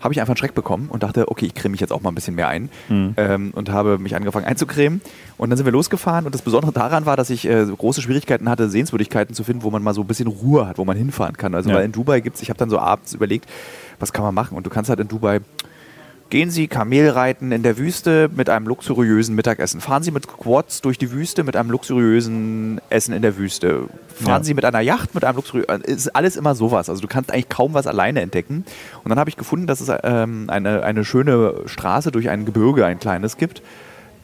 habe 0.00 0.14
ich 0.14 0.20
einfach 0.20 0.32
einen 0.32 0.38
Schreck 0.38 0.54
bekommen 0.54 0.88
und 0.90 1.02
dachte, 1.02 1.28
okay, 1.30 1.46
ich 1.46 1.54
creme 1.54 1.72
mich 1.72 1.80
jetzt 1.80 1.92
auch 1.92 2.00
mal 2.00 2.10
ein 2.10 2.14
bisschen 2.14 2.34
mehr 2.34 2.48
ein 2.48 2.70
Mhm. 2.88 3.14
ähm, 3.16 3.50
und 3.54 3.70
habe 3.70 3.98
mich 3.98 4.16
angefangen 4.16 4.46
einzucremen. 4.46 5.00
Und 5.36 5.50
dann 5.50 5.56
sind 5.56 5.66
wir 5.66 5.72
losgefahren 5.72 6.26
und 6.26 6.34
das 6.34 6.42
Besondere 6.42 6.72
daran 6.72 7.06
war, 7.06 7.16
dass 7.16 7.30
ich 7.30 7.46
äh, 7.46 7.64
große 7.66 8.02
Schwierigkeiten 8.02 8.48
hatte, 8.48 8.68
Sehenswürdigkeiten 8.68 9.34
zu 9.34 9.44
finden, 9.44 9.62
wo 9.62 9.70
man 9.70 9.82
mal 9.82 9.94
so 9.94 10.00
ein 10.00 10.06
bisschen 10.06 10.26
Ruhe 10.26 10.66
hat, 10.66 10.78
wo 10.78 10.84
man 10.84 10.96
hinfahren 10.96 11.36
kann. 11.36 11.54
Also 11.54 11.70
Ja. 11.70 11.76
weil 11.76 11.84
in 11.84 11.92
Dubai 11.92 12.20
gibt 12.20 12.36
es, 12.36 12.42
ich 12.42 12.48
habe 12.50 12.58
dann 12.58 12.70
so 12.70 12.78
abends 12.78 13.12
überlegt, 13.14 13.46
was 13.98 14.12
kann 14.12 14.24
man 14.24 14.34
machen? 14.34 14.56
Und 14.56 14.64
du 14.66 14.70
kannst 14.70 14.88
halt 14.88 15.00
in 15.00 15.08
Dubai 15.08 15.40
Gehen 16.30 16.52
Sie 16.52 16.68
Kamelreiten 16.68 17.50
in 17.50 17.64
der 17.64 17.76
Wüste 17.76 18.30
mit 18.32 18.48
einem 18.48 18.68
luxuriösen 18.68 19.34
Mittagessen. 19.34 19.80
Fahren 19.80 20.04
Sie 20.04 20.12
mit 20.12 20.28
Quads 20.28 20.80
durch 20.80 20.96
die 20.96 21.10
Wüste 21.10 21.42
mit 21.42 21.56
einem 21.56 21.72
luxuriösen 21.72 22.80
Essen 22.88 23.12
in 23.12 23.22
der 23.22 23.36
Wüste. 23.36 23.88
Fahren 24.14 24.42
Ja. 24.42 24.44
Sie 24.44 24.54
mit 24.54 24.64
einer 24.64 24.78
Yacht 24.78 25.12
mit 25.12 25.24
einem 25.24 25.34
luxuriösen. 25.34 25.82
Ist 25.82 26.14
alles 26.14 26.36
immer 26.36 26.54
sowas. 26.54 26.88
Also 26.88 27.02
du 27.02 27.08
kannst 27.08 27.32
eigentlich 27.32 27.48
kaum 27.48 27.74
was 27.74 27.88
alleine 27.88 28.20
entdecken. 28.20 28.64
Und 29.02 29.08
dann 29.08 29.18
habe 29.18 29.28
ich 29.28 29.36
gefunden, 29.36 29.66
dass 29.66 29.80
es 29.80 29.92
ähm, 30.04 30.44
eine, 30.46 30.84
eine 30.84 31.04
schöne 31.04 31.62
Straße 31.66 32.12
durch 32.12 32.30
ein 32.30 32.44
Gebirge, 32.44 32.86
ein 32.86 33.00
kleines 33.00 33.36
gibt, 33.36 33.60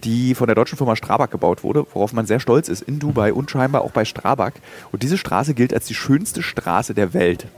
die 0.04 0.36
von 0.36 0.46
der 0.46 0.54
deutschen 0.54 0.78
Firma 0.78 0.94
Strabag 0.94 1.32
gebaut 1.32 1.64
wurde, 1.64 1.86
worauf 1.92 2.12
man 2.12 2.24
sehr 2.24 2.38
stolz 2.38 2.68
ist 2.68 2.82
in 2.82 3.00
Dubai 3.00 3.32
und 3.32 3.50
scheinbar 3.50 3.82
auch 3.82 3.90
bei 3.90 4.04
Strabag. 4.04 4.52
Und 4.92 5.02
diese 5.02 5.18
Straße 5.18 5.54
gilt 5.54 5.74
als 5.74 5.86
die 5.86 5.94
schönste 5.94 6.44
Straße 6.44 6.94
der 6.94 7.14
Welt. 7.14 7.48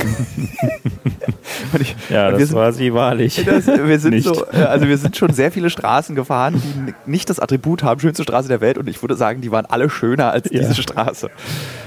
ich, 1.80 1.96
Ja, 2.08 2.30
das 2.30 2.48
sind- 2.48 2.54
war 2.56 2.72
sie 2.72 2.92
wahrlich. 2.94 3.42
das, 3.46 3.66
wir 3.66 3.98
sind 3.98 4.14
Nicht. 4.14 4.24
so, 4.26 4.44
äh, 4.52 4.62
also 4.62 4.88
wir 4.88 4.98
sind 4.98 5.16
schon 5.16 5.32
sehr 5.32 5.52
viele 5.52 5.70
Straßen 5.70 6.14
gefahren, 6.16 6.60
die 6.86 6.94
nicht 7.10 7.30
das 7.30 7.38
Attribut 7.40 7.82
haben, 7.82 8.00
schönste 8.00 8.22
Straße 8.22 8.48
der 8.48 8.60
Welt. 8.60 8.78
Und 8.78 8.88
ich 8.88 9.00
würde 9.02 9.14
sagen, 9.16 9.40
die 9.40 9.50
waren 9.50 9.66
alle 9.66 9.90
schöner 9.90 10.30
als 10.32 10.50
Ja. 10.50 10.60
diese 10.60 10.74
Straße. 10.80 11.30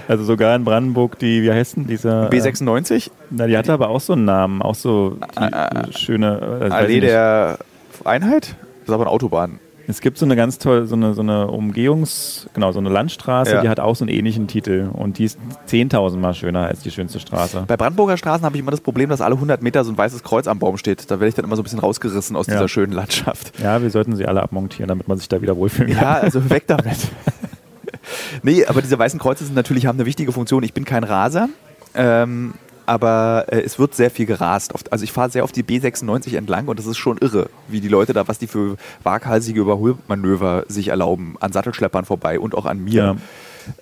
Also 0.08 0.24
sogar 0.24 0.56
in 0.56 0.64
Brandenburg, 0.64 1.20
die, 1.20 1.44
wie 1.44 1.52
heißt 1.52 1.78
denn 1.78 1.88
dieser? 1.88 2.30
B96, 2.30 3.10
Na, 3.30 3.48
die 3.48 3.58
hatte 3.58 3.74
aber 3.74 3.90
auch 3.90 4.02
so 4.02 4.14
einen 4.14 4.26
Namen, 4.26 4.62
auch 4.62 4.76
so 4.76 5.18
die, 5.40 5.44
Äh, 5.44 5.98
schöne. 5.98 6.38
äh, 6.40 6.60
weiß 6.62 6.68
ich 6.68 6.74
Allee 6.74 7.00
der 7.00 7.58
Einheit. 8.06 8.56
Das 8.82 8.90
ist 8.90 8.94
aber 8.94 9.04
eine 9.04 9.12
Autobahn. 9.12 9.60
Es 9.86 10.00
gibt 10.00 10.18
so 10.18 10.26
eine 10.26 10.36
ganz 10.38 10.60
tolle, 10.60 10.86
so 10.86 10.96
eine, 10.96 11.14
so 11.14 11.22
eine 11.22 11.48
Umgehungs-, 11.48 12.48
genau, 12.54 12.72
so 12.72 12.80
eine 12.80 12.90
Landstraße, 12.90 13.52
Ja. 13.56 13.62
die 13.62 13.70
hat 13.70 13.80
auch 13.82 13.96
so 13.96 14.06
einen 14.06 14.14
ähnlichen 14.14 14.48
Titel 14.48 14.90
und 14.94 15.18
die 15.18 15.26
ist 15.26 15.38
10.000 15.68 16.18
Mal 16.18 16.34
schöner 16.34 16.68
als 16.68 16.80
die 16.82 16.92
schönste 16.92 17.20
Straße. 17.20 17.66
Bei 17.68 17.76
Brandenburger 17.76 18.16
Straßen 18.16 18.46
habe 18.46 18.56
ich 18.56 18.62
immer 18.62 18.72
das 18.72 18.80
Problem, 18.82 19.10
dass 19.10 19.20
alle 19.20 19.36
100 19.36 19.62
Meter 19.62 19.84
so 19.84 19.92
ein 19.92 19.98
weißes 19.98 20.24
Kreuz 20.24 20.48
am 20.48 20.60
Baum 20.60 20.78
steht. 20.78 21.12
Da 21.12 21.16
werde 21.20 21.28
ich 21.28 21.36
dann 21.36 21.44
immer 21.46 21.56
so 21.58 21.62
ein 21.62 21.66
bisschen 21.66 21.80
rausgerissen 21.80 22.36
aus 22.38 22.48
Ja. 22.48 22.54
dieser 22.54 22.70
schönen 22.70 22.94
Landschaft. 22.94 23.60
Ja, 23.60 23.82
wir 23.82 23.90
sollten 23.90 24.16
sie 24.16 24.26
alle 24.26 24.42
abmontieren, 24.42 24.88
damit 24.88 25.08
man 25.10 25.18
sich 25.18 25.28
da 25.28 25.42
wieder 25.42 25.58
wohlfühlen 25.58 25.94
kann. 25.94 26.02
Ja, 26.02 26.14
also 26.14 26.50
weg 26.50 26.64
damit. 26.68 26.98
nee, 28.44 28.66
aber 28.66 28.82
diese 28.82 28.98
weißen 28.98 29.20
Kreuze 29.20 29.44
sind 29.46 29.56
natürlich, 29.56 29.86
haben 29.86 29.98
eine 29.98 30.06
wichtige 30.06 30.32
Funktion. 30.32 30.64
Ich 30.64 30.74
bin 30.74 30.86
kein 30.86 31.04
Raser, 31.04 31.50
ähm, 31.96 32.54
aber 32.86 33.46
äh, 33.50 33.62
es 33.62 33.80
wird 33.80 33.96
sehr 33.96 34.12
viel 34.12 34.26
gerast. 34.26 34.74
Oft, 34.74 34.92
also 34.92 35.04
ich 35.04 35.12
fahre 35.12 35.30
sehr 35.30 35.44
auf 35.44 35.52
die 35.52 35.64
B96 35.64 36.36
entlang 36.38 36.68
und 36.68 36.80
das 36.80 36.86
ist 36.86 36.98
schon 36.98 37.18
irre, 37.18 37.50
wie 37.68 37.82
die 37.82 37.88
Leute 37.88 38.14
da, 38.14 38.28
was 38.28 38.40
die 38.40 38.48
für 38.48 38.78
waghalsige 39.04 39.62
Überholmanöver 39.62 40.66
sich 40.68 40.90
erlauben, 40.90 41.36
an 41.40 41.52
Sattelschleppern 41.52 42.06
vorbei 42.06 42.40
und 42.40 42.56
auch 42.56 42.66
an 42.66 42.84
mir. 42.84 43.18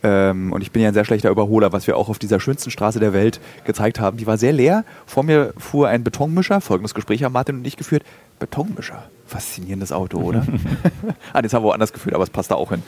Ähm, 0.04 0.52
und 0.54 0.62
ich 0.62 0.72
bin 0.72 0.82
ja 0.82 0.90
ein 0.90 0.94
sehr 0.94 1.06
schlechter 1.06 1.30
Überholer, 1.30 1.72
was 1.72 1.88
wir 1.88 1.98
auch 1.98 2.10
auf 2.10 2.20
dieser 2.20 2.40
schönsten 2.40 2.72
Straße 2.72 3.00
der 3.00 3.14
Welt 3.14 3.40
gezeigt 3.66 4.00
haben. 4.00 4.18
Die 4.18 4.28
war 4.28 4.38
sehr 4.38 4.54
leer. 4.54 4.84
Vor 5.06 5.24
mir 5.24 5.54
fuhr 5.58 5.88
ein 5.88 6.04
Betonmischer. 6.04 6.62
Folgendes 6.62 6.94
Gespräch 6.94 7.24
haben 7.24 7.34
Martin 7.34 7.58
und 7.58 7.68
ich 7.68 7.78
geführt. 7.78 8.04
Betonmischer. 8.40 9.10
Faszinierendes 9.26 9.92
Auto, 9.92 10.20
oder? 10.20 10.46
ah, 11.34 11.42
das 11.42 11.54
haben 11.54 11.64
wir 11.64 11.70
woanders 11.70 11.94
geführt, 11.94 12.16
aber 12.16 12.24
es 12.24 12.30
passt 12.30 12.52
da 12.52 12.56
auch 12.56 12.70
hin. 12.70 12.84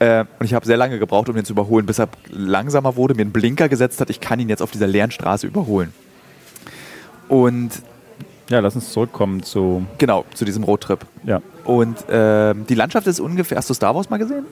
Äh, 0.00 0.24
und 0.38 0.46
ich 0.46 0.54
habe 0.54 0.64
sehr 0.64 0.76
lange 0.76 0.98
gebraucht, 0.98 1.28
um 1.28 1.36
ihn 1.36 1.44
zu 1.44 1.52
überholen, 1.52 1.84
bis 1.86 1.98
er 1.98 2.08
langsamer 2.30 2.94
wurde, 2.96 3.14
mir 3.14 3.22
einen 3.22 3.32
Blinker 3.32 3.68
gesetzt 3.68 4.00
hat. 4.00 4.10
Ich 4.10 4.20
kann 4.20 4.38
ihn 4.40 4.48
jetzt 4.48 4.62
auf 4.62 4.70
dieser 4.70 4.86
leeren 4.86 5.10
Straße 5.10 5.46
überholen. 5.46 5.92
Und 7.28 7.70
Ja, 8.48 8.60
lass 8.60 8.74
uns 8.74 8.92
zurückkommen 8.92 9.42
zu, 9.42 9.84
genau, 9.98 10.24
zu 10.34 10.44
diesem 10.44 10.64
Roadtrip. 10.64 11.04
ja. 11.24 11.40
Und 11.64 11.98
ähm, 12.10 12.64
die 12.66 12.74
Landschaft 12.74 13.06
ist 13.06 13.20
ungefähr. 13.20 13.58
Hast 13.58 13.68
du 13.68 13.74
Star 13.74 13.94
Wars 13.94 14.08
mal 14.08 14.16
gesehen? 14.16 14.46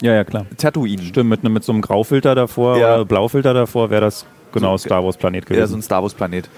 Ja, 0.00 0.14
ja, 0.14 0.24
klar. 0.24 0.46
Tatooine. 0.56 1.02
Stimmt, 1.02 1.28
mit, 1.28 1.42
mit 1.42 1.62
so 1.62 1.72
einem 1.72 1.82
Graufilter 1.82 2.34
davor 2.34 2.78
Ja. 2.78 2.94
oder 2.94 3.04
Blaufilter 3.04 3.52
davor 3.52 3.90
wäre 3.90 4.00
das 4.00 4.24
genau 4.52 4.76
So, 4.78 4.86
Star 4.86 5.04
Wars 5.04 5.18
Planet 5.18 5.44
Ja, 5.50 5.56
so 5.56 5.60
gewesen. 5.60 5.78
ein 5.80 5.82
Star 5.82 6.02
Wars 6.02 6.14
Planet. 6.14 6.48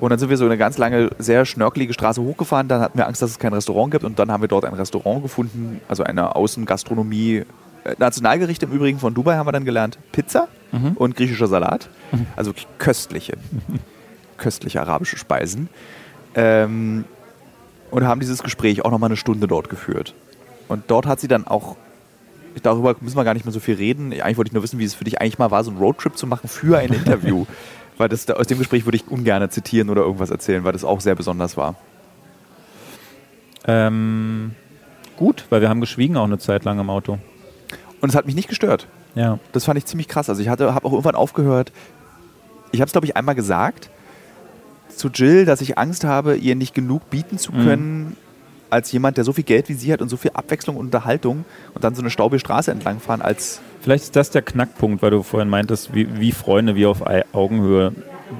Und 0.00 0.10
dann 0.10 0.18
sind 0.18 0.28
wir 0.28 0.36
so 0.36 0.44
eine 0.44 0.58
ganz 0.58 0.76
lange, 0.76 1.08
sehr 1.18 1.46
schnörkelige 1.46 1.94
Straße 1.94 2.20
hochgefahren. 2.22 2.68
Dann 2.68 2.80
hatten 2.82 2.98
wir 2.98 3.06
Angst, 3.06 3.22
dass 3.22 3.30
es 3.30 3.38
kein 3.38 3.54
Restaurant 3.54 3.90
gibt. 3.90 4.04
Und 4.04 4.18
dann 4.18 4.30
haben 4.30 4.42
wir 4.42 4.48
dort 4.48 4.66
ein 4.66 4.74
Restaurant 4.74 5.22
gefunden, 5.22 5.80
also 5.88 6.02
eine 6.04 6.36
Außengastronomie. 6.36 7.44
Nationalgerichte 7.98 8.66
im 8.66 8.72
Übrigen 8.72 8.98
von 8.98 9.14
Dubai 9.14 9.36
haben 9.36 9.46
wir 9.46 9.52
dann 9.52 9.64
gelernt. 9.64 9.98
Pizza 10.12 10.48
Mhm. 10.70 10.92
und 10.96 11.16
griechischer 11.16 11.46
Salat. 11.46 11.88
Also 12.36 12.52
köstliche, 12.76 13.38
köstliche 14.36 14.80
arabische 14.82 15.16
Speisen. 15.16 15.70
Ähm, 16.34 17.04
und 17.90 18.06
haben 18.06 18.20
dieses 18.20 18.42
Gespräch 18.42 18.84
auch 18.84 18.90
nochmal 18.90 19.08
eine 19.08 19.16
Stunde 19.16 19.46
dort 19.46 19.70
geführt. 19.70 20.14
Und 20.68 20.84
dort 20.88 21.06
hat 21.06 21.20
sie 21.20 21.28
dann 21.28 21.46
auch, 21.46 21.76
darüber 22.62 22.94
müssen 23.00 23.16
wir 23.16 23.24
gar 23.24 23.32
nicht 23.32 23.46
mehr 23.46 23.52
so 23.52 23.60
viel 23.60 23.76
reden. 23.76 24.12
Eigentlich 24.12 24.36
wollte 24.36 24.48
ich 24.48 24.52
nur 24.52 24.62
wissen, 24.62 24.78
wie 24.78 24.84
es 24.84 24.94
für 24.94 25.04
dich 25.04 25.22
eigentlich 25.22 25.38
mal 25.38 25.50
war, 25.50 25.64
so 25.64 25.70
einen 25.70 25.78
Roadtrip 25.78 26.18
zu 26.18 26.26
machen 26.26 26.48
für 26.48 26.76
ein 26.78 26.88
Interview. 26.92 27.46
weil 27.96 28.10
das, 28.10 28.28
aus 28.28 28.46
dem 28.46 28.58
Gespräch 28.58 28.84
würde 28.84 28.96
ich 28.96 29.08
ungern 29.08 29.48
zitieren 29.50 29.88
oder 29.88 30.02
irgendwas 30.02 30.28
erzählen, 30.30 30.64
weil 30.64 30.72
das 30.72 30.84
auch 30.84 31.00
sehr 31.00 31.14
besonders 31.14 31.56
war. 31.56 31.76
Ähm, 33.66 34.52
gut, 35.16 35.44
weil 35.50 35.60
wir 35.60 35.68
haben 35.68 35.80
geschwiegen 35.80 36.16
auch 36.18 36.24
eine 36.24 36.38
Zeit 36.38 36.64
lang 36.64 36.78
im 36.78 36.90
Auto. 36.90 37.18
Und 38.00 38.10
es 38.10 38.14
hat 38.14 38.26
mich 38.26 38.34
nicht 38.34 38.48
gestört. 38.48 38.86
Ja. 39.14 39.38
Das 39.52 39.64
fand 39.64 39.78
ich 39.78 39.86
ziemlich 39.86 40.08
krass. 40.08 40.28
Also 40.28 40.40
ich 40.42 40.48
habe 40.48 40.68
auch 40.68 40.92
irgendwann 40.92 41.14
aufgehört. 41.14 41.72
Ich 42.72 42.80
habe 42.80 42.86
es, 42.86 42.92
glaube 42.92 43.06
ich, 43.06 43.16
einmal 43.16 43.34
gesagt 43.34 43.90
zu 44.94 45.08
Jill, 45.08 45.44
dass 45.44 45.60
ich 45.60 45.78
Angst 45.78 46.04
habe, 46.04 46.36
ihr 46.36 46.54
nicht 46.56 46.74
genug 46.74 47.08
bieten 47.10 47.38
zu 47.38 47.52
Mhm. 47.52 47.64
können, 47.64 48.16
als 48.70 48.92
jemand, 48.92 49.16
der 49.16 49.24
so 49.24 49.32
viel 49.32 49.44
Geld 49.44 49.68
wie 49.68 49.74
sie 49.74 49.92
hat 49.92 50.02
und 50.02 50.08
so 50.08 50.16
viel 50.16 50.32
Abwechslung 50.34 50.76
und 50.76 50.86
Unterhaltung 50.86 51.44
und 51.74 51.84
dann 51.84 51.94
so 51.94 52.02
eine 52.02 52.10
staubige 52.10 52.38
Straße 52.40 52.70
entlangfahren, 52.70 53.22
als 53.22 53.60
Vielleicht 53.80 54.04
ist 54.04 54.16
das 54.16 54.30
der 54.30 54.42
Knackpunkt, 54.42 55.02
weil 55.02 55.10
du 55.10 55.22
vorhin 55.22 55.48
meintest, 55.48 55.94
wie, 55.94 56.20
wie 56.20 56.32
Freunde, 56.32 56.74
wie 56.74 56.84
auf 56.84 57.02
Augenhöhe. 57.32 57.92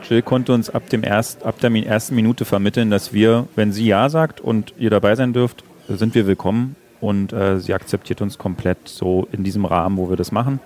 Jill 0.07 0.21
konnte 0.21 0.53
uns 0.53 0.68
ab, 0.68 0.88
dem 0.90 1.05
erst, 1.05 1.44
ab 1.44 1.61
der 1.61 1.71
ersten 1.71 2.14
Minute 2.16 2.44
vermitteln, 2.44 2.90
dass 2.90 3.12
wir, 3.12 3.47
wenn 3.57 3.73
sie 3.73 3.87
Ja 3.87 4.09
sagt 4.11 4.40
und 4.40 4.75
ihr 4.79 4.90
dabei 4.90 5.14
sein 5.14 5.33
dürft, 5.33 5.64
sind 5.88 6.14
wir 6.14 6.27
willkommen 6.27 6.77
und 7.00 7.32
äh, 7.32 7.58
sie 7.58 7.74
akzeptiert 7.74 8.20
uns 8.20 8.38
komplett 8.38 8.88
so 8.88 9.28
in 9.32 9.44
diesem 9.44 9.64
Rahmen, 9.64 9.96
wo 9.96 10.11
wir 10.11 10.16
das 10.16 10.32
machen. 10.32 10.61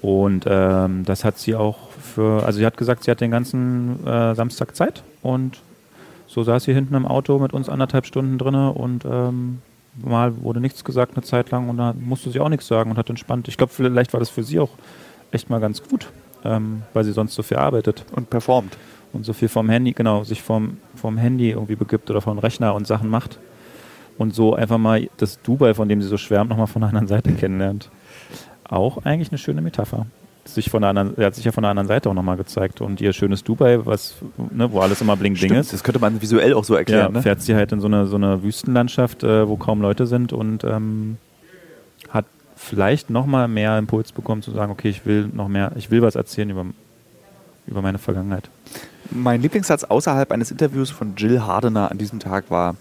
Und 0.00 0.44
ähm, 0.48 1.04
das 1.04 1.24
hat 1.24 1.38
sie 1.38 1.54
auch 1.54 1.90
für, 1.90 2.44
also 2.44 2.58
sie 2.58 2.66
hat 2.66 2.76
gesagt, 2.76 3.04
sie 3.04 3.10
hat 3.10 3.20
den 3.20 3.30
ganzen 3.30 4.04
äh, 4.06 4.34
Samstag 4.34 4.74
Zeit 4.74 5.04
und 5.22 5.60
so 6.26 6.42
saß 6.42 6.64
sie 6.64 6.74
hinten 6.74 6.94
im 6.94 7.06
Auto 7.06 7.38
mit 7.38 7.52
uns 7.52 7.68
anderthalb 7.68 8.06
Stunden 8.06 8.38
drinne 8.38 8.72
und 8.72 9.04
ähm, 9.04 9.60
mal 9.94 10.42
wurde 10.42 10.60
nichts 10.60 10.82
gesagt 10.82 11.16
eine 11.16 11.22
Zeit 11.22 11.50
lang 11.50 11.68
und 11.68 11.76
dann 11.76 12.02
musste 12.02 12.30
sie 12.30 12.40
auch 12.40 12.48
nichts 12.48 12.66
sagen 12.66 12.90
und 12.90 12.96
hat 12.96 13.10
entspannt. 13.10 13.46
Ich 13.48 13.56
glaube, 13.56 13.72
vielleicht 13.72 14.12
war 14.12 14.20
das 14.20 14.30
für 14.30 14.42
sie 14.42 14.58
auch 14.58 14.70
echt 15.30 15.50
mal 15.50 15.60
ganz 15.60 15.82
gut, 15.82 16.08
ähm, 16.44 16.82
weil 16.94 17.04
sie 17.04 17.12
sonst 17.12 17.34
so 17.34 17.42
viel 17.42 17.58
arbeitet 17.58 18.04
und 18.16 18.28
performt. 18.28 18.76
und 19.12 19.24
so 19.24 19.34
viel 19.34 19.48
vom 19.48 19.68
Handy, 19.68 19.92
genau, 19.92 20.24
sich 20.24 20.42
vom, 20.42 20.78
vom 20.96 21.18
Handy 21.18 21.50
irgendwie 21.50 21.76
begibt 21.76 22.10
oder 22.10 22.22
vom 22.22 22.38
Rechner 22.38 22.74
und 22.74 22.86
Sachen 22.86 23.08
macht 23.08 23.38
und 24.22 24.34
so 24.34 24.54
einfach 24.54 24.78
mal 24.78 25.08
das 25.18 25.40
Dubai, 25.42 25.74
von 25.74 25.88
dem 25.88 26.00
sie 26.00 26.08
so 26.08 26.16
schwärmt, 26.16 26.48
nochmal 26.50 26.66
von 26.68 26.80
der 26.80 26.88
anderen 26.88 27.08
Seite 27.08 27.32
kennenlernt. 27.32 27.90
Auch 28.64 29.04
eigentlich 29.04 29.30
eine 29.30 29.38
schöne 29.38 29.60
Metapher. 29.60 30.06
Sich 30.44 30.70
von 30.70 30.80
der 30.82 30.90
anderen, 30.90 31.16
er 31.18 31.26
hat 31.26 31.34
sich 31.36 31.44
ja 31.44 31.52
von 31.52 31.62
der 31.62 31.70
anderen 31.70 31.86
Seite 31.86 32.08
auch 32.10 32.14
nochmal 32.14 32.36
gezeigt 32.36 32.80
und 32.80 33.00
ihr 33.00 33.12
schönes 33.12 33.44
Dubai, 33.44 33.84
was, 33.86 34.14
ne, 34.50 34.72
wo 34.72 34.80
alles 34.80 35.00
immer 35.00 35.16
bling 35.16 35.34
bling 35.34 35.54
ist. 35.54 35.72
das 35.72 35.84
könnte 35.84 36.00
man 36.00 36.20
visuell 36.20 36.54
auch 36.54 36.64
so 36.64 36.72
Ja, 36.74 36.78
erklären. 36.80 37.12
ne? 37.12 37.22
fährt 37.22 37.42
sie 37.42 37.54
halt 37.54 37.70
in 37.70 37.80
so 37.80 37.86
eine, 37.86 38.06
so 38.06 38.16
eine 38.16 38.42
Wüstenlandschaft, 38.42 39.22
äh, 39.22 39.46
wo 39.48 39.56
kaum 39.56 39.80
Leute 39.82 40.06
sind 40.08 40.32
und 40.32 40.64
ähm, 40.64 41.16
hat 42.08 42.24
vielleicht 42.56 43.08
nochmal 43.10 43.46
mehr 43.46 43.78
Impuls 43.78 44.10
bekommen 44.10 44.42
zu 44.42 44.50
sagen, 44.50 44.72
okay, 44.72 44.88
ich 44.88 45.06
will 45.06 45.28
noch 45.32 45.46
mehr, 45.48 45.72
ich 45.76 45.92
will 45.92 46.02
was 46.02 46.16
erzählen 46.16 46.50
über, 46.50 46.66
über 47.68 47.82
meine 47.82 47.98
Vergangenheit. 47.98 48.48
Mein 49.12 49.42
Lieblingssatz 49.42 49.84
außerhalb 49.84 50.32
eines 50.32 50.50
Interviews 50.50 50.90
von 50.90 51.14
Jill 51.16 51.42
Hardener 51.42 51.90
an 51.90 51.98
diesem 51.98 52.18
Tag 52.18 52.50
war, 52.50 52.74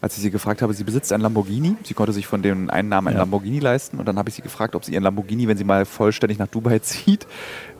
als 0.00 0.16
ich 0.16 0.22
sie 0.22 0.30
gefragt 0.30 0.62
habe, 0.62 0.72
sie 0.74 0.84
besitzt 0.84 1.12
ein 1.12 1.20
Lamborghini. 1.20 1.76
Sie 1.84 1.94
konnte 1.94 2.12
sich 2.12 2.26
von 2.26 2.40
den 2.42 2.70
Einnahmen 2.70 3.08
ein 3.08 3.14
Ja. 3.14 3.20
Lamborghini 3.20 3.58
leisten. 3.58 3.98
Und 3.98 4.06
dann 4.06 4.18
habe 4.18 4.28
ich 4.30 4.34
sie 4.34 4.42
gefragt, 4.42 4.74
ob 4.74 4.84
sie 4.84 4.92
ihren 4.94 5.02
Lamborghini, 5.02 5.46
wenn 5.46 5.56
sie 5.58 5.64
mal 5.64 5.84
vollständig 5.84 6.38
nach 6.38 6.46
Dubai 6.48 6.78
zieht, 6.82 7.26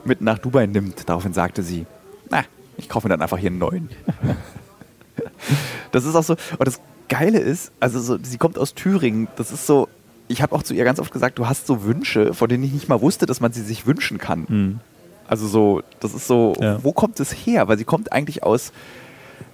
mit 0.05 0.21
nach 0.21 0.37
Dubai 0.37 0.65
nimmt. 0.67 1.09
Daraufhin 1.09 1.33
sagte 1.33 1.63
sie, 1.63 1.85
na, 2.29 2.43
Ich 2.77 2.89
kaufe 2.89 3.07
mir 3.07 3.13
dann 3.13 3.21
einfach 3.21 3.37
hier 3.39 3.49
einen 3.49 3.59
neuen. 3.59 3.89
das 5.91 6.05
ist 6.05 6.15
auch 6.15 6.23
so, 6.23 6.33
und 6.57 6.67
das 6.67 6.79
Geile 7.09 7.39
ist, 7.39 7.71
also 7.79 7.99
so, 7.99 8.17
sie 8.21 8.37
kommt 8.37 8.57
aus 8.57 8.73
Thüringen, 8.73 9.27
das 9.35 9.51
ist 9.51 9.65
so, 9.67 9.89
ich 10.27 10.41
habe 10.41 10.55
auch 10.55 10.63
zu 10.63 10.73
ihr 10.73 10.85
ganz 10.85 10.99
oft 10.99 11.11
gesagt, 11.11 11.37
du 11.39 11.47
hast 11.47 11.67
so 11.67 11.83
Wünsche, 11.83 12.33
von 12.33 12.47
denen 12.47 12.63
ich 12.63 12.71
nicht 12.71 12.87
mal 12.87 13.01
wusste, 13.01 13.25
dass 13.25 13.41
man 13.41 13.51
sie 13.51 13.61
sich 13.61 13.85
wünschen 13.85 14.17
kann. 14.17 14.45
Mhm. 14.47 14.79
Also 15.27 15.47
so, 15.47 15.81
das 15.99 16.13
ist 16.13 16.27
so, 16.27 16.53
Ja. 16.59 16.81
wo 16.83 16.93
kommt 16.93 17.19
es 17.19 17.31
her? 17.31 17.67
Weil 17.67 17.77
sie 17.77 17.83
kommt 17.83 18.11
eigentlich 18.13 18.43
aus 18.43 18.71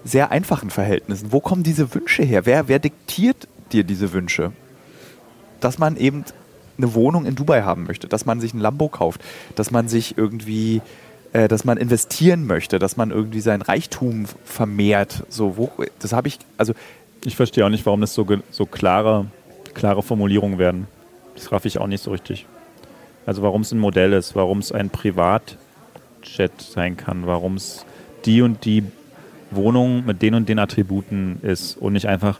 sehr 0.07 0.31
einfachen 0.31 0.69
Verhältnissen. 0.69 1.31
Wo 1.31 1.39
kommen 1.39 1.63
diese 1.63 1.93
Wünsche 1.93 2.23
her? 2.23 2.45
Wer, 2.45 2.67
wer 2.67 2.79
diktiert 2.79 3.47
dir 3.71 3.83
diese 3.83 4.13
Wünsche? 4.13 4.51
Dass 5.59 5.77
man 5.77 5.97
eben 5.97 6.23
eine 6.77 6.93
Wohnung 6.93 7.25
in 7.25 7.35
Dubai 7.35 7.63
haben 7.63 7.85
möchte, 7.85 8.07
dass 8.07 8.25
man 8.25 8.39
sich 8.39 8.53
ein 8.53 8.59
Lambo 8.59 8.87
kauft, 8.87 9.21
dass 9.55 9.71
man 9.71 9.87
sich 9.87 10.17
irgendwie, 10.17 10.81
äh, 11.33 11.47
dass 11.47 11.65
man 11.65 11.77
investieren 11.77 12.45
möchte, 12.45 12.79
dass 12.79 12.97
man 12.97 13.11
irgendwie 13.11 13.41
sein 13.41 13.61
Reichtum 13.61 14.25
vermehrt. 14.45 15.23
So, 15.29 15.57
wo, 15.57 15.71
das 15.99 16.13
habe 16.13 16.27
ich, 16.27 16.39
also 16.57 16.73
Ich 17.25 17.35
verstehe 17.35 17.65
auch 17.65 17.69
nicht, 17.69 17.85
warum 17.85 18.01
das 18.01 18.13
so, 18.13 18.25
so 18.51 18.65
klare, 18.65 19.25
klare 19.73 20.03
Formulierungen 20.03 20.59
werden. 20.59 20.87
Das 21.35 21.51
raff 21.51 21.65
ich 21.65 21.79
auch 21.79 21.87
nicht 21.87 22.03
so 22.03 22.11
richtig. 22.11 22.45
Also 23.25 23.41
warum 23.41 23.61
es 23.61 23.71
ein 23.71 23.79
Modell 23.79 24.13
ist, 24.13 24.35
warum 24.35 24.59
es 24.59 24.71
ein 24.71 24.89
Privatjet 24.89 25.57
sein 26.59 26.95
kann, 26.95 27.27
warum 27.27 27.55
es 27.55 27.85
die 28.25 28.41
und 28.41 28.63
die 28.63 28.83
Wohnung 29.51 30.05
mit 30.05 30.21
den 30.21 30.33
und 30.33 30.49
den 30.49 30.59
Attributen 30.59 31.39
ist 31.41 31.77
und 31.77 31.93
nicht 31.93 32.07
einfach, 32.07 32.39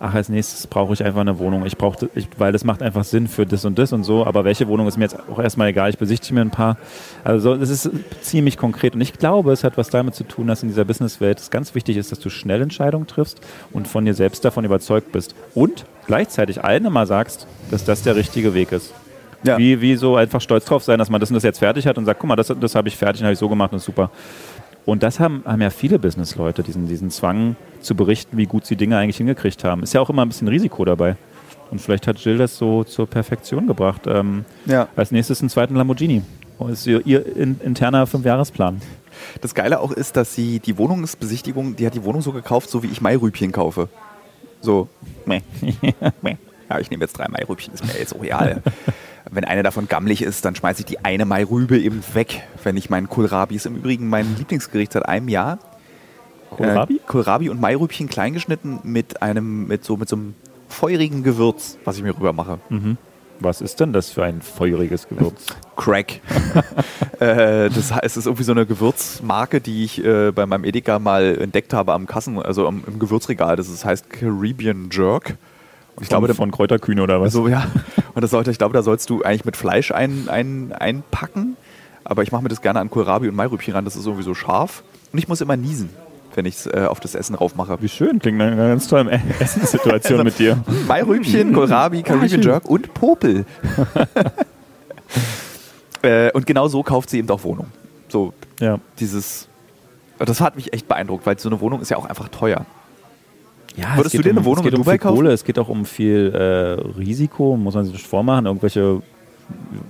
ach, 0.00 0.14
als 0.14 0.28
nächstes 0.28 0.66
brauche 0.66 0.92
ich 0.92 1.04
einfach 1.04 1.20
eine 1.20 1.38
Wohnung. 1.38 1.64
Ich 1.66 1.76
brauche, 1.76 2.08
ich, 2.14 2.28
weil 2.38 2.52
das 2.52 2.64
macht 2.64 2.82
einfach 2.82 3.04
Sinn 3.04 3.28
für 3.28 3.46
das 3.46 3.64
und 3.64 3.78
das 3.78 3.92
und 3.92 4.04
so, 4.04 4.26
aber 4.26 4.44
welche 4.44 4.68
Wohnung 4.68 4.86
ist 4.86 4.96
mir 4.96 5.04
jetzt 5.04 5.18
auch 5.30 5.38
erstmal 5.38 5.68
egal. 5.68 5.90
Ich 5.90 5.98
besichtige 5.98 6.34
mir 6.34 6.42
ein 6.42 6.50
paar. 6.50 6.76
Also 7.24 7.56
das 7.56 7.70
ist 7.70 7.90
ziemlich 8.20 8.56
konkret 8.56 8.94
und 8.94 9.00
ich 9.00 9.14
glaube, 9.14 9.52
es 9.52 9.64
hat 9.64 9.76
was 9.76 9.90
damit 9.90 10.14
zu 10.14 10.24
tun, 10.24 10.46
dass 10.46 10.62
in 10.62 10.68
dieser 10.68 10.84
Businesswelt 10.84 11.38
es 11.38 11.50
ganz 11.50 11.74
wichtig 11.74 11.96
ist, 11.96 12.12
dass 12.12 12.20
du 12.20 12.30
schnell 12.30 12.62
Entscheidungen 12.62 13.06
triffst 13.06 13.40
und 13.72 13.88
von 13.88 14.04
dir 14.04 14.14
selbst 14.14 14.44
davon 14.44 14.64
überzeugt 14.64 15.12
bist 15.12 15.34
und 15.54 15.84
gleichzeitig 16.06 16.62
allen 16.62 16.84
immer 16.84 17.06
sagst, 17.06 17.46
dass 17.70 17.84
das 17.84 18.02
der 18.02 18.16
richtige 18.16 18.54
Weg 18.54 18.72
ist. 18.72 18.92
Ja. 19.42 19.58
Wie, 19.58 19.80
wie 19.80 19.96
so 19.96 20.16
einfach 20.16 20.40
stolz 20.40 20.64
drauf 20.64 20.82
sein, 20.82 20.98
dass 20.98 21.10
man 21.10 21.20
das 21.20 21.30
und 21.30 21.34
das 21.34 21.42
jetzt 21.42 21.58
fertig 21.58 21.86
hat 21.86 21.98
und 21.98 22.04
sagt, 22.04 22.20
guck 22.20 22.28
mal, 22.28 22.36
das, 22.36 22.52
das 22.60 22.74
habe 22.74 22.88
ich 22.88 22.96
fertig 22.96 23.20
und 23.20 23.26
habe 23.26 23.34
ich 23.34 23.38
so 23.38 23.48
gemacht 23.48 23.72
und 23.72 23.78
super. 23.78 24.10
Und 24.86 25.02
das 25.02 25.20
haben, 25.20 25.42
haben 25.44 25.60
ja 25.60 25.70
viele 25.70 25.98
Businessleute, 25.98 26.62
diesen, 26.62 26.86
diesen 26.86 27.10
Zwang 27.10 27.56
zu 27.80 27.94
berichten, 27.94 28.38
wie 28.38 28.46
gut 28.46 28.64
sie 28.64 28.76
Dinge 28.76 28.96
eigentlich 28.96 29.16
hingekriegt 29.18 29.64
haben. 29.64 29.82
Ist 29.82 29.92
ja 29.92 30.00
auch 30.00 30.08
immer 30.08 30.24
ein 30.24 30.28
bisschen 30.28 30.48
Risiko 30.48 30.84
dabei. 30.84 31.16
Und 31.72 31.80
vielleicht 31.80 32.06
hat 32.06 32.18
Jill 32.18 32.38
das 32.38 32.56
so 32.56 32.84
zur 32.84 33.08
Perfektion 33.08 33.66
gebracht. 33.66 34.02
Ähm, 34.06 34.44
ja. 34.64 34.86
als 34.94 35.10
nächstes 35.10 35.40
einen 35.40 35.50
zweiten 35.50 35.74
Lamborghini. 35.74 36.22
Das 36.60 36.70
ist 36.70 36.86
ihr, 36.86 37.04
ihr 37.04 37.36
in, 37.36 37.60
interner 37.62 38.06
Fünfjahresplan. 38.06 38.80
Das 39.40 39.54
Geile 39.54 39.80
auch 39.80 39.90
ist, 39.90 40.16
dass 40.16 40.34
sie 40.34 40.60
die 40.60 40.78
Wohnungsbesichtigung, 40.78 41.74
die 41.74 41.84
hat 41.84 41.94
die 41.94 42.04
Wohnung 42.04 42.22
so 42.22 42.32
gekauft, 42.32 42.70
so 42.70 42.82
wie 42.82 42.86
ich 42.86 43.00
Mairübchen 43.00 43.50
kaufe. 43.50 43.88
So, 44.60 44.88
meh, 45.24 45.40
meh. 46.22 46.36
Ja, 46.70 46.78
ich 46.78 46.90
nehme 46.90 47.04
jetzt 47.04 47.18
drei 47.18 47.28
Mairübchen, 47.28 47.74
ist 47.74 47.84
mir 47.84 47.98
jetzt 47.98 48.14
auch 48.14 48.22
real. 48.22 48.62
Wenn 49.30 49.44
eine 49.44 49.62
davon 49.62 49.88
gammelig 49.88 50.22
ist, 50.22 50.44
dann 50.44 50.54
schmeiße 50.54 50.80
ich 50.80 50.86
die 50.86 51.04
eine 51.04 51.24
Mairübe 51.24 51.78
eben 51.78 52.02
weg. 52.14 52.42
Wenn 52.62 52.76
ich 52.76 52.90
meinen 52.90 53.08
Kohlrabi 53.08 53.56
ist 53.56 53.66
im 53.66 53.76
Übrigen 53.76 54.08
mein 54.08 54.36
Lieblingsgericht 54.36 54.92
seit 54.92 55.06
einem 55.06 55.28
Jahr. 55.28 55.58
Kohlrabi? 56.50 56.96
Äh, 56.96 57.00
Kohlrabi 57.06 57.48
und 57.48 57.60
Mairübchen 57.60 58.08
kleingeschnitten 58.08 58.80
mit 58.84 59.22
einem, 59.22 59.66
mit 59.66 59.84
so, 59.84 59.96
mit 59.96 60.08
so 60.08 60.16
einem 60.16 60.34
feurigen 60.68 61.22
Gewürz, 61.22 61.78
was 61.84 61.96
ich 61.96 62.02
mir 62.02 62.16
rüber 62.16 62.32
mache. 62.32 62.58
Mhm. 62.68 62.98
Was 63.40 63.60
ist 63.60 63.80
denn 63.80 63.92
das 63.92 64.10
für 64.10 64.24
ein 64.24 64.40
feuriges 64.40 65.08
Gewürz? 65.08 65.46
Crack. 65.76 66.20
äh, 67.20 67.68
das 67.68 67.92
heißt, 67.92 68.04
es 68.04 68.16
ist 68.16 68.26
irgendwie 68.26 68.44
so 68.44 68.52
eine 68.52 68.64
Gewürzmarke, 68.64 69.60
die 69.60 69.84
ich 69.84 70.02
äh, 70.04 70.32
bei 70.32 70.46
meinem 70.46 70.64
Edeka 70.64 70.98
mal 70.98 71.36
entdeckt 71.38 71.74
habe 71.74 71.92
am 71.92 72.06
Kassen, 72.06 72.40
also 72.40 72.66
am, 72.66 72.82
im 72.86 72.98
Gewürzregal. 72.98 73.56
Das 73.56 73.68
ist, 73.68 73.84
heißt 73.84 74.08
Caribbean 74.08 74.88
Jerk. 74.90 75.36
Ich 76.00 76.08
glaube, 76.08 76.32
von, 76.34 76.50
Kräuterkühne 76.50 77.02
oder 77.02 77.20
was? 77.20 77.34
also, 77.34 77.48
ja. 77.48 77.66
Und 78.14 78.22
das 78.22 78.30
sollte, 78.30 78.50
ich 78.50 78.58
glaube, 78.58 78.74
da 78.74 78.82
sollst 78.82 79.08
du 79.10 79.22
eigentlich 79.22 79.44
mit 79.44 79.56
Fleisch 79.56 79.92
ein, 79.92 80.28
ein, 80.28 80.72
einpacken. 80.72 81.56
Aber 82.04 82.22
ich 82.22 82.32
mache 82.32 82.42
mir 82.42 82.48
das 82.48 82.62
gerne 82.62 82.80
an 82.80 82.90
Kohlrabi 82.90 83.28
und 83.28 83.34
Mairübchen 83.34 83.74
ran. 83.74 83.84
Das 83.84 83.96
ist 83.96 84.06
irgendwie 84.06 84.22
so 84.24 84.34
scharf. 84.34 84.84
Und 85.12 85.18
ich 85.18 85.26
muss 85.28 85.40
immer 85.40 85.56
niesen, 85.56 85.90
wenn 86.34 86.44
ich 86.46 86.54
es 86.56 86.66
äh, 86.66 86.86
auf 86.88 87.00
das 87.00 87.14
Essen 87.14 87.34
raufmache. 87.34 87.78
Wie 87.80 87.88
schön, 87.88 88.18
klingt 88.18 88.40
einer 88.40 88.56
ganz 88.68 88.86
tollen 88.88 89.08
Essenssituation 89.08 90.22
mit 90.24 90.38
dir. 90.38 90.62
Mairübchen, 90.86 91.52
Kohlrabi, 91.52 92.02
Caribbean 92.02 92.42
schön. 92.42 92.52
Jerk 92.52 92.66
und 92.66 92.94
Popel. 92.94 93.44
äh, 96.02 96.30
und 96.32 96.46
genau 96.46 96.68
so 96.68 96.82
kauft 96.82 97.10
sie 97.10 97.18
eben 97.18 97.28
auch 97.30 97.42
Wohnung. 97.42 97.66
So 98.08 98.32
Ja. 98.60 98.78
dieses. 99.00 99.48
Das 100.18 100.40
hat 100.40 100.56
mich 100.56 100.72
echt 100.72 100.88
beeindruckt, 100.88 101.26
weil 101.26 101.38
so 101.38 101.48
eine 101.48 101.60
Wohnung 101.60 101.80
ist 101.82 101.90
ja 101.90 101.96
auch 101.98 102.06
einfach 102.06 102.28
teuer. 102.28 102.64
Ja, 103.76 103.96
Würdest 103.96 104.06
es 104.06 104.12
geht 104.12 104.18
du 104.20 104.22
dir 104.24 104.30
eine 104.30 104.40
um, 104.40 104.44
Wohnung 104.46 104.58
es 104.58 104.64
geht 104.64 104.72
in 104.72 104.78
um 104.78 104.84
Dubai 104.84 104.92
viel 104.92 104.98
kaufen? 105.00 105.16
Kohle, 105.16 105.32
es 105.32 105.44
geht 105.44 105.58
auch 105.58 105.68
um 105.68 105.84
viel 105.84 106.32
äh, 106.34 106.98
Risiko, 106.98 107.56
muss 107.56 107.74
man 107.74 107.84
sich 107.84 107.92
nicht 107.92 108.06
vormachen. 108.06 108.46
Irgendwelche 108.46 109.02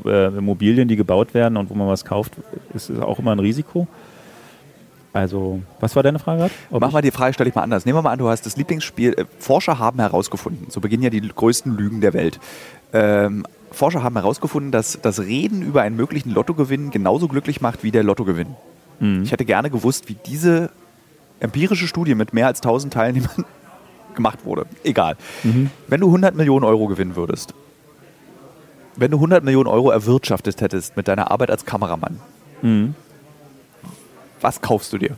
äh, 0.04 0.26
Immobilien, 0.36 0.88
die 0.88 0.96
gebaut 0.96 1.34
werden 1.34 1.56
und 1.56 1.70
wo 1.70 1.74
man 1.74 1.88
was 1.88 2.04
kauft, 2.04 2.32
ist, 2.74 2.90
ist 2.90 3.00
auch 3.00 3.18
immer 3.18 3.32
ein 3.32 3.38
Risiko. 3.38 3.86
Also, 5.12 5.62
was 5.80 5.96
war 5.96 6.02
deine 6.02 6.18
Frage 6.18 6.50
Mach 6.70 6.92
mal 6.92 7.00
die 7.00 7.10
Frage, 7.10 7.32
stelle 7.32 7.48
ich 7.48 7.54
mal 7.54 7.62
anders. 7.62 7.86
Nehmen 7.86 7.96
wir 7.96 8.02
mal 8.02 8.12
an, 8.12 8.18
du 8.18 8.28
hast 8.28 8.44
das 8.44 8.56
Lieblingsspiel. 8.56 9.14
Äh, 9.14 9.24
Forscher 9.38 9.78
haben 9.78 9.98
herausgefunden, 9.98 10.66
so 10.68 10.80
beginnen 10.80 11.04
ja 11.04 11.10
die 11.10 11.20
größten 11.20 11.76
Lügen 11.76 12.00
der 12.00 12.12
Welt. 12.12 12.38
Ähm, 12.92 13.46
Forscher 13.70 14.02
haben 14.02 14.16
herausgefunden, 14.16 14.72
dass 14.72 14.98
das 15.00 15.20
Reden 15.20 15.62
über 15.62 15.82
einen 15.82 15.96
möglichen 15.96 16.30
Lottogewinn 16.30 16.90
genauso 16.90 17.28
glücklich 17.28 17.60
macht 17.60 17.82
wie 17.82 17.90
der 17.90 18.02
Lottogewinn. 18.02 18.56
Mhm. 19.00 19.22
Ich 19.22 19.32
hätte 19.32 19.44
gerne 19.44 19.70
gewusst, 19.70 20.08
wie 20.08 20.16
diese 20.26 20.70
empirische 21.40 21.86
Studie 21.86 22.14
mit 22.14 22.32
mehr 22.32 22.46
als 22.46 22.60
1000 22.60 22.92
Teilnehmern 22.92 23.44
gemacht 24.16 24.44
wurde. 24.44 24.66
Egal. 24.82 25.16
Mhm. 25.44 25.70
Wenn 25.86 26.00
du 26.00 26.06
100 26.08 26.34
Millionen 26.34 26.64
Euro 26.64 26.86
gewinnen 26.88 27.14
würdest, 27.14 27.54
wenn 28.96 29.10
du 29.10 29.18
100 29.18 29.44
Millionen 29.44 29.68
Euro 29.68 29.90
erwirtschaftet 29.90 30.60
hättest 30.60 30.96
mit 30.96 31.06
deiner 31.06 31.30
Arbeit 31.30 31.50
als 31.50 31.64
Kameramann, 31.64 32.18
Mhm. 32.62 32.94
was 34.40 34.60
kaufst 34.62 34.92
du 34.92 34.98
dir? 34.98 35.16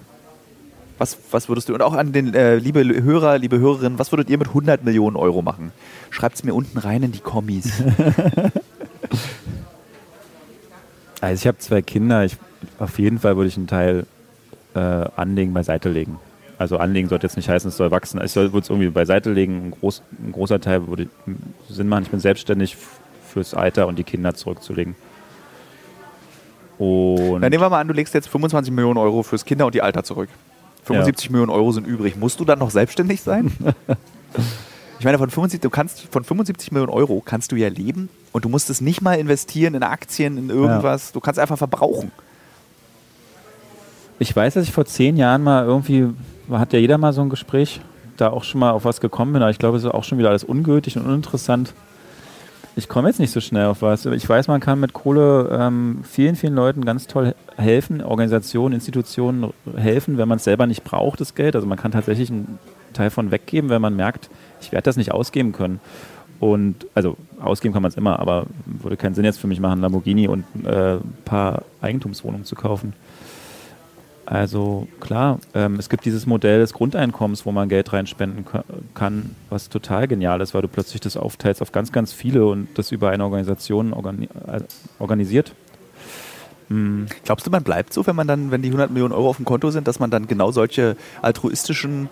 Was, 0.99 1.16
was 1.30 1.49
würdest 1.49 1.68
du, 1.68 1.74
und 1.74 1.82
auch 1.82 1.92
an 1.94 2.12
den 2.12 2.34
äh, 2.34 2.57
liebe 2.57 2.82
Hörer, 2.84 3.38
liebe 3.38 3.61
Hörerinnen, 3.61 4.01
was 4.01 4.11
würdet 4.11 4.28
ihr 4.30 4.36
mit 4.36 4.49
100 4.49 4.82
Millionen 4.84 5.14
Euro 5.14 5.42
machen? 5.42 5.70
Schreibt 6.11 6.34
es 6.34 6.42
mir 6.42 6.53
unten 6.55 6.76
rein 6.76 7.05
in 7.05 7.12
die 7.12 7.20
Kommis. 7.20 7.70
Also 11.20 11.34
ich 11.42 11.46
habe 11.49 11.59
zwei 11.59 11.82
Kinder, 11.82 12.24
ich, 12.24 12.36
auf 12.78 12.99
jeden 12.99 13.18
Fall 13.18 13.36
würde 13.36 13.49
ich 13.49 13.57
einen 13.57 13.66
Teil 13.66 14.07
äh, 14.74 14.78
anlegen, 14.78 15.53
beiseite 15.53 15.88
legen. 15.88 16.18
Also 16.59 16.76
anlegen 16.78 17.09
sollte 17.09 17.26
jetzt 17.26 17.36
nicht 17.36 17.48
heißen, 17.48 17.68
es 17.68 17.76
soll 17.76 17.90
wachsen. 17.90 18.20
Ich 18.24 18.32
soll- 18.32 18.52
würde 18.52 18.64
es 18.64 18.70
irgendwie 18.70 18.90
beiseite 18.90 19.30
legen. 19.32 19.66
Ein, 19.66 19.70
groß, 19.70 20.02
ein 20.26 20.32
großer 20.32 20.61
Teil 20.61 20.88
würde 20.88 21.09
Sinn 21.68 21.88
machen. 21.88 22.02
Ich 22.02 22.11
bin 22.11 22.18
selbstständig 22.20 22.76
fürs 23.28 23.54
Alter 23.54 23.86
und 23.86 23.96
die 23.98 24.04
Kinder 24.04 24.34
zurückzulegen. 24.34 24.96
Und 26.78 27.40
Dann 27.42 27.50
nehmen 27.50 27.62
wir 27.62 27.70
mal 27.70 27.80
an, 27.80 27.88
du 27.88 27.94
legst 27.94 28.14
jetzt 28.14 28.28
25 28.28 28.72
Millionen 28.72 28.98
Euro 28.98 29.22
fürs 29.22 29.44
Kinder 29.44 29.66
und 29.66 29.74
die 29.74 29.82
Alter 29.82 30.04
zurück. 30.04 30.28
75 30.84 31.30
Millionen 31.30 31.50
Euro 31.50 31.72
sind 31.72 31.86
übrig. 31.86 32.16
Musst 32.16 32.40
du 32.40 32.44
dann 32.44 32.59
noch 32.61 32.70
selbstständig 32.70 33.20
sein? 33.20 33.52
ich 34.98 35.04
meine, 35.04 35.18
von 35.18 35.28
75, 35.28 35.61
du 35.61 35.70
kannst, 35.70 36.00
von 36.11 36.24
75 36.24 36.72
Millionen 36.72 36.92
Euro 36.92 37.20
kannst 37.24 37.52
du 37.52 37.56
ja 37.56 37.68
leben 37.68 38.09
und 38.32 38.44
du 38.44 38.48
musst 38.48 38.70
es 38.70 38.80
nicht 38.80 39.02
mal 39.02 39.14
investieren 39.18 39.74
in 39.74 39.82
Aktien, 39.82 40.38
in 40.38 40.50
irgendwas. 40.50 41.12
Du 41.12 41.20
kannst 41.20 41.38
einfach 41.40 41.59
verbrauchen. 41.59 42.11
ich 44.20 44.34
weiß, 44.34 44.54
dass 44.54 44.64
ich 44.64 44.72
vor 44.72 44.86
zehn 44.86 45.16
Jahren 45.16 45.42
mal 45.42 45.64
irgendwie, 45.64 46.09
hat 46.51 46.72
ja 46.72 46.78
jeder 46.78 46.99
mal 46.99 47.12
so 47.12 47.20
ein 47.20 47.28
Gespräch, 47.28 47.80
da 48.16 48.30
auch 48.30 48.44
schon 48.44 48.61
mal 48.61 48.70
auf 48.70 48.84
was 48.84 49.01
gekommen 49.01 49.32
bin, 49.32 49.42
aber 49.42 49.51
ich 49.51 49.59
glaube, 49.59 49.76
es 49.76 49.84
ist 49.84 49.90
auch 49.90 50.05
schon 50.05 50.18
wieder 50.18 50.30
alles 50.30 50.44
ungültig 50.44 50.96
und 50.96 51.05
uninteressant. 51.05 51.74
Ich 52.76 52.88
komme 52.88 53.09
jetzt 53.09 53.18
nicht 53.18 53.32
so 53.32 53.40
schnell 53.40 53.66
auf 53.66 53.82
was. 53.82 54.07
Ich 54.07 54.28
weiß, 54.28 54.46
man 54.46 54.61
kann 54.61 54.78
mit 54.78 54.92
Kohle 54.92 55.49
ähm, 55.53 56.01
vielen, 56.05 56.36
vielen 56.36 56.55
Leuten 56.55 56.84
ganz 56.84 57.09
toll 57.09 57.34
helfen, 57.57 58.03
Organisationen, 58.03 58.74
Institutionen 58.74 59.53
helfen, 59.76 60.16
wenn 60.16 60.28
man 60.28 60.36
es 60.36 60.44
selber 60.44 60.66
nicht 60.68 60.84
braucht, 60.84 61.20
das 61.20 61.34
Geld. 61.34 61.57
Also 61.57 61.66
man 61.66 61.76
kann 61.76 61.90
tatsächlich 61.90 62.30
einen 62.30 62.59
Teil 62.92 63.11
von 63.11 63.32
weggeben, 63.32 63.68
wenn 63.68 63.82
man 63.82 63.96
merkt, 63.96 64.30
ich 64.61 64.70
werde 64.70 64.84
das 64.84 64.96
nicht 64.96 65.12
ausgeben 65.12 65.53
können. 65.53 65.80
Und 66.40 66.86
also 66.94 67.16
ausgeben 67.40 67.74
kann 67.74 67.82
man 67.82 67.90
es 67.90 67.96
immer, 67.96 68.20
aber 68.20 68.46
würde 68.64 68.96
keinen 68.96 69.14
Sinn 69.14 69.24
jetzt 69.24 69.40
für 69.40 69.49
mich 69.49 69.59
machen, 69.59 69.80
Lamborghini 69.80 70.28
und 70.28 70.44
äh, 70.64 70.94
ein 70.99 71.16
paar 71.24 71.62
Eigentumswohnungen 71.80 72.44
zu 72.44 72.55
kaufen. 72.55 72.92
Also 74.31 74.87
klar, 75.01 75.39
ähm, 75.55 75.76
es 75.76 75.89
gibt 75.89 76.05
dieses 76.05 76.26
Modell 76.26 76.59
des 76.61 76.74
Grundeinkommens, 76.74 77.47
wo 77.47 77.53
man 77.53 77.70
Geld 77.70 77.95
reinspenden 77.95 78.45
ka- 78.45 78.62
kann, 78.93 79.35
was 79.49 79.70
total 79.70 80.07
genial 80.07 80.43
ist, 80.43 80.53
weil 80.53 80.61
du 80.61 80.68
plötzlich 80.68 81.01
das 81.01 81.16
aufteilst 81.16 81.62
auf 81.62 81.72
ganz, 81.72 81.93
ganz 81.93 82.12
viele 82.12 82.45
und 82.45 82.68
das 82.74 82.93
über 82.93 83.09
eine 83.09 83.24
Organisation 83.24 83.95
organi 83.95 84.26
äh, 84.47 84.61
organisiert. 84.99 85.55
Hm, 86.68 87.07
Glaubst 87.24 87.47
du, 87.47 87.51
man 87.51 87.62
bleibt 87.62 87.95
so, 87.95 88.07
wenn 88.07 88.16
man 88.16 88.29
dann, 88.29 88.51
wenn 88.51 88.61
die 88.61 88.68
100 88.68 88.91
Millionen 88.91 89.14
Euro 89.14 89.31
auf 89.31 89.37
dem 89.37 89.47
Konto 89.47 89.70
sind, 89.70 89.89
dass 89.89 89.99
man 89.99 90.11
dann 90.11 90.26
genau 90.26 90.51
solche 90.51 90.99
altruistischen, 91.22 92.11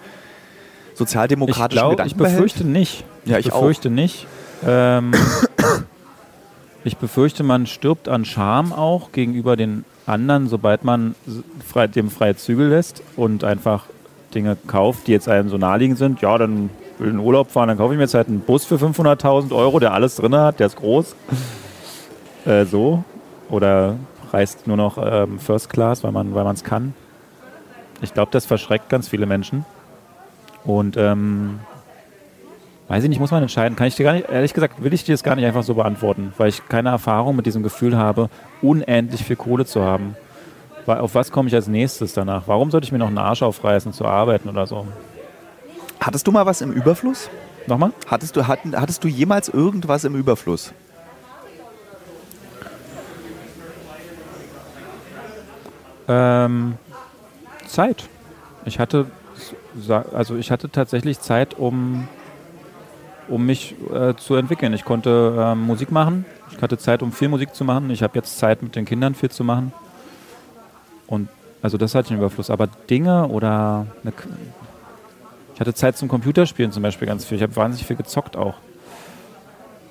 Ich, 0.95 0.99
sozialdemokratischen 0.99 1.69
glaub, 1.79 1.91
Gedanken 1.91 2.13
ich 2.13 2.17
befürchte 2.17 2.61
behält? 2.61 2.73
nicht. 2.79 3.05
Ja, 3.27 3.37
ich 3.39 3.53
auch. 3.53 3.61
befürchte 3.61 3.91
nicht. 3.91 4.27
Ähm, 4.67 5.13
ich 6.85 6.97
befürchte, 6.97 7.43
man 7.43 7.67
stirbt 7.67 8.09
an 8.09 8.25
Scham 8.25 8.73
auch 8.73 9.13
gegenüber 9.13 9.57
den 9.57 9.85
anderen, 10.07 10.49
sobald 10.49 10.85
man 10.85 11.15
frei, 11.67 11.87
dem 11.87 12.11
freie 12.11 12.37
Zügel 12.37 12.69
lässt 12.69 13.03
und 13.17 13.45
einfach 13.45 13.87
Dinge 14.35 14.57
kauft, 14.67 15.07
die 15.07 15.13
jetzt 15.13 15.29
einem 15.29 15.49
so 15.49 15.59
naheliegend 15.59 15.99
sind, 15.99 16.21
ja, 16.21 16.37
dann 16.39 16.71
will 16.99 17.09
ich 17.09 17.15
in 17.15 17.21
Urlaub 17.21 17.51
fahren, 17.51 17.69
dann 17.69 17.79
kaufe 17.79 17.95
ich 17.95 17.99
mir 17.99 18.05
jetzt 18.05 18.15
halt 18.15 18.29
einen 18.29 18.41
Bus 18.41 18.65
für 18.65 18.77
500.000 18.77 19.55
Euro, 19.55 19.79
der 19.79 19.93
alles 19.93 20.17
drin 20.17 20.35
hat, 20.35 20.61
der 20.61 20.67
ist 20.67 20.77
groß. 20.77 21.15
Äh, 22.45 22.65
so. 22.65 23.03
Oder 23.49 23.97
reist 24.33 24.69
nur 24.69 24.77
noch 24.77 24.99
ähm, 25.05 25.41
First 25.41 25.69
Class, 25.69 26.05
weil 26.05 26.13
man 26.13 26.55
es 26.55 26.63
kann. 26.63 26.95
Ich 28.03 28.15
glaube, 28.15 28.31
das 28.31 28.47
verschreckt 28.47 28.89
ganz 28.89 29.09
viele 29.09 29.27
Menschen. 29.27 29.65
Und 30.65 30.97
ähm, 30.97 31.59
weiß 32.89 33.03
ich 33.03 33.09
nicht, 33.09 33.21
muss 33.21 33.31
man 33.31 33.43
entscheiden. 33.43 33.77
Kann 33.77 33.89
ich 33.89 33.97
dir 33.97 34.05
gar 34.05 34.13
nicht, 34.13 34.29
ehrlich 34.29 34.55
gesagt, 34.55 34.83
will 34.83 34.93
ich 34.93 35.05
dir 35.05 35.13
das 35.13 35.23
gar 35.23 35.37
nicht 35.37 35.45
einfach 35.45 35.63
so 35.63 35.75
beantworten, 35.75 36.33
weil 36.39 36.49
ich 36.49 36.67
keine 36.69 36.91
Erfahrung 36.91 37.37
mit 37.37 37.47
diesem 37.47 37.63
Gefühl 37.63 37.97
habe, 37.97 38.29
unendlich 38.63 39.25
viel 39.25 39.37
Kohle 39.37 39.67
zu 39.67 39.83
haben. 39.83 40.17
Auf 40.87 41.17
was 41.17 41.33
komme 41.33 41.49
ich 41.49 41.55
als 41.55 41.67
nächstes 41.67 42.15
danach? 42.15 42.45
Warum 42.47 42.71
sollte 42.71 42.85
ich 42.85 42.93
mir 42.93 42.99
noch 42.99 43.09
einen 43.09 43.19
Arsch 43.19 43.43
aufreißen 43.43 43.93
zu 43.93 44.05
arbeiten 44.05 44.49
oder 44.49 44.67
so? 44.67 44.87
Hattest 46.01 46.27
du 46.27 46.33
mal 46.33 46.47
was 46.47 46.61
im 46.61 46.73
Überfluss? 46.73 47.29
Nochmal? 47.67 47.91
Hattest 48.07 48.37
du, 48.37 48.47
hatten, 48.47 48.81
hattest 48.81 49.03
du 49.03 49.09
jemals 49.09 49.49
irgendwas 49.49 50.05
im 50.05 50.15
Überfluss? 50.15 50.73
Ähm, 56.09 56.75
Zeit. 57.67 58.09
Ich 58.65 58.79
hatte, 58.79 59.07
also 60.13 60.37
ich 60.37 60.53
hatte 60.53 60.71
tatsächlich 60.71 61.21
Zeit, 61.21 61.55
um, 61.55 62.07
um 63.29 63.47
mich 63.47 63.75
äh, 63.93 64.15
zu 64.17 64.35
entwickeln. 64.35 64.73
Ich 64.73 64.85
konnte 64.85 65.35
äh, 65.39 65.55
Musik 65.55 65.91
machen. 65.91 66.25
Ich 66.55 66.63
hatte 66.63 66.79
Zeit, 66.79 67.03
um 67.03 67.13
viel 67.13 67.29
Musik 67.29 67.55
zu 67.55 67.65
machen. 67.65 67.91
Ich 67.91 68.03
habe 68.03 68.17
jetzt 68.17 68.39
Zeit, 68.39 68.63
mit 68.63 68.77
den 68.77 68.85
Kindern 68.85 69.15
viel 69.15 69.31
zu 69.31 69.45
machen. 69.45 69.73
Und 71.07 71.29
also 71.63 71.79
das 71.79 71.95
hatte 71.95 72.07
ich 72.07 72.11
einen 72.13 72.21
Überfluss. 72.21 72.51
Aber 72.51 72.69
Dinge 72.89 73.29
oder 73.29 73.87
eine, 74.03 74.13
ich 75.55 75.61
hatte 75.61 75.75
Zeit 75.75 75.97
zum 75.97 76.09
Computerspielen 76.09 76.73
zum 76.73 76.83
Beispiel 76.83 77.07
ganz 77.07 77.25
viel. 77.25 77.37
Ich 77.37 77.43
habe 77.43 77.57
wahnsinnig 77.57 77.87
viel 77.87 77.97
gezockt 77.97 78.37
auch. 78.37 78.55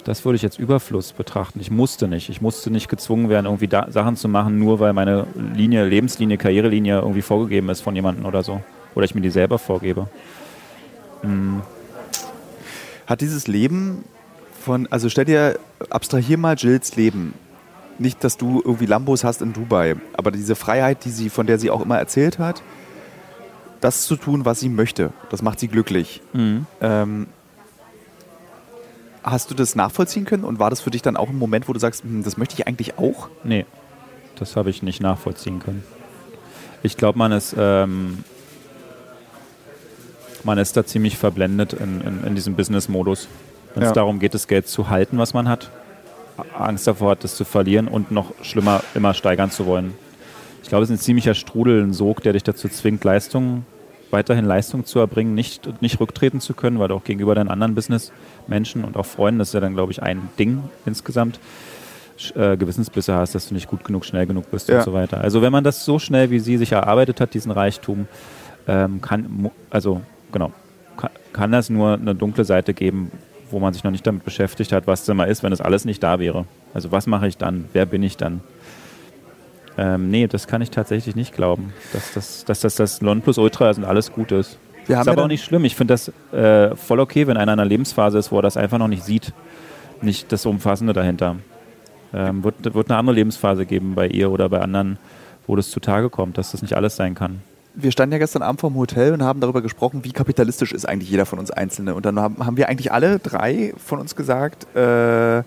Das 0.03 0.23
würde 0.23 0.36
ich 0.36 0.43
jetzt 0.43 0.59
Überfluss 0.59 1.13
betrachten. 1.13 1.59
Ich 1.59 1.71
musste 1.71 2.07
nicht. 2.07 2.29
Ich 2.29 2.39
musste 2.39 2.69
nicht 2.69 2.89
gezwungen 2.89 3.27
werden, 3.27 3.47
irgendwie 3.47 3.67
da 3.67 3.89
Sachen 3.89 4.15
zu 4.15 4.29
machen, 4.29 4.59
nur 4.59 4.79
weil 4.79 4.93
meine 4.93 5.25
Linie, 5.55 5.83
Lebenslinie, 5.83 6.38
Karrierelinie 6.38 6.99
irgendwie 6.99 7.23
vorgegeben 7.23 7.69
ist 7.69 7.81
von 7.81 7.95
jemandem 7.95 8.25
oder 8.25 8.43
so. 8.43 8.61
Oder 8.93 9.05
ich 9.05 9.15
mir 9.15 9.21
die 9.21 9.31
selber 9.31 9.57
vorgebe. 9.57 10.07
Hm. 11.21 11.63
Hat 13.07 13.21
dieses 13.21 13.47
Leben 13.47 14.03
von, 14.63 14.87
also 14.91 15.09
stell 15.09 15.25
dir, 15.25 15.59
abstrahier 15.89 16.37
mal 16.37 16.55
Jills 16.55 16.95
Leben. 16.95 17.33
Nicht, 17.97 18.23
dass 18.23 18.37
du 18.37 18.61
irgendwie 18.65 18.87
Lambos 18.87 19.23
hast 19.23 19.41
in 19.41 19.53
Dubai, 19.53 19.95
aber 20.13 20.31
diese 20.31 20.55
Freiheit, 20.55 21.05
die 21.05 21.11
sie, 21.11 21.29
von 21.29 21.47
der 21.47 21.59
sie 21.59 21.69
auch 21.69 21.81
immer 21.81 21.97
erzählt 21.97 22.39
hat, 22.39 22.61
das 23.79 24.05
zu 24.05 24.15
tun, 24.15 24.43
was 24.43 24.59
sie 24.59 24.69
möchte, 24.69 25.13
das 25.29 25.41
macht 25.41 25.59
sie 25.59 25.67
glücklich. 25.67 26.21
Mhm. 26.33 26.65
Ähm, 26.81 27.27
Hast 29.25 29.49
du 29.49 29.55
das 29.55 29.73
nachvollziehen 29.73 30.23
können 30.23 30.43
und 30.43 30.59
war 30.59 30.69
das 30.69 30.81
für 30.81 30.91
dich 30.91 31.01
dann 31.01 31.17
auch 31.17 31.29
ein 31.29 31.39
Moment, 31.39 31.67
wo 31.67 31.73
du 31.73 31.79
sagst, 31.79 32.03
hm, 32.03 32.23
das 32.23 32.37
möchte 32.37 32.53
ich 32.53 32.67
eigentlich 32.67 32.99
auch? 32.99 33.29
Nee, 33.43 33.65
das 34.35 34.55
habe 34.55 34.69
ich 34.69 34.83
nicht 34.83 35.01
nachvollziehen 35.01 35.57
können. 35.57 35.83
Ich 36.83 36.95
glaube, 36.95 37.17
man 37.17 37.31
ist, 37.31 37.55
ähm, 37.57 38.23
man 40.45 40.57
ist 40.57 40.77
da 40.77 40.85
ziemlich 40.85 41.17
verblendet 41.17 41.73
in, 41.73 42.01
in, 42.01 42.23
in 42.23 42.35
diesem 42.35 42.55
Business-Modus. 42.55 43.27
Wenn 43.73 43.83
es 43.83 43.89
ja. 43.89 43.93
darum 43.93 44.19
geht, 44.19 44.33
das 44.33 44.47
Geld 44.47 44.67
zu 44.67 44.89
halten, 44.89 45.17
was 45.17 45.33
man 45.33 45.49
hat, 45.49 45.69
Angst 46.57 46.87
davor 46.87 47.11
hat, 47.11 47.23
das 47.23 47.35
zu 47.35 47.43
verlieren 47.43 47.87
und 47.87 48.11
noch 48.11 48.33
schlimmer, 48.41 48.81
immer 48.93 49.13
steigern 49.13 49.51
zu 49.51 49.65
wollen. 49.65 49.93
Ich 50.63 50.69
glaube, 50.69 50.83
es 50.83 50.89
ist 50.89 50.97
ein 50.97 51.01
ziemlicher 51.01 51.33
Strudel, 51.33 51.83
ein 51.83 51.93
Sog, 51.93 52.21
der 52.23 52.33
dich 52.33 52.43
dazu 52.43 52.69
zwingt, 52.69 53.03
Leistungen 53.03 53.65
weiterhin 54.11 54.45
Leistung 54.45 54.85
zu 54.85 54.99
erbringen, 54.99 55.35
nicht, 55.35 55.81
nicht 55.81 55.99
rücktreten 55.99 56.39
zu 56.39 56.53
können, 56.53 56.79
weil 56.79 56.87
du 56.87 56.95
auch 56.95 57.03
gegenüber 57.03 57.35
deinen 57.35 57.49
anderen 57.49 57.75
Businessmenschen 57.75 58.83
und 58.83 58.97
auch 58.97 59.05
Freunden, 59.05 59.39
das 59.39 59.49
ist 59.49 59.53
ja 59.53 59.59
dann, 59.59 59.73
glaube 59.73 59.91
ich, 59.91 60.01
ein 60.01 60.29
Ding 60.39 60.63
insgesamt, 60.85 61.39
äh, 62.35 62.55
Gewissensbisse 62.55 63.13
hast, 63.13 63.35
dass 63.35 63.49
du 63.49 63.53
nicht 63.53 63.67
gut 63.67 63.83
genug, 63.83 64.05
schnell 64.05 64.25
genug 64.25 64.49
bist 64.51 64.69
ja. 64.69 64.77
und 64.77 64.83
so 64.83 64.93
weiter. 64.93 65.19
Also 65.19 65.41
wenn 65.41 65.51
man 65.51 65.63
das 65.63 65.83
so 65.83 65.99
schnell, 65.99 66.29
wie 66.29 66.39
sie 66.39 66.57
sich 66.57 66.71
erarbeitet 66.71 67.19
hat, 67.19 67.33
diesen 67.33 67.51
Reichtum, 67.51 68.07
ähm, 68.67 69.01
kann, 69.01 69.51
also 69.69 70.01
genau, 70.32 70.51
kann, 70.97 71.09
kann 71.34 71.51
das 71.51 71.69
nur 71.69 71.93
eine 71.93 72.15
dunkle 72.15 72.45
Seite 72.45 72.73
geben, 72.73 73.11
wo 73.51 73.59
man 73.59 73.73
sich 73.73 73.84
noch 73.84 73.91
nicht 73.91 74.05
damit 74.05 74.23
beschäftigt 74.23 74.71
hat, 74.71 74.88
was 74.88 75.03
es 75.03 75.09
immer 75.09 75.28
ist, 75.28 75.43
wenn 75.43 75.51
das 75.51 75.61
alles 75.61 75.86
nicht 75.86 76.01
da 76.03 76.19
wäre. 76.19 76.45
Also 76.73 76.91
was 76.91 77.07
mache 77.07 77.28
ich 77.28 77.38
dann? 77.38 77.65
Wer 77.73 77.86
bin 77.86 78.03
ich 78.03 78.17
dann? 78.17 78.41
Ähm, 79.78 80.09
nee, 80.09 80.28
das 80.28 80.47
kann 80.47 80.61
ich 80.61 80.71
tatsächlich 80.71 81.15
nicht 81.15 81.36
glauben, 81.36 81.73
dass 81.91 82.13
das, 82.13 82.45
dass 82.45 82.61
das, 82.61 82.76
das 82.76 83.01
Nonplusultra 83.01 83.69
ist 83.69 83.78
und 83.78 83.84
alles 83.84 84.11
gut 84.11 84.32
ist. 84.32 84.57
Wir 84.88 84.99
ist 84.99 85.07
aber 85.07 85.23
auch 85.23 85.28
nicht 85.28 85.43
schlimm. 85.43 85.65
Ich 85.65 85.76
finde 85.76 85.93
das 85.93 86.11
äh, 86.32 86.76
voll 86.76 86.99
okay, 86.99 87.28
wenn 87.28 87.38
einer 87.38 87.53
in 87.53 87.59
einer 87.59 87.67
Lebensphase 87.67 88.17
ist, 88.17 88.32
wo 88.32 88.39
er 88.39 88.43
das 88.43 88.55
einfach 88.55 88.78
noch 88.78 88.88
nicht 88.88 89.03
sieht. 89.03 89.34
Nicht 90.01 90.32
das 90.32 90.45
Umfassende 90.45 90.93
dahinter. 90.93 91.38
Ähm, 92.13 92.43
wird, 92.43 92.73
wird 92.73 92.89
eine 92.89 92.99
andere 92.99 93.15
Lebensphase 93.15 93.65
geben 93.65 93.95
bei 93.95 94.07
ihr 94.07 94.32
oder 94.32 94.47
bei 94.47 94.61
anderen, 94.61 94.97
wo 95.47 95.55
das 95.55 95.71
zutage 95.71 96.09
kommt, 96.09 96.38
dass 96.38 96.51
das 96.51 96.61
nicht 96.61 96.76
alles 96.76 96.95
sein 96.95 97.15
kann. 97.15 97.41
Wir 97.78 97.91
standen 97.91 98.13
ja 98.13 98.19
gestern 98.19 98.41
Abend 98.41 98.61
vorm 98.61 98.76
Hotel 98.76 99.13
und 99.13 99.21
haben 99.21 99.41
darüber 99.41 99.61
gesprochen, 99.61 100.03
wie 100.03 100.11
kapitalistisch 100.11 100.71
ist 100.71 100.88
eigentlich 100.88 101.09
jeder 101.09 101.26
von 101.26 101.39
uns 101.39 101.51
Einzelne. 101.51 101.93
Und 101.93 102.05
dann 102.05 102.19
haben, 102.19 102.45
haben 102.45 102.57
wir 102.57 102.69
eigentlich 102.69 102.91
alle 102.91 103.19
drei 103.19 103.73
von 103.78 103.99
uns 103.99 104.15
gesagt, 104.15 104.73
äh, 104.76 105.43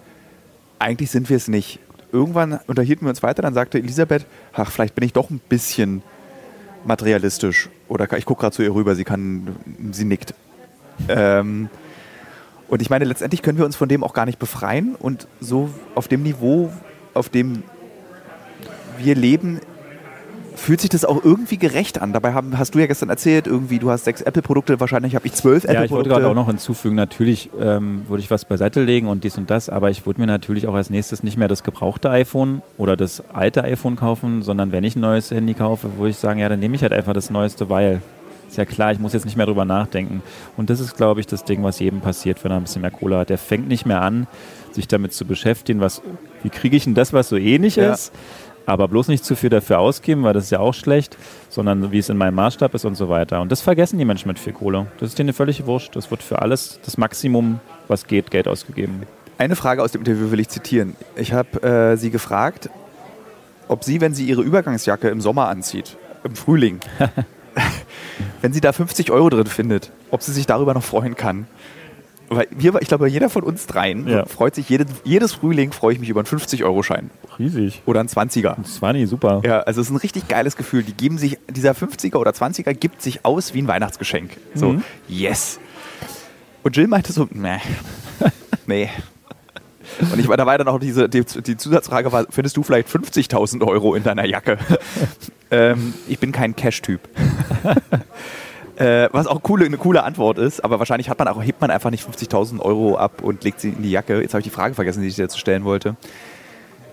eigentlich 0.78 1.10
sind 1.10 1.30
wir 1.30 1.36
es 1.36 1.48
nicht 1.48 1.80
irgendwann 2.12 2.60
unterhielten 2.66 3.06
wir 3.06 3.10
uns 3.10 3.22
weiter, 3.22 3.42
dann 3.42 3.54
sagte 3.54 3.78
Elisabeth, 3.78 4.26
ach, 4.52 4.70
vielleicht 4.70 4.94
bin 4.94 5.04
ich 5.04 5.12
doch 5.12 5.30
ein 5.30 5.40
bisschen 5.48 6.02
materialistisch. 6.84 7.68
Oder 7.88 8.10
ich 8.16 8.24
gucke 8.24 8.42
gerade 8.42 8.54
zu 8.54 8.62
ihr 8.62 8.74
rüber, 8.74 8.94
sie 8.94 9.04
kann, 9.04 9.56
sie 9.92 10.04
nickt. 10.04 10.34
Ähm, 11.08 11.68
und 12.68 12.82
ich 12.82 12.90
meine, 12.90 13.04
letztendlich 13.04 13.42
können 13.42 13.58
wir 13.58 13.64
uns 13.64 13.76
von 13.76 13.88
dem 13.88 14.04
auch 14.04 14.12
gar 14.12 14.26
nicht 14.26 14.38
befreien. 14.38 14.94
Und 14.94 15.26
so 15.40 15.70
auf 15.94 16.08
dem 16.08 16.22
Niveau, 16.22 16.70
auf 17.14 17.28
dem 17.28 17.62
wir 18.98 19.14
leben, 19.14 19.60
fühlt 20.58 20.80
sich 20.80 20.90
das 20.90 21.04
auch 21.04 21.24
irgendwie 21.24 21.56
gerecht 21.56 22.02
an. 22.02 22.12
Dabei 22.12 22.32
haben, 22.32 22.58
hast 22.58 22.74
du 22.74 22.78
ja 22.78 22.86
gestern 22.86 23.08
erzählt, 23.08 23.46
irgendwie, 23.46 23.78
du 23.78 23.90
hast 23.90 24.04
sechs 24.04 24.20
Apple-Produkte, 24.20 24.80
wahrscheinlich 24.80 25.14
habe 25.14 25.26
ich 25.26 25.32
zwölf 25.32 25.64
Apple-Produkte. 25.64 25.80
Ja, 25.80 25.84
ich 25.84 25.90
wollte 25.90 26.08
gerade 26.08 26.28
auch 26.28 26.34
noch 26.34 26.48
hinzufügen, 26.48 26.96
natürlich 26.96 27.50
ähm, 27.60 28.02
würde 28.08 28.22
ich 28.22 28.30
was 28.30 28.44
beiseite 28.44 28.82
legen 28.82 29.08
und 29.08 29.24
dies 29.24 29.38
und 29.38 29.50
das, 29.50 29.68
aber 29.68 29.90
ich 29.90 30.04
würde 30.04 30.20
mir 30.20 30.26
natürlich 30.26 30.66
auch 30.66 30.74
als 30.74 30.90
nächstes 30.90 31.22
nicht 31.22 31.36
mehr 31.36 31.48
das 31.48 31.62
gebrauchte 31.62 32.10
iPhone 32.10 32.62
oder 32.76 32.96
das 32.96 33.22
alte 33.32 33.64
iPhone 33.64 33.96
kaufen, 33.96 34.42
sondern 34.42 34.72
wenn 34.72 34.84
ich 34.84 34.96
ein 34.96 35.00
neues 35.00 35.30
Handy 35.30 35.54
kaufe, 35.54 35.96
würde 35.96 36.10
ich 36.10 36.16
sagen, 36.16 36.40
ja, 36.40 36.48
dann 36.48 36.60
nehme 36.60 36.74
ich 36.74 36.82
halt 36.82 36.92
einfach 36.92 37.12
das 37.12 37.30
neueste, 37.30 37.70
weil 37.70 38.02
ist 38.48 38.56
ja 38.56 38.64
klar, 38.64 38.92
ich 38.92 38.98
muss 38.98 39.12
jetzt 39.12 39.26
nicht 39.26 39.36
mehr 39.36 39.44
drüber 39.44 39.66
nachdenken. 39.66 40.22
Und 40.56 40.70
das 40.70 40.80
ist, 40.80 40.96
glaube 40.96 41.20
ich, 41.20 41.26
das 41.26 41.44
Ding, 41.44 41.62
was 41.62 41.78
jedem 41.80 42.00
passiert, 42.00 42.42
wenn 42.42 42.50
er 42.50 42.56
ein 42.56 42.62
bisschen 42.62 42.80
mehr 42.80 42.90
Kohle 42.90 43.18
hat. 43.18 43.28
Der 43.28 43.36
fängt 43.36 43.68
nicht 43.68 43.84
mehr 43.84 44.00
an, 44.00 44.26
sich 44.72 44.88
damit 44.88 45.12
zu 45.12 45.26
beschäftigen, 45.26 45.80
was, 45.80 46.00
wie 46.42 46.48
kriege 46.48 46.76
ich 46.76 46.84
denn 46.84 46.94
das, 46.94 47.12
was 47.12 47.28
so 47.28 47.36
ähnlich 47.36 47.76
ja. 47.76 47.92
ist, 47.92 48.12
aber 48.68 48.86
bloß 48.86 49.08
nicht 49.08 49.24
zu 49.24 49.34
viel 49.34 49.48
dafür 49.48 49.78
ausgeben, 49.78 50.24
weil 50.24 50.34
das 50.34 50.44
ist 50.44 50.50
ja 50.50 50.60
auch 50.60 50.74
schlecht, 50.74 51.16
sondern 51.48 51.90
wie 51.90 51.98
es 51.98 52.10
in 52.10 52.18
meinem 52.18 52.34
Maßstab 52.34 52.74
ist 52.74 52.84
und 52.84 52.96
so 52.96 53.08
weiter. 53.08 53.40
Und 53.40 53.50
das 53.50 53.62
vergessen 53.62 53.98
die 53.98 54.04
Menschen 54.04 54.28
mit 54.28 54.38
viel 54.38 54.52
Kohle. 54.52 54.86
Das 55.00 55.08
ist 55.08 55.18
denen 55.18 55.32
völlig 55.32 55.64
wurscht. 55.64 55.96
Das 55.96 56.10
wird 56.10 56.22
für 56.22 56.42
alles 56.42 56.78
das 56.84 56.98
Maximum, 56.98 57.60
was 57.88 58.06
geht, 58.06 58.30
Geld 58.30 58.46
ausgegeben. 58.46 59.04
Eine 59.38 59.56
Frage 59.56 59.82
aus 59.82 59.92
dem 59.92 60.02
Interview 60.02 60.30
will 60.30 60.40
ich 60.40 60.50
zitieren. 60.50 60.96
Ich 61.16 61.32
habe 61.32 61.62
äh, 61.62 61.96
sie 61.96 62.10
gefragt, 62.10 62.68
ob 63.68 63.84
sie, 63.84 64.02
wenn 64.02 64.12
sie 64.12 64.26
ihre 64.26 64.42
Übergangsjacke 64.42 65.08
im 65.08 65.22
Sommer 65.22 65.48
anzieht, 65.48 65.96
im 66.22 66.36
Frühling, 66.36 66.80
wenn 68.42 68.52
sie 68.52 68.60
da 68.60 68.72
50 68.72 69.10
Euro 69.10 69.30
drin 69.30 69.46
findet, 69.46 69.90
ob 70.10 70.22
sie 70.22 70.32
sich 70.32 70.44
darüber 70.44 70.74
noch 70.74 70.84
freuen 70.84 71.16
kann. 71.16 71.46
Weil 72.30 72.46
wir, 72.50 72.74
ich 72.82 72.88
glaube, 72.88 73.08
jeder 73.08 73.30
von 73.30 73.42
uns 73.42 73.66
dreien 73.66 74.06
ja. 74.06 74.26
freut 74.26 74.54
sich, 74.54 74.68
jedes, 74.68 74.88
jedes 75.04 75.32
Frühling 75.32 75.72
freue 75.72 75.94
ich 75.94 76.00
mich 76.00 76.10
über 76.10 76.20
einen 76.20 76.26
50-Euro-Schein. 76.26 77.10
Riesig. 77.38 77.82
Oder 77.86 78.00
einen 78.00 78.08
20er. 78.08 78.56
Ein 78.56 78.64
20, 78.64 79.08
super. 79.08 79.40
Ja, 79.44 79.60
also 79.60 79.80
es 79.80 79.86
ist 79.86 79.92
ein 79.92 79.96
richtig 79.96 80.28
geiles 80.28 80.56
Gefühl. 80.56 80.82
Die 80.82 80.92
geben 80.92 81.16
sich, 81.16 81.38
dieser 81.50 81.72
50er 81.72 82.16
oder 82.16 82.32
20er 82.32 82.74
gibt 82.74 83.00
sich 83.00 83.24
aus 83.24 83.54
wie 83.54 83.62
ein 83.62 83.68
Weihnachtsgeschenk. 83.68 84.32
So, 84.54 84.72
mhm. 84.72 84.82
yes. 85.08 85.58
Und 86.62 86.76
Jill 86.76 86.86
meinte 86.86 87.12
so, 87.12 87.28
nee, 87.32 87.58
nee. 88.66 88.90
Und 90.12 90.18
ich, 90.18 90.26
da 90.26 90.46
war 90.46 90.58
dann 90.58 90.68
auch 90.68 90.78
diese, 90.78 91.08
die, 91.08 91.24
die 91.24 91.56
Zusatzfrage 91.56 92.12
war, 92.12 92.26
findest 92.28 92.56
du 92.56 92.62
vielleicht 92.62 92.88
50.000 92.88 93.66
Euro 93.66 93.94
in 93.94 94.02
deiner 94.02 94.26
Jacke? 94.26 94.58
ähm, 95.50 95.94
ich 96.08 96.18
bin 96.18 96.32
kein 96.32 96.54
Cash-Typ. 96.54 97.00
Äh, 98.78 99.08
was 99.10 99.26
auch 99.26 99.42
coole, 99.42 99.64
eine 99.66 99.76
coole 99.76 100.04
Antwort 100.04 100.38
ist, 100.38 100.62
aber 100.62 100.78
wahrscheinlich 100.78 101.10
hat 101.10 101.18
man 101.18 101.26
auch, 101.26 101.42
hebt 101.42 101.60
man 101.60 101.70
einfach 101.72 101.90
nicht 101.90 102.08
50.000 102.08 102.60
Euro 102.60 102.96
ab 102.96 103.22
und 103.22 103.42
legt 103.42 103.60
sie 103.60 103.70
in 103.70 103.82
die 103.82 103.90
Jacke. 103.90 104.22
Jetzt 104.22 104.34
habe 104.34 104.40
ich 104.40 104.44
die 104.44 104.54
Frage 104.54 104.74
vergessen, 104.74 105.02
die 105.02 105.08
ich 105.08 105.16
dir 105.16 105.22
jetzt 105.22 105.36
stellen 105.36 105.64
wollte. 105.64 105.96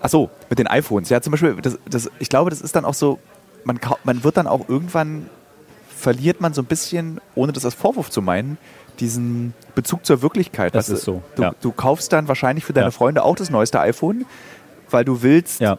Ach 0.02 0.08
so, 0.08 0.28
mit 0.50 0.58
den 0.58 0.66
iPhones. 0.66 1.10
Ja, 1.10 1.20
zum 1.20 1.30
Beispiel, 1.30 1.54
das, 1.62 1.78
das, 1.88 2.10
ich 2.18 2.28
glaube, 2.28 2.50
das 2.50 2.60
ist 2.60 2.74
dann 2.74 2.84
auch 2.84 2.94
so, 2.94 3.20
man, 3.62 3.78
man 4.02 4.24
wird 4.24 4.36
dann 4.36 4.48
auch 4.48 4.68
irgendwann, 4.68 5.30
verliert 5.96 6.40
man 6.40 6.54
so 6.54 6.62
ein 6.62 6.64
bisschen, 6.64 7.20
ohne 7.36 7.52
das 7.52 7.64
als 7.64 7.74
Vorwurf 7.74 8.10
zu 8.10 8.20
meinen, 8.20 8.58
diesen 8.98 9.54
Bezug 9.76 10.04
zur 10.04 10.22
Wirklichkeit. 10.22 10.74
Das 10.74 10.88
ist 10.88 11.04
so. 11.04 11.22
Du, 11.36 11.42
ja. 11.42 11.54
du, 11.60 11.70
kaufst 11.70 12.12
dann 12.12 12.26
wahrscheinlich 12.26 12.64
für 12.64 12.72
deine 12.72 12.88
ja. 12.88 12.90
Freunde 12.90 13.22
auch 13.22 13.36
das 13.36 13.48
neueste 13.48 13.78
iPhone, 13.78 14.24
weil 14.90 15.04
du 15.04 15.22
willst 15.22 15.60
ja 15.60 15.78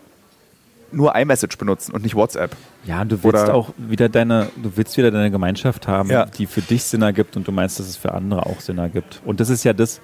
nur 0.91 1.15
iMessage 1.15 1.57
benutzen 1.57 1.93
und 1.93 2.03
nicht 2.03 2.15
WhatsApp. 2.15 2.55
Ja, 2.85 3.03
du 3.05 3.23
willst 3.23 3.43
Oder- 3.43 3.53
auch 3.55 3.69
wieder 3.77 4.09
deine, 4.09 4.47
du 4.61 4.71
willst 4.75 4.97
wieder 4.97 5.11
deine 5.11 5.31
Gemeinschaft 5.31 5.88
haben, 5.88 6.09
Ja. 6.09 6.25
die 6.25 6.45
für 6.45 6.61
dich 6.61 6.83
Sinn 6.83 7.01
ergibt 7.01 7.35
und 7.35 7.47
du 7.47 7.51
meinst, 7.51 7.79
dass 7.79 7.88
es 7.88 7.97
für 7.97 8.13
andere 8.13 8.45
auch 8.45 8.59
Sinn 8.61 8.77
ergibt. 8.77 9.21
Und 9.25 9.39
das 9.39 9.49
ist 9.49 9.63
ja 9.63 9.73
das, 9.73 9.99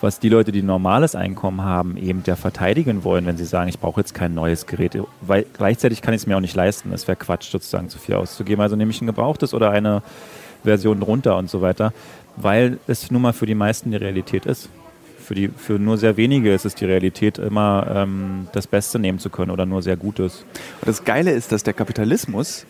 was 0.00 0.18
die 0.20 0.28
Leute, 0.28 0.52
die 0.52 0.60
ein 0.62 0.66
normales 0.66 1.14
Einkommen 1.14 1.62
haben, 1.62 1.96
eben 1.96 2.22
der 2.22 2.36
verteidigen 2.36 3.02
wollen, 3.04 3.24
wenn 3.26 3.36
sie 3.38 3.46
sagen, 3.46 3.68
ich 3.68 3.78
brauche 3.78 4.00
jetzt 4.00 4.12
kein 4.14 4.34
neues 4.34 4.66
Gerät. 4.66 4.98
Weil 5.22 5.46
gleichzeitig 5.56 6.02
kann 6.02 6.12
ich 6.12 6.22
es 6.22 6.26
mir 6.26 6.36
auch 6.36 6.40
nicht 6.40 6.54
leisten. 6.54 6.92
Es 6.92 7.08
wäre 7.08 7.16
Quatsch, 7.16 7.50
sozusagen 7.50 7.88
zu 7.88 7.98
viel 7.98 8.14
auszugeben. 8.16 8.60
Also 8.60 8.76
nehme 8.76 8.90
ich 8.90 9.00
ein 9.00 9.06
gebrauchtes 9.06 9.54
oder 9.54 9.70
eine 9.70 10.02
Version 10.64 11.00
drunter 11.00 11.36
und 11.38 11.48
so 11.48 11.62
weiter, 11.62 11.92
weil 12.36 12.78
es 12.86 13.10
nun 13.10 13.22
mal 13.22 13.32
für 13.32 13.46
die 13.46 13.54
meisten 13.54 13.90
die 13.90 13.96
Realität 13.96 14.44
ist. 14.44 14.68
Für, 15.26 15.34
die, 15.34 15.48
für 15.48 15.72
nur 15.80 15.98
sehr 15.98 16.16
wenige 16.16 16.54
ist 16.54 16.64
es 16.64 16.76
die 16.76 16.84
Realität, 16.84 17.38
immer 17.38 17.84
ähm, 17.92 18.46
das 18.52 18.68
Beste 18.68 19.00
nehmen 19.00 19.18
zu 19.18 19.28
können 19.28 19.50
oder 19.50 19.66
nur 19.66 19.82
sehr 19.82 19.96
Gutes. 19.96 20.44
Und 20.80 20.86
das 20.86 21.04
Geile 21.04 21.32
ist, 21.32 21.50
dass 21.50 21.64
der 21.64 21.74
Kapitalismus, 21.74 22.64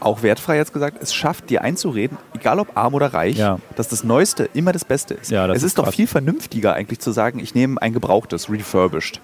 auch 0.00 0.22
wertfrei 0.22 0.56
jetzt 0.56 0.72
gesagt, 0.72 0.96
es 1.02 1.12
schafft, 1.12 1.50
dir 1.50 1.60
einzureden, 1.62 2.16
egal 2.34 2.58
ob 2.60 2.76
arm 2.78 2.94
oder 2.94 3.12
reich, 3.12 3.36
Ja. 3.36 3.58
dass 3.76 3.88
das 3.88 4.04
Neueste 4.04 4.48
immer 4.54 4.72
das 4.72 4.86
Beste 4.86 5.12
ist. 5.12 5.30
Ja, 5.30 5.46
das 5.46 5.58
es 5.58 5.62
ist 5.64 5.66
ist, 5.72 5.78
doch 5.78 5.92
viel 5.92 6.06
vernünftiger 6.06 6.72
eigentlich 6.72 6.98
zu 7.00 7.12
sagen, 7.12 7.38
ich 7.40 7.54
nehme 7.54 7.80
ein 7.82 7.92
gebrauchtes, 7.92 8.50
refurbished. 8.50 9.20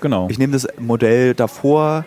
Genau. 0.00 0.28
Ich 0.30 0.38
nehme 0.38 0.52
das 0.52 0.68
Modell 0.78 1.34
davor, 1.34 2.04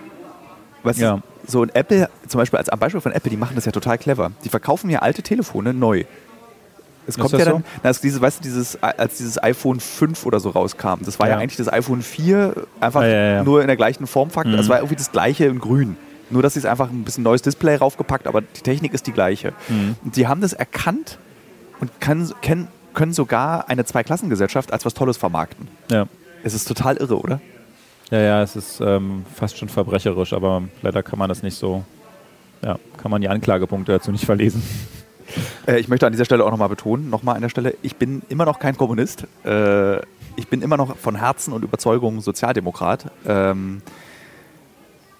was 0.81 0.97
Ja. 0.97 1.21
so 1.45 1.61
ein 1.61 1.69
Apple, 1.73 2.09
zum 2.27 2.39
Beispiel 2.39 2.57
als 2.57 2.69
am 2.69 2.79
Beispiel 2.79 3.01
von 3.01 3.11
Apple, 3.11 3.29
die 3.29 3.37
machen 3.37 3.55
das 3.55 3.65
ja 3.65 3.73
total 3.73 3.97
clever. 3.97 4.31
Die 4.45 4.49
verkaufen 4.49 4.89
ja 4.89 4.99
alte 4.99 5.21
Telefone 5.23 5.73
neu. 5.73 6.05
Es 7.07 7.17
kommt 7.17 7.33
ja 7.33 7.39
so? 7.39 7.45
dann, 7.51 7.63
na, 7.83 7.89
es 7.89 8.01
dieses, 8.01 8.19
weißt 8.19 8.39
du, 8.39 8.43
dieses, 8.43 8.81
als 8.81 9.17
dieses 9.17 9.41
iPhone 9.41 9.79
5 9.79 10.25
oder 10.25 10.39
so 10.39 10.49
rauskam, 10.49 11.03
das 11.03 11.19
war 11.19 11.27
ja, 11.27 11.35
Ja. 11.35 11.39
eigentlich 11.39 11.57
das 11.57 11.71
iPhone 11.71 12.01
4, 12.01 12.53
einfach 12.79 13.03
Ja, 13.03 13.43
nur 13.43 13.61
in 13.61 13.67
der 13.67 13.75
gleichen 13.75 14.07
Formfaktor. 14.07 14.53
Mhm. 14.53 14.57
Das 14.57 14.69
war 14.69 14.77
irgendwie 14.77 14.95
das 14.95 15.11
gleiche 15.11 15.45
in 15.45 15.59
grün. 15.59 15.97
Nur, 16.31 16.41
dass 16.41 16.53
sie 16.53 16.59
es 16.59 16.65
einfach 16.65 16.89
ein 16.89 17.03
bisschen 17.03 17.23
neues 17.23 17.43
Display 17.43 17.75
raufgepackt, 17.75 18.25
aber 18.25 18.41
die 18.41 18.61
Technik 18.61 18.93
ist 18.93 19.05
die 19.05 19.11
gleiche. 19.11 19.53
Mhm. 19.69 19.95
Und 20.03 20.15
die 20.15 20.27
haben 20.27 20.41
das 20.41 20.53
erkannt 20.53 21.19
und 21.79 22.01
kann, 22.01 22.31
können, 22.41 22.67
können 22.95 23.13
sogar 23.13 23.69
eine 23.69 23.85
Zweiklassengesellschaft 23.85 24.73
als 24.73 24.85
was 24.85 24.93
Tolles 24.95 25.17
vermarkten. 25.17 25.67
Ja. 25.91 26.07
Es 26.43 26.53
ist 26.55 26.67
total 26.67 26.97
irre, 26.97 27.19
oder? 27.19 27.39
Ja, 28.09 28.19
ja, 28.19 28.41
es 28.43 28.55
ist 28.55 28.81
ähm, 28.81 29.25
fast 29.35 29.57
schon 29.57 29.69
verbrecherisch, 29.69 30.33
aber 30.33 30.63
leider 30.81 31.03
kann 31.03 31.19
man 31.19 31.29
das 31.29 31.43
nicht 31.43 31.57
so, 31.57 31.83
ja, 32.63 32.77
kann 32.97 33.11
man 33.11 33.21
die 33.21 33.29
Anklagepunkte 33.29 33.91
dazu 33.91 34.11
nicht 34.11 34.25
verlesen. 34.25 34.63
Äh, 35.67 35.79
ich 35.79 35.87
möchte 35.87 36.05
an 36.05 36.11
dieser 36.11 36.25
Stelle 36.25 36.43
auch 36.45 36.51
nochmal 36.51 36.69
betonen, 36.69 37.09
nochmal 37.09 37.35
an 37.35 37.41
der 37.41 37.49
Stelle, 37.49 37.75
ich 37.81 37.95
bin 37.95 38.21
immer 38.29 38.45
noch 38.45 38.59
kein 38.59 38.77
Kommunist. 38.77 39.25
Äh, 39.45 39.97
ich 40.37 40.47
bin 40.49 40.61
immer 40.61 40.77
noch 40.77 40.97
von 40.97 41.15
Herzen 41.15 41.53
und 41.53 41.63
Überzeugung 41.63 42.21
Sozialdemokrat. 42.21 43.05
Ähm, 43.27 43.81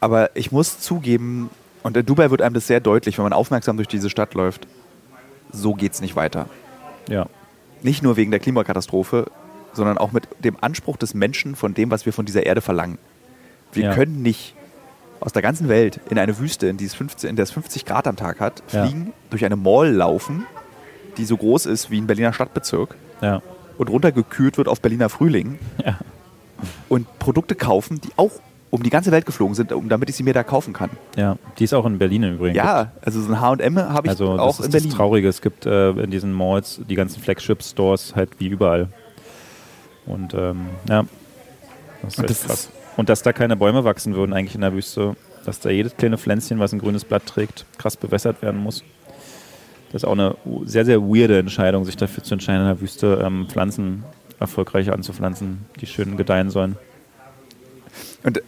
aber 0.02 0.36
ich 0.36 0.52
muss 0.52 0.80
zugeben, 0.80 1.50
und 1.84 1.96
in 1.98 2.06
Dubai 2.06 2.30
wird 2.32 2.42
einem 2.42 2.54
das 2.54 2.68
sehr 2.68 2.80
deutlich, 2.80 3.18
wenn 3.18 3.24
man 3.24 3.34
aufmerksam 3.34 3.78
durch 3.78 3.88
diese 3.88 4.10
Stadt 4.10 4.34
läuft, 4.34 4.68
so 5.52 5.74
geht 5.74 5.94
es 5.94 6.02
nicht 6.02 6.16
weiter. 6.16 6.48
Ja, 7.08 7.28
Nicht 7.82 8.02
nur 8.04 8.18
wegen 8.18 8.32
der 8.32 8.40
Klimakatastrophe, 8.40 9.28
sondern 9.74 9.98
auch 9.98 10.12
mit 10.12 10.28
dem 10.44 10.58
Anspruch 10.62 10.98
des 10.98 11.14
Menschen 11.14 11.56
von 11.56 11.74
dem, 11.74 11.92
was 11.92 12.06
wir 12.06 12.14
von 12.14 12.26
dieser 12.26 12.46
Erde 12.46 12.62
verlangen. 12.62 12.98
Wir 13.74 13.86
Ja. 13.86 13.94
können 13.94 14.22
nicht 14.22 14.56
aus 15.20 15.32
der 15.34 15.42
ganzen 15.42 15.68
Welt 15.70 16.00
in 16.10 16.20
eine 16.20 16.38
Wüste, 16.40 16.68
in, 16.68 16.78
die 16.78 16.86
es 16.86 16.94
15, 16.94 17.30
in 17.30 17.36
der 17.36 17.44
es 17.44 17.52
50 17.52 17.86
Grad 17.86 18.08
am 18.08 18.16
Tag 18.16 18.40
hat, 18.40 18.62
Ja. 18.72 18.86
fliegen, 18.86 19.14
durch 19.30 19.44
eine 19.46 19.56
Mall 19.56 19.92
laufen, 19.92 20.46
die 21.18 21.26
so 21.26 21.38
groß 21.38 21.66
ist 21.66 21.90
wie 21.92 22.00
ein 22.00 22.08
Berliner 22.08 22.34
Stadtbezirk 22.34 22.96
ja, 23.22 23.42
und 23.78 23.90
runtergekühlt 23.90 24.58
wird 24.58 24.68
auf 24.68 24.82
Berliner 24.82 25.10
Frühling 25.10 25.58
ja. 25.84 25.98
und 26.90 27.08
Produkte 27.20 27.56
kaufen, 27.56 28.02
die 28.02 28.10
auch 28.18 28.32
um 28.72 28.84
die 28.84 28.90
ganze 28.90 29.12
Welt 29.12 29.26
geflogen 29.26 29.56
sind, 29.56 29.72
um, 29.72 29.88
damit 29.88 30.10
ich 30.10 30.18
sie 30.18 30.24
mir 30.24 30.34
da 30.34 30.44
kaufen 30.44 30.74
kann. 30.74 30.90
ja. 31.16 31.38
Die 31.58 31.64
ist 31.64 31.74
auch 31.74 31.86
in 31.86 31.98
Berlin 31.98 32.24
übrigens. 32.24 32.58
Ja, 32.58 32.92
also 33.02 33.22
so 33.22 33.32
ein 33.32 33.40
H&M 33.40 33.78
habe 33.80 34.08
ich 34.08 34.12
Also 34.12 34.32
auch 34.34 34.48
das 34.48 34.60
ist 34.60 34.66
in 34.66 34.72
das 34.74 34.82
Berlin. 34.84 34.98
Traurige. 34.98 35.28
Es 35.30 35.42
gibt 35.42 35.66
äh, 35.66 35.92
in 35.92 36.12
diesen 36.12 36.34
Malls 36.34 36.82
die 36.90 36.96
ganzen 36.96 37.22
Flagship-Stores 37.24 38.16
halt 38.18 38.32
wie 38.40 38.48
überall. 38.48 38.90
Und 40.06 40.34
ähm, 40.34 40.66
ja, 40.90 41.06
das 42.02 42.14
ist 42.14 42.20
Und 42.20 42.30
das 42.30 42.44
krass. 42.44 42.60
ist- 42.66 42.72
Und 42.98 43.10
dass 43.10 43.22
da 43.22 43.34
keine 43.34 43.56
Bäume 43.56 43.84
wachsen 43.84 44.16
würden 44.16 44.34
eigentlich 44.34 44.56
in 44.56 44.62
der 44.62 44.74
Wüste, 44.74 45.16
dass 45.46 45.60
da 45.60 45.70
jedes 45.70 45.96
kleine 45.98 46.18
Pflänzchen, 46.18 46.60
was 46.60 46.74
ein 46.74 46.80
grünes 46.80 47.06
Blatt 47.06 47.26
trägt, 47.26 47.66
krass 47.78 47.98
bewässert 47.98 48.42
werden 48.42 48.60
muss. 48.60 48.84
Das 49.92 50.04
ist 50.04 50.08
auch 50.08 50.14
eine 50.14 50.36
sehr, 50.66 50.86
sehr 50.86 51.02
weirde 51.02 51.40
Entscheidung, 51.40 51.86
sich 51.86 51.98
dafür 51.98 52.24
zu 52.24 52.34
entscheiden, 52.34 52.62
in 52.62 52.68
der 52.68 52.82
Wüste 52.82 53.22
ähm, 53.24 53.48
Pflanzen 53.50 54.04
erfolgreich 54.40 54.92
anzupflanzen, 54.92 55.66
die 55.80 55.88
schön 55.88 56.18
gedeihen 56.18 56.50
sollen. 56.50 56.78
Und 58.24 58.42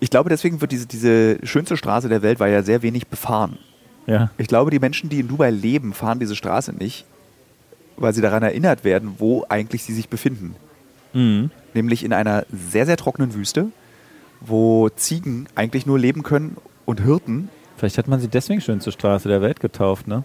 ich 0.00 0.10
glaube, 0.10 0.28
deswegen 0.28 0.60
wird 0.60 0.72
diese, 0.72 0.86
diese 0.86 1.38
schönste 1.46 1.76
Straße 1.76 2.08
der 2.08 2.22
Welt 2.22 2.40
war 2.40 2.48
ja 2.48 2.62
sehr 2.62 2.82
wenig 2.82 3.06
befahren. 3.06 3.58
Ja, 4.06 4.30
Ich 4.36 4.48
glaube, 4.48 4.70
die 4.70 4.80
Menschen, 4.80 5.08
die 5.08 5.20
in 5.20 5.28
Dubai 5.28 5.50
leben, 5.50 5.92
fahren 5.92 6.18
diese 6.18 6.34
Straße 6.34 6.72
nicht, 6.72 7.04
weil 7.96 8.12
sie 8.12 8.20
daran 8.20 8.42
erinnert 8.42 8.82
werden, 8.84 9.14
wo 9.18 9.46
eigentlich 9.48 9.84
sie 9.84 9.94
sich 9.94 10.08
befinden. 10.08 10.56
mhm. 11.12 11.50
Nämlich 11.74 12.04
in 12.04 12.12
einer 12.12 12.44
sehr, 12.52 12.86
sehr 12.86 12.96
trockenen 12.96 13.34
Wüste, 13.34 13.66
wo 14.40 14.88
Ziegen 14.90 15.46
eigentlich 15.54 15.86
nur 15.86 15.98
leben 15.98 16.22
können 16.22 16.56
und 16.84 17.00
Hirten, 17.02 17.48
Vielleicht 17.78 17.98
hat 17.98 18.06
man 18.06 18.20
sie 18.20 18.28
deswegen 18.28 18.60
schönste 18.60 18.92
Straße 18.92 19.28
der 19.28 19.42
Welt 19.42 19.58
getauft, 19.58 20.06
ne? 20.06 20.22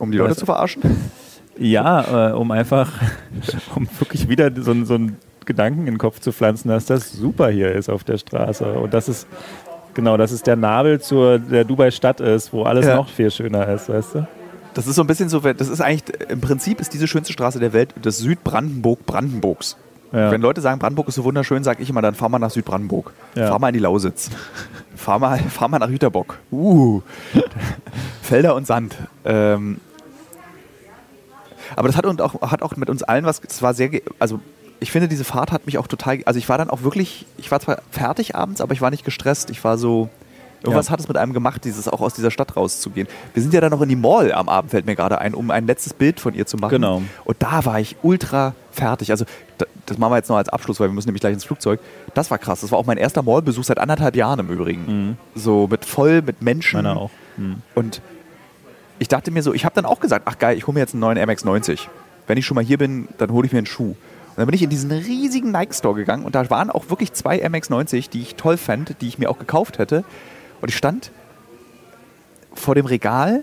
um 0.00 0.10
die 0.10 0.18
Leute 0.18 0.34
zu 0.36 0.46
verarschen. 0.46 0.82
Ja, 1.60 2.30
äh, 2.30 2.32
um 2.34 2.50
einfach, 2.52 2.92
um 3.74 3.88
wirklich 3.98 4.28
wieder 4.28 4.50
so, 4.62 4.70
einen- 4.70 4.86
so 4.86 4.94
einen 4.94 5.16
Gedanken 5.44 5.80
in 5.88 5.94
den 5.94 5.98
Kopf 5.98 6.20
zu 6.20 6.30
pflanzen, 6.30 6.68
dass 6.68 6.86
das 6.86 7.10
super 7.12 7.48
hier 7.50 7.72
ist 7.72 7.88
auf 7.88 8.04
der 8.04 8.16
Straße. 8.18 8.64
Und 8.74 8.94
dass 8.94 9.08
es, 9.08 9.26
genau, 9.94 10.16
dass 10.16 10.30
es 10.30 10.42
der 10.44 10.54
Nabel 10.54 11.00
zur 11.00 11.40
der 11.40 11.64
Dubai-Stadt 11.64 12.20
ist, 12.20 12.52
wo 12.52 12.62
alles 12.62 12.86
Ja. 12.86 12.94
noch 12.94 13.08
viel 13.08 13.30
schöner 13.32 13.66
ist, 13.68 13.88
weißt 13.88 14.14
du? 14.16 14.28
Das 14.74 14.86
ist 14.86 14.94
so 14.94 15.02
ein 15.02 15.08
bisschen 15.08 15.28
so, 15.28 15.40
das 15.40 15.68
ist 15.68 15.80
eigentlich, 15.80 16.04
im 16.30 16.40
Prinzip 16.40 16.80
ist 16.80 16.94
diese 16.94 17.08
schönste 17.08 17.32
Straße 17.32 17.58
der 17.58 17.72
Welt 17.72 17.92
das 18.02 18.18
Südbrandenburg 18.18 19.04
Brandenburgs. 19.06 19.76
Ja. 20.12 20.30
Wenn 20.30 20.40
Leute 20.40 20.60
sagen, 20.60 20.78
Brandenburg 20.78 21.08
ist 21.08 21.16
so 21.16 21.24
wunderschön, 21.24 21.64
sage 21.64 21.82
ich 21.82 21.90
immer, 21.90 22.00
dann 22.02 22.14
fahr 22.14 22.28
mal 22.28 22.38
nach 22.38 22.50
Südbrandenburg. 22.50 23.12
Ja. 23.34 23.48
Fahr 23.48 23.58
mal 23.58 23.68
in 23.68 23.74
die 23.74 23.80
Lausitz. 23.80 24.30
fahr, 24.96 25.18
mal, 25.18 25.38
fahr 25.38 25.68
mal 25.68 25.78
nach 25.78 25.90
Jüterbock. 25.90 26.38
Uh. 26.50 27.02
Felder 28.22 28.54
und 28.54 28.66
Sand. 28.66 28.96
Ähm, 29.24 29.80
aber 31.76 31.88
das 31.88 31.96
hat, 31.96 32.06
und 32.06 32.22
auch, 32.22 32.40
hat 32.50 32.62
auch 32.62 32.76
mit 32.76 32.88
uns 32.90 33.02
allen 33.02 33.24
was, 33.24 33.40
es 33.46 33.60
war 33.62 33.74
sehr, 33.74 33.90
also 34.18 34.40
ich 34.80 34.90
finde, 34.90 35.08
diese 35.08 35.24
Fahrt 35.24 35.52
hat 35.52 35.66
mich 35.66 35.76
auch 35.78 35.86
total, 35.86 36.20
also 36.24 36.38
ich 36.38 36.48
war 36.48 36.56
dann 36.56 36.70
auch 36.70 36.82
wirklich, 36.82 37.26
ich 37.36 37.50
war 37.50 37.60
zwar 37.60 37.82
fertig 37.90 38.34
abends, 38.36 38.60
aber 38.60 38.72
ich 38.72 38.80
war 38.80 38.90
nicht 38.90 39.04
gestresst. 39.04 39.50
Ich 39.50 39.62
war 39.64 39.76
so, 39.76 40.08
irgendwas 40.62 40.86
Ja. 40.86 40.92
hat 40.92 41.00
es 41.00 41.08
mit 41.08 41.16
einem 41.16 41.32
gemacht, 41.32 41.64
dieses 41.64 41.88
auch 41.88 42.00
aus 42.00 42.14
dieser 42.14 42.30
Stadt 42.30 42.56
rauszugehen. 42.56 43.08
Wir 43.34 43.42
sind 43.42 43.52
ja 43.52 43.60
dann 43.60 43.70
noch 43.70 43.82
in 43.82 43.88
die 43.88 43.96
Mall 43.96 44.32
am 44.32 44.48
Abend, 44.48 44.70
fällt 44.70 44.86
mir 44.86 44.96
gerade 44.96 45.18
ein, 45.18 45.34
um 45.34 45.50
ein 45.50 45.66
letztes 45.66 45.92
Bild 45.94 46.20
von 46.20 46.32
ihr 46.34 46.46
zu 46.46 46.56
machen. 46.56 46.70
Genau. 46.70 47.02
Und 47.24 47.36
da 47.42 47.64
war 47.64 47.80
ich 47.80 47.96
ultra 48.02 48.54
fertig. 48.70 49.10
Also 49.10 49.24
da- 49.58 49.66
das 49.88 49.98
machen 49.98 50.12
wir 50.12 50.16
jetzt 50.16 50.28
noch 50.28 50.36
als 50.36 50.48
Abschluss, 50.48 50.80
weil 50.80 50.88
wir 50.88 50.94
müssen 50.94 51.08
nämlich 51.08 51.20
gleich 51.20 51.32
ins 51.32 51.44
Flugzeug. 51.44 51.80
Das 52.14 52.30
war 52.30 52.38
krass. 52.38 52.60
Das 52.60 52.70
war 52.72 52.78
auch 52.78 52.86
mein 52.86 52.98
erster 52.98 53.22
Mallbesuch 53.22 53.64
seit 53.64 53.78
anderthalb 53.78 54.16
Jahren 54.16 54.40
im 54.40 54.48
Übrigen. 54.48 55.16
So 55.34 55.66
mit 55.68 55.84
voll, 55.84 56.22
mit 56.22 56.42
Menschen. 56.42 56.82
Meiner 56.82 56.96
auch. 56.96 57.10
Mhm. 57.36 57.62
Und 57.74 58.02
ich 58.98 59.08
dachte 59.08 59.30
mir 59.30 59.42
so, 59.42 59.54
ich 59.54 59.64
habe 59.64 59.74
dann 59.74 59.86
auch 59.86 60.00
gesagt, 60.00 60.26
ach 60.26 60.38
geil, 60.38 60.56
ich 60.56 60.66
hole 60.66 60.74
mir 60.74 60.80
jetzt 60.80 60.94
einen 60.94 61.00
neuen 61.00 61.18
MX-90. 61.18 61.88
Wenn 62.26 62.38
ich 62.38 62.46
schon 62.46 62.54
mal 62.54 62.64
hier 62.64 62.78
bin, 62.78 63.08
dann 63.18 63.30
hole 63.30 63.46
ich 63.46 63.52
mir 63.52 63.58
einen 63.58 63.66
Schuh. 63.66 63.90
Und 63.90 63.96
dann 64.36 64.46
bin 64.46 64.54
ich 64.54 64.62
in 64.62 64.70
diesen 64.70 64.90
riesigen 64.90 65.50
Nike-Store 65.50 65.94
gegangen 65.94 66.24
und 66.24 66.34
da 66.34 66.48
waren 66.50 66.70
auch 66.70 66.90
wirklich 66.90 67.12
zwei 67.12 67.44
MX-90, 67.44 68.10
die 68.10 68.22
ich 68.22 68.34
toll 68.36 68.56
fand, 68.56 69.00
die 69.00 69.08
ich 69.08 69.18
mir 69.18 69.30
auch 69.30 69.38
gekauft 69.38 69.78
hätte. 69.78 70.04
Und 70.60 70.68
ich 70.68 70.76
stand 70.76 71.10
vor 72.54 72.74
dem 72.74 72.86
Regal 72.86 73.42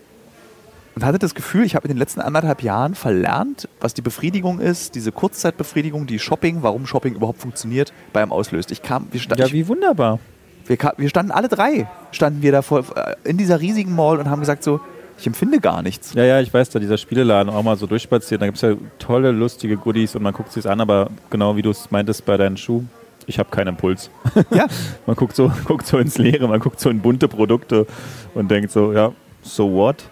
und 0.96 1.04
hatte 1.06 1.20
das 1.20 1.36
Gefühl, 1.36 1.64
ich 1.66 1.76
habe 1.76 1.88
in 1.88 1.94
den 1.94 1.98
letzten 1.98 2.22
anderthalb 2.22 2.64
Jahren 2.64 2.96
verlernt, 2.96 3.68
was 3.82 3.94
die 3.94 4.02
Befriedigung 4.02 4.60
ist, 4.60 4.96
diese 4.96 5.12
Kurzzeitbefriedigung, 5.12 6.08
die 6.08 6.20
Shopping, 6.20 6.60
warum 6.62 6.86
Shopping 6.88 7.16
überhaupt 7.16 7.42
funktioniert, 7.42 7.92
bei 8.14 8.22
einem 8.22 8.32
auslöst. 8.32 8.72
Ich 8.72 8.82
kam, 8.82 9.08
wir, 9.12 9.20
sta 9.20 9.36
Ja, 9.36 9.46
ich, 9.48 9.54
wie 9.54 9.68
wunderbar. 9.68 10.20
wir, 10.68 10.78
ka- 10.78 10.94
wir 10.98 11.10
standen 11.10 11.32
alle 11.32 11.48
drei, 11.50 11.88
standen 12.12 12.42
wir 12.42 12.52
da 12.52 12.62
vor, 12.62 12.80
äh, 12.96 13.16
in 13.26 13.38
dieser 13.38 13.60
riesigen 13.60 13.94
Mall 13.96 14.20
und 14.20 14.30
haben 14.30 14.40
gesagt 14.40 14.64
so, 14.64 14.80
ich 15.18 15.28
empfinde 15.28 15.60
gar 15.60 15.82
nichts. 15.82 16.14
Ja, 16.14 16.24
ja, 16.26 16.42
ich 16.42 16.54
weiß, 16.54 16.70
da 16.72 16.80
dieser 16.80 16.98
Spieleladen 16.98 17.50
auch 17.54 17.64
mal 17.64 17.78
so 17.78 17.88
durchspaziert. 17.88 18.42
Da 18.42 18.46
gibt 18.48 18.58
es 18.58 18.62
ja 18.64 18.74
tolle, 19.00 19.32
lustige 19.32 19.78
Goodies 19.78 20.14
und 20.16 20.24
man 20.24 20.34
guckt 20.34 20.52
sich 20.52 20.68
an, 20.70 20.82
aber 20.82 21.10
genau 21.30 21.56
wie 21.56 21.62
du 21.62 21.70
es 21.70 21.90
meintest 21.92 22.26
bei 22.26 22.36
deinen 22.36 22.58
Schuhen, 22.58 22.90
ich 23.26 23.40
habe 23.40 23.50
keinen 23.50 23.70
Impuls. 23.70 24.10
Ja, 24.52 24.68
Man 25.06 25.16
guckt 25.16 25.36
so, 25.36 25.52
guckt 25.66 25.88
so 25.88 25.98
ins 26.00 26.18
Leere, 26.18 26.48
man 26.48 26.60
guckt 26.60 26.80
so 26.80 26.90
in 26.90 27.00
bunte 27.02 27.28
Produkte 27.30 27.88
und 28.34 28.52
denkt 28.52 28.72
so, 28.72 28.92
ja, 28.94 29.12
so 29.42 29.72
what? 29.72 30.04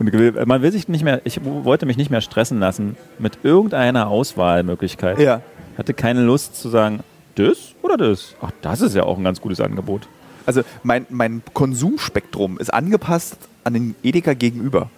Und 0.00 0.46
man 0.46 0.62
will 0.62 0.72
sich 0.72 0.88
nicht 0.88 1.04
mehr, 1.04 1.20
ich 1.24 1.40
wollte 1.44 1.84
mich 1.84 1.98
nicht 1.98 2.10
mehr 2.10 2.22
stressen 2.22 2.58
lassen 2.58 2.96
mit 3.18 3.40
irgendeiner 3.42 4.08
Auswahlmöglichkeit. 4.08 5.18
ja. 5.18 5.42
Hatte 5.76 5.94
keine 5.94 6.22
Lust 6.22 6.56
zu 6.56 6.68
sagen, 6.68 7.00
das 7.34 7.74
oder 7.82 7.96
das? 7.96 8.34
Ach, 8.40 8.50
das 8.62 8.80
ist 8.80 8.94
ja 8.96 9.04
auch 9.04 9.18
ein 9.18 9.24
ganz 9.24 9.40
gutes 9.40 9.60
Angebot. 9.60 10.08
Also 10.46 10.62
mein, 10.82 11.06
mein 11.10 11.42
Konsumspektrum 11.52 12.58
ist 12.58 12.72
angepasst 12.72 13.36
an 13.62 13.74
den 13.74 13.94
Edeka 14.02 14.32
gegenüber. 14.34 14.90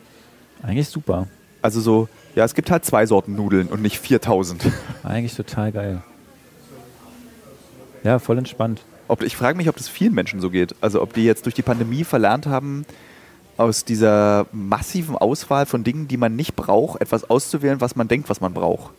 Eigentlich 0.62 0.88
super. 0.88 1.26
Also 1.62 1.80
so, 1.80 2.08
ja, 2.34 2.44
es 2.44 2.54
gibt 2.54 2.70
halt 2.70 2.84
zwei 2.84 3.04
Sorten 3.06 3.34
Nudeln 3.34 3.66
und 3.68 3.82
nicht 3.82 3.98
4000. 3.98 4.70
Eigentlich 5.02 5.34
total 5.34 5.72
geil. 5.72 6.02
Ja, 8.04 8.18
voll 8.18 8.38
entspannt. 8.38 8.82
Ob, 9.08 9.22
ich 9.22 9.36
frage 9.36 9.56
mich, 9.56 9.68
ob 9.68 9.76
das 9.76 9.88
vielen 9.88 10.14
Menschen 10.14 10.40
so 10.40 10.50
geht. 10.50 10.74
Also 10.80 11.02
ob 11.02 11.12
die 11.12 11.24
jetzt 11.24 11.44
durch 11.44 11.54
die 11.54 11.62
Pandemie 11.62 12.04
verlernt 12.04 12.46
haben, 12.46 12.86
aus 13.62 13.84
dieser 13.84 14.46
massiven 14.52 15.16
Auswahl 15.16 15.66
von 15.66 15.84
Dingen, 15.84 16.08
die 16.08 16.16
man 16.16 16.36
nicht 16.36 16.56
braucht, 16.56 17.00
etwas 17.00 17.28
auszuwählen, 17.28 17.80
was 17.80 17.96
man 17.96 18.08
denkt, 18.08 18.28
was 18.28 18.40
man 18.40 18.52
braucht. 18.52 18.92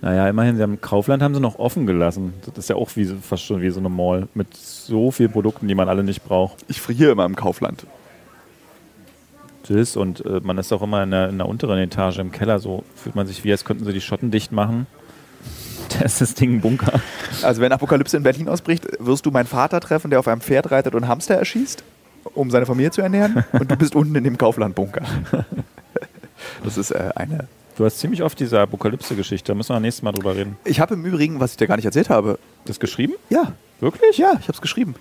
Naja, 0.00 0.28
immerhin, 0.28 0.56
sie 0.56 0.62
haben 0.62 0.80
Kaufland 0.80 1.22
haben 1.22 1.34
sie 1.34 1.40
noch 1.40 1.58
offen 1.58 1.86
gelassen. 1.86 2.34
Das 2.44 2.58
ist 2.58 2.68
ja 2.68 2.76
auch 2.76 2.90
wie, 2.94 3.06
fast 3.06 3.42
schon 3.44 3.62
wie 3.62 3.70
so 3.70 3.80
eine 3.80 3.88
Mall 3.88 4.28
mit 4.34 4.54
so 4.54 5.10
vielen 5.10 5.32
Produkten, 5.32 5.66
die 5.66 5.74
man 5.74 5.88
alle 5.88 6.04
nicht 6.04 6.24
braucht. 6.24 6.58
Ich 6.68 6.80
friere 6.80 7.12
immer 7.12 7.24
im 7.24 7.36
Kaufland. 7.36 7.86
Das 9.66 9.96
und 9.96 10.24
äh, 10.26 10.40
man 10.42 10.58
ist 10.58 10.72
auch 10.74 10.82
immer 10.82 11.02
in 11.02 11.10
der, 11.10 11.30
in 11.30 11.38
der 11.38 11.48
unteren 11.48 11.78
Etage 11.78 12.18
im 12.18 12.32
Keller, 12.32 12.58
so 12.58 12.84
fühlt 12.94 13.14
man 13.14 13.26
sich 13.26 13.44
wie, 13.44 13.52
als 13.52 13.64
könnten 13.64 13.86
sie 13.86 13.94
die 13.94 14.02
Schotten 14.02 14.30
dicht 14.30 14.52
machen. 14.52 14.86
Da 15.98 16.04
ist 16.06 16.20
das 16.20 16.34
Ding 16.34 16.54
ein 16.54 16.60
Bunker. 16.60 17.00
Also 17.42 17.60
wenn 17.60 17.70
Apokalypse 17.70 18.16
in 18.16 18.22
Berlin 18.22 18.48
ausbricht, 18.48 18.86
wirst 18.98 19.26
du 19.26 19.30
meinen 19.30 19.46
Vater 19.46 19.80
treffen, 19.80 20.10
der 20.10 20.18
auf 20.18 20.26
einem 20.26 20.40
Pferd 20.40 20.70
reitet 20.70 20.94
und 20.94 21.06
Hamster 21.06 21.34
erschießt, 21.34 21.84
um 22.34 22.50
seine 22.50 22.66
Familie 22.66 22.90
zu 22.90 23.02
ernähren. 23.02 23.44
Und 23.52 23.70
du 23.70 23.76
bist 23.76 23.94
unten 23.94 24.14
in 24.14 24.24
dem 24.24 24.38
Kaufland-Bunker. 24.38 25.02
Das 26.64 26.76
ist 26.78 26.90
äh, 26.90 27.10
eine. 27.14 27.46
Du 27.76 27.84
hast 27.84 27.98
ziemlich 27.98 28.22
oft 28.22 28.38
diese 28.38 28.60
Apokalypse-Geschichte, 28.60 29.50
da 29.50 29.56
müssen 29.56 29.74
wir 29.74 29.80
nächstes 29.80 30.02
Mal 30.02 30.12
drüber 30.12 30.36
reden. 30.36 30.56
Ich 30.64 30.78
habe 30.78 30.94
im 30.94 31.04
Übrigen, 31.04 31.40
was 31.40 31.52
ich 31.52 31.56
dir 31.56 31.66
gar 31.66 31.76
nicht 31.76 31.84
erzählt 31.86 32.08
habe. 32.08 32.38
Das 32.66 32.78
geschrieben? 32.78 33.14
Ja. 33.30 33.52
Wirklich? 33.80 34.16
Ja, 34.18 34.30
ich 34.38 34.44
habe 34.44 34.52
es 34.52 34.60
geschrieben. 34.60 34.94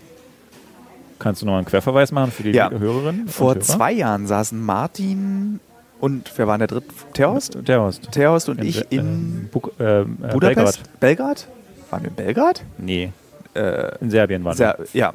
Kannst 1.19 1.41
du 1.41 1.45
noch 1.45 1.55
einen 1.55 1.65
Querverweis 1.65 2.11
machen 2.11 2.31
für 2.31 2.43
die 2.43 2.51
Ja. 2.51 2.71
Hörerinnen? 2.71 3.27
Vor 3.27 3.59
zwei 3.59 3.91
Jahren 3.91 4.25
saßen 4.25 4.59
Martin 4.59 5.59
und 5.99 6.31
wer 6.35 6.47
war 6.47 6.57
der 6.57 6.67
dritte? 6.67 6.87
Terhorst? 7.13 7.57
Der 7.67 7.79
Horst. 7.79 8.11
Terhorst 8.11 8.49
und 8.49 8.57
In 8.59 8.65
ich 8.65 8.79
Be- 8.79 8.87
in 8.89 9.49
ähm, 9.49 9.49
äh, 9.79 10.01
äh, 10.01 10.05
Budapest? 10.33 10.81
Belgrad? 10.99 11.47
Waren 11.91 12.01
wir 12.03 12.09
in 12.09 12.15
Belgrad? 12.15 12.63
Nee. 12.79 13.11
Äh, 13.53 13.95
In 14.01 14.09
Serbien 14.09 14.43
waren 14.43 14.57
Sehr, 14.57 14.77
ja. 14.93 15.13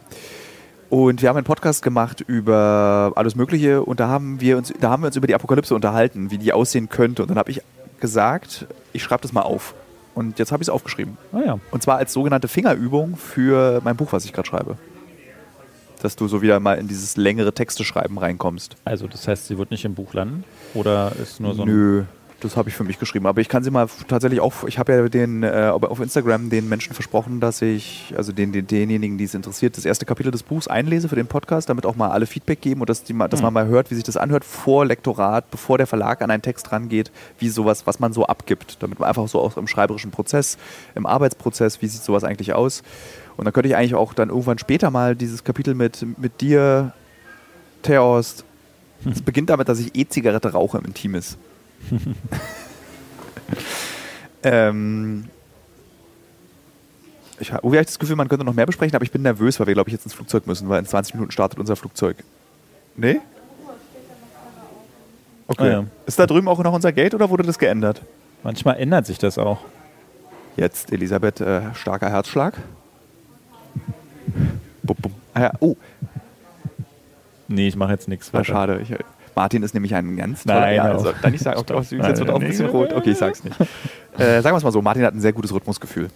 Und 0.90 1.20
wir 1.20 1.28
haben 1.28 1.36
einen 1.36 1.44
Podcast 1.44 1.82
gemacht 1.82 2.24
über 2.26 3.12
alles 3.14 3.34
Mögliche 3.34 3.82
und 3.82 4.00
da 4.00 4.08
haben 4.08 4.40
wir 4.40 4.56
uns, 4.56 4.72
da 4.80 4.90
haben 4.90 5.02
wir 5.02 5.08
uns 5.08 5.16
über 5.16 5.26
die 5.26 5.34
Apokalypse 5.34 5.74
unterhalten, 5.74 6.30
wie 6.30 6.38
die 6.38 6.52
aussehen 6.52 6.88
könnte. 6.88 7.22
Und 7.22 7.28
dann 7.28 7.38
habe 7.38 7.50
ich 7.50 7.60
gesagt, 8.00 8.66
ich 8.92 9.02
schreibe 9.02 9.22
das 9.22 9.32
mal 9.32 9.42
auf. 9.42 9.74
Und 10.14 10.38
jetzt 10.38 10.50
habe 10.50 10.62
ich 10.62 10.68
es 10.68 10.70
aufgeschrieben. 10.70 11.18
Ah 11.32 11.40
ja. 11.44 11.58
Und 11.70 11.82
zwar 11.82 11.98
als 11.98 12.12
sogenannte 12.12 12.48
Fingerübung 12.48 13.16
für 13.16 13.80
mein 13.84 13.96
Buch, 13.96 14.12
was 14.12 14.24
ich 14.24 14.32
gerade 14.32 14.48
schreibe. 14.48 14.76
Dass 16.00 16.16
du 16.16 16.26
so 16.26 16.42
wieder 16.42 16.58
mal 16.58 16.78
in 16.78 16.88
dieses 16.88 17.16
längere 17.16 17.52
Texte 17.52 17.84
schreiben 17.84 18.18
reinkommst. 18.18 18.76
Also 18.84 19.06
das 19.06 19.28
heißt, 19.28 19.46
sie 19.46 19.58
wird 19.58 19.70
nicht 19.70 19.84
im 19.84 19.94
Buch 19.94 20.14
landen? 20.14 20.44
Oder 20.74 21.12
ist 21.22 21.38
nur 21.38 21.54
so 21.54 21.62
ein... 21.62 21.68
Nö, 21.68 22.04
das 22.40 22.56
habe 22.56 22.68
ich 22.68 22.74
für 22.76 22.84
mich 22.84 22.98
geschrieben. 22.98 23.26
Aber 23.26 23.40
ich 23.40 23.48
kann 23.48 23.64
sie 23.64 23.70
mal 23.70 23.88
tatsächlich 24.06 24.40
auch, 24.40 24.64
ich 24.64 24.78
habe 24.78 24.92
ja 24.92 25.08
den, 25.08 25.42
äh, 25.42 25.70
auf 25.72 26.00
Instagram 26.00 26.50
den 26.50 26.68
Menschen 26.68 26.94
versprochen, 26.94 27.40
dass 27.40 27.62
ich, 27.62 28.14
also 28.16 28.32
den, 28.32 28.52
den, 28.52 28.66
denjenigen, 28.66 29.18
die 29.18 29.24
es 29.24 29.34
interessiert, 29.34 29.76
das 29.76 29.84
erste 29.84 30.06
Kapitel 30.06 30.30
des 30.30 30.42
Buchs 30.42 30.68
einlese 30.68 31.08
für 31.08 31.16
den 31.16 31.26
Podcast, 31.26 31.68
damit 31.68 31.84
auch 31.84 31.96
mal 31.96 32.10
alle 32.10 32.26
Feedback 32.26 32.60
geben 32.60 32.80
und 32.80 32.88
dass, 32.88 33.02
die 33.02 33.12
dass 33.12 33.40
Hm. 33.40 33.42
man 33.42 33.54
mal 33.54 33.66
hört, 33.66 33.90
wie 33.90 33.96
sich 33.96 34.04
das 34.04 34.16
anhört 34.16 34.44
vor 34.44 34.86
Lektorat, 34.86 35.50
bevor 35.50 35.78
der 35.78 35.86
Verlag 35.86 36.22
an 36.22 36.30
einen 36.30 36.42
Text 36.42 36.70
rangeht, 36.70 37.10
wie 37.38 37.48
sowas, 37.48 37.86
was 37.86 37.98
man 37.98 38.12
so 38.12 38.26
abgibt. 38.26 38.76
Damit 38.80 39.00
man 39.00 39.08
einfach 39.08 39.26
so 39.26 39.40
auch 39.40 39.56
im 39.56 39.66
schreiberischen 39.66 40.10
Prozess, 40.10 40.58
im 40.94 41.06
Arbeitsprozess, 41.06 41.82
wie 41.82 41.86
sieht 41.86 42.02
sowas 42.02 42.24
eigentlich 42.24 42.52
aus. 42.52 42.82
Und 43.36 43.44
dann 43.44 43.52
könnte 43.52 43.68
ich 43.68 43.76
eigentlich 43.76 43.94
auch 43.94 44.14
dann 44.14 44.30
irgendwann 44.30 44.58
später 44.58 44.90
mal 44.90 45.16
dieses 45.16 45.44
Kapitel 45.44 45.74
mit, 45.74 46.06
mit 46.18 46.40
dir, 46.40 46.92
Theost, 47.82 48.44
es 49.04 49.22
beginnt 49.22 49.50
damit, 49.50 49.68
dass 49.68 49.78
ich 49.78 49.94
E-Zigarette 49.94 50.52
rauche 50.52 50.78
im 50.78 50.84
Intimis. 50.84 51.38
ähm, 54.42 55.24
ich 57.40 57.52
habe 57.52 57.76
das 57.76 57.98
Gefühl, 57.98 58.16
man 58.16 58.28
könnte 58.28 58.44
noch 58.44 58.54
mehr 58.54 58.66
besprechen, 58.66 58.94
aber 58.94 59.04
ich 59.04 59.12
bin 59.12 59.22
nervös, 59.22 59.58
weil 59.60 59.66
wir, 59.68 59.74
glaube 59.74 59.88
ich, 59.90 59.92
jetzt 59.92 60.04
ins 60.04 60.14
Flugzeug 60.14 60.46
müssen, 60.46 60.68
weil 60.68 60.80
in 60.80 60.86
20 60.86 61.14
Minuten 61.14 61.30
startet 61.30 61.58
unser 61.58 61.76
Flugzeug. 61.76 62.16
Nee? 62.96 63.20
Okay. 65.46 65.62
Ah 65.62 65.66
ja. 65.66 65.84
Ist 66.06 66.18
da 66.18 66.26
drüben 66.26 66.48
auch 66.48 66.58
noch 66.62 66.72
unser 66.72 66.92
Gate 66.92 67.14
oder 67.14 67.30
wurde 67.30 67.42
das 67.44 67.58
geändert? 67.58 68.02
Manchmal 68.42 68.78
ändert 68.78 69.06
sich 69.06 69.18
das 69.18 69.38
auch. 69.38 69.60
Jetzt, 70.56 70.92
Elisabeth, 70.92 71.40
äh, 71.40 71.74
starker 71.74 72.10
Herzschlag. 72.10 72.54
Bum, 74.82 74.96
bum. 75.00 75.12
Ah 75.32 75.40
ja, 75.40 75.52
oh, 75.60 75.76
Nee, 77.48 77.68
ich 77.68 77.76
mache 77.76 77.92
jetzt 77.92 78.08
nichts. 78.08 78.32
war 78.32 78.44
schade. 78.44 78.80
Ich, 78.82 78.94
Martin 79.38 79.62
ist 79.62 79.72
nämlich 79.72 79.94
ein 79.94 80.16
ganz 80.16 80.42
toller 80.42 80.62
Nein, 80.62 80.74
ja, 80.74 80.82
also, 80.82 81.12
dann 81.22 81.32
ich 81.32 81.40
sage, 81.40 81.58
okay, 81.58 81.84
Stopp. 81.84 82.08
jetzt 82.08 82.18
wird 82.18 82.28
auch 82.28 82.40
ein 82.40 82.48
bisschen 82.48 82.66
rot. 82.66 82.92
Okay, 82.92 83.12
ich 83.12 83.18
sag's 83.18 83.44
nicht. 83.44 83.56
Äh, 84.18 84.42
sagen 84.42 84.52
wir 84.52 84.56
es 84.56 84.64
mal 84.64 84.72
so, 84.72 84.82
Martin 84.82 85.04
hat 85.04 85.14
ein 85.14 85.20
sehr 85.20 85.32
gutes 85.32 85.54
Rhythmusgefühl. 85.54 86.08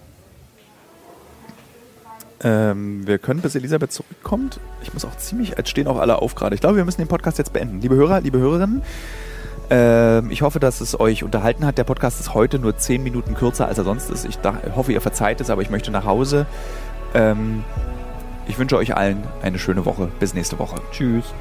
Ähm, 2.42 3.06
wir 3.06 3.18
können, 3.18 3.40
bis 3.40 3.54
Elisabeth 3.54 3.92
zurückkommt. 3.92 4.58
Ich 4.82 4.92
muss 4.92 5.04
auch 5.04 5.16
ziemlich, 5.18 5.50
jetzt 5.50 5.68
stehen 5.68 5.86
auch 5.86 6.00
alle 6.00 6.20
auf 6.20 6.34
gerade. 6.34 6.56
Ich 6.56 6.60
glaube, 6.60 6.74
wir 6.78 6.84
müssen 6.84 7.00
den 7.00 7.06
Podcast 7.06 7.38
jetzt 7.38 7.52
beenden. 7.52 7.80
Liebe 7.80 7.94
Hörer, 7.94 8.20
liebe 8.20 8.38
Hörerinnen, 8.38 8.82
ähm, 9.70 10.32
ich 10.32 10.42
hoffe, 10.42 10.58
dass 10.58 10.80
es 10.80 10.98
euch 10.98 11.22
unterhalten 11.22 11.64
hat. 11.64 11.78
Der 11.78 11.84
Podcast 11.84 12.18
ist 12.18 12.34
heute 12.34 12.58
nur 12.58 12.76
10 12.76 13.04
Minuten 13.04 13.36
kürzer, 13.36 13.68
als 13.68 13.78
er 13.78 13.84
sonst 13.84 14.10
ist. 14.10 14.24
Ich 14.24 14.40
hoffe, 14.74 14.92
ihr 14.92 15.00
verzeiht 15.00 15.40
es, 15.40 15.48
aber 15.48 15.62
ich 15.62 15.70
möchte 15.70 15.92
nach 15.92 16.04
Hause. 16.04 16.46
Ähm, 17.14 17.62
ich 18.48 18.58
wünsche 18.58 18.76
euch 18.76 18.96
allen 18.96 19.22
eine 19.42 19.60
schöne 19.60 19.84
Woche. 19.84 20.08
Bis 20.18 20.34
nächste 20.34 20.58
Woche. 20.58 20.80
Tschüss. 20.90 21.32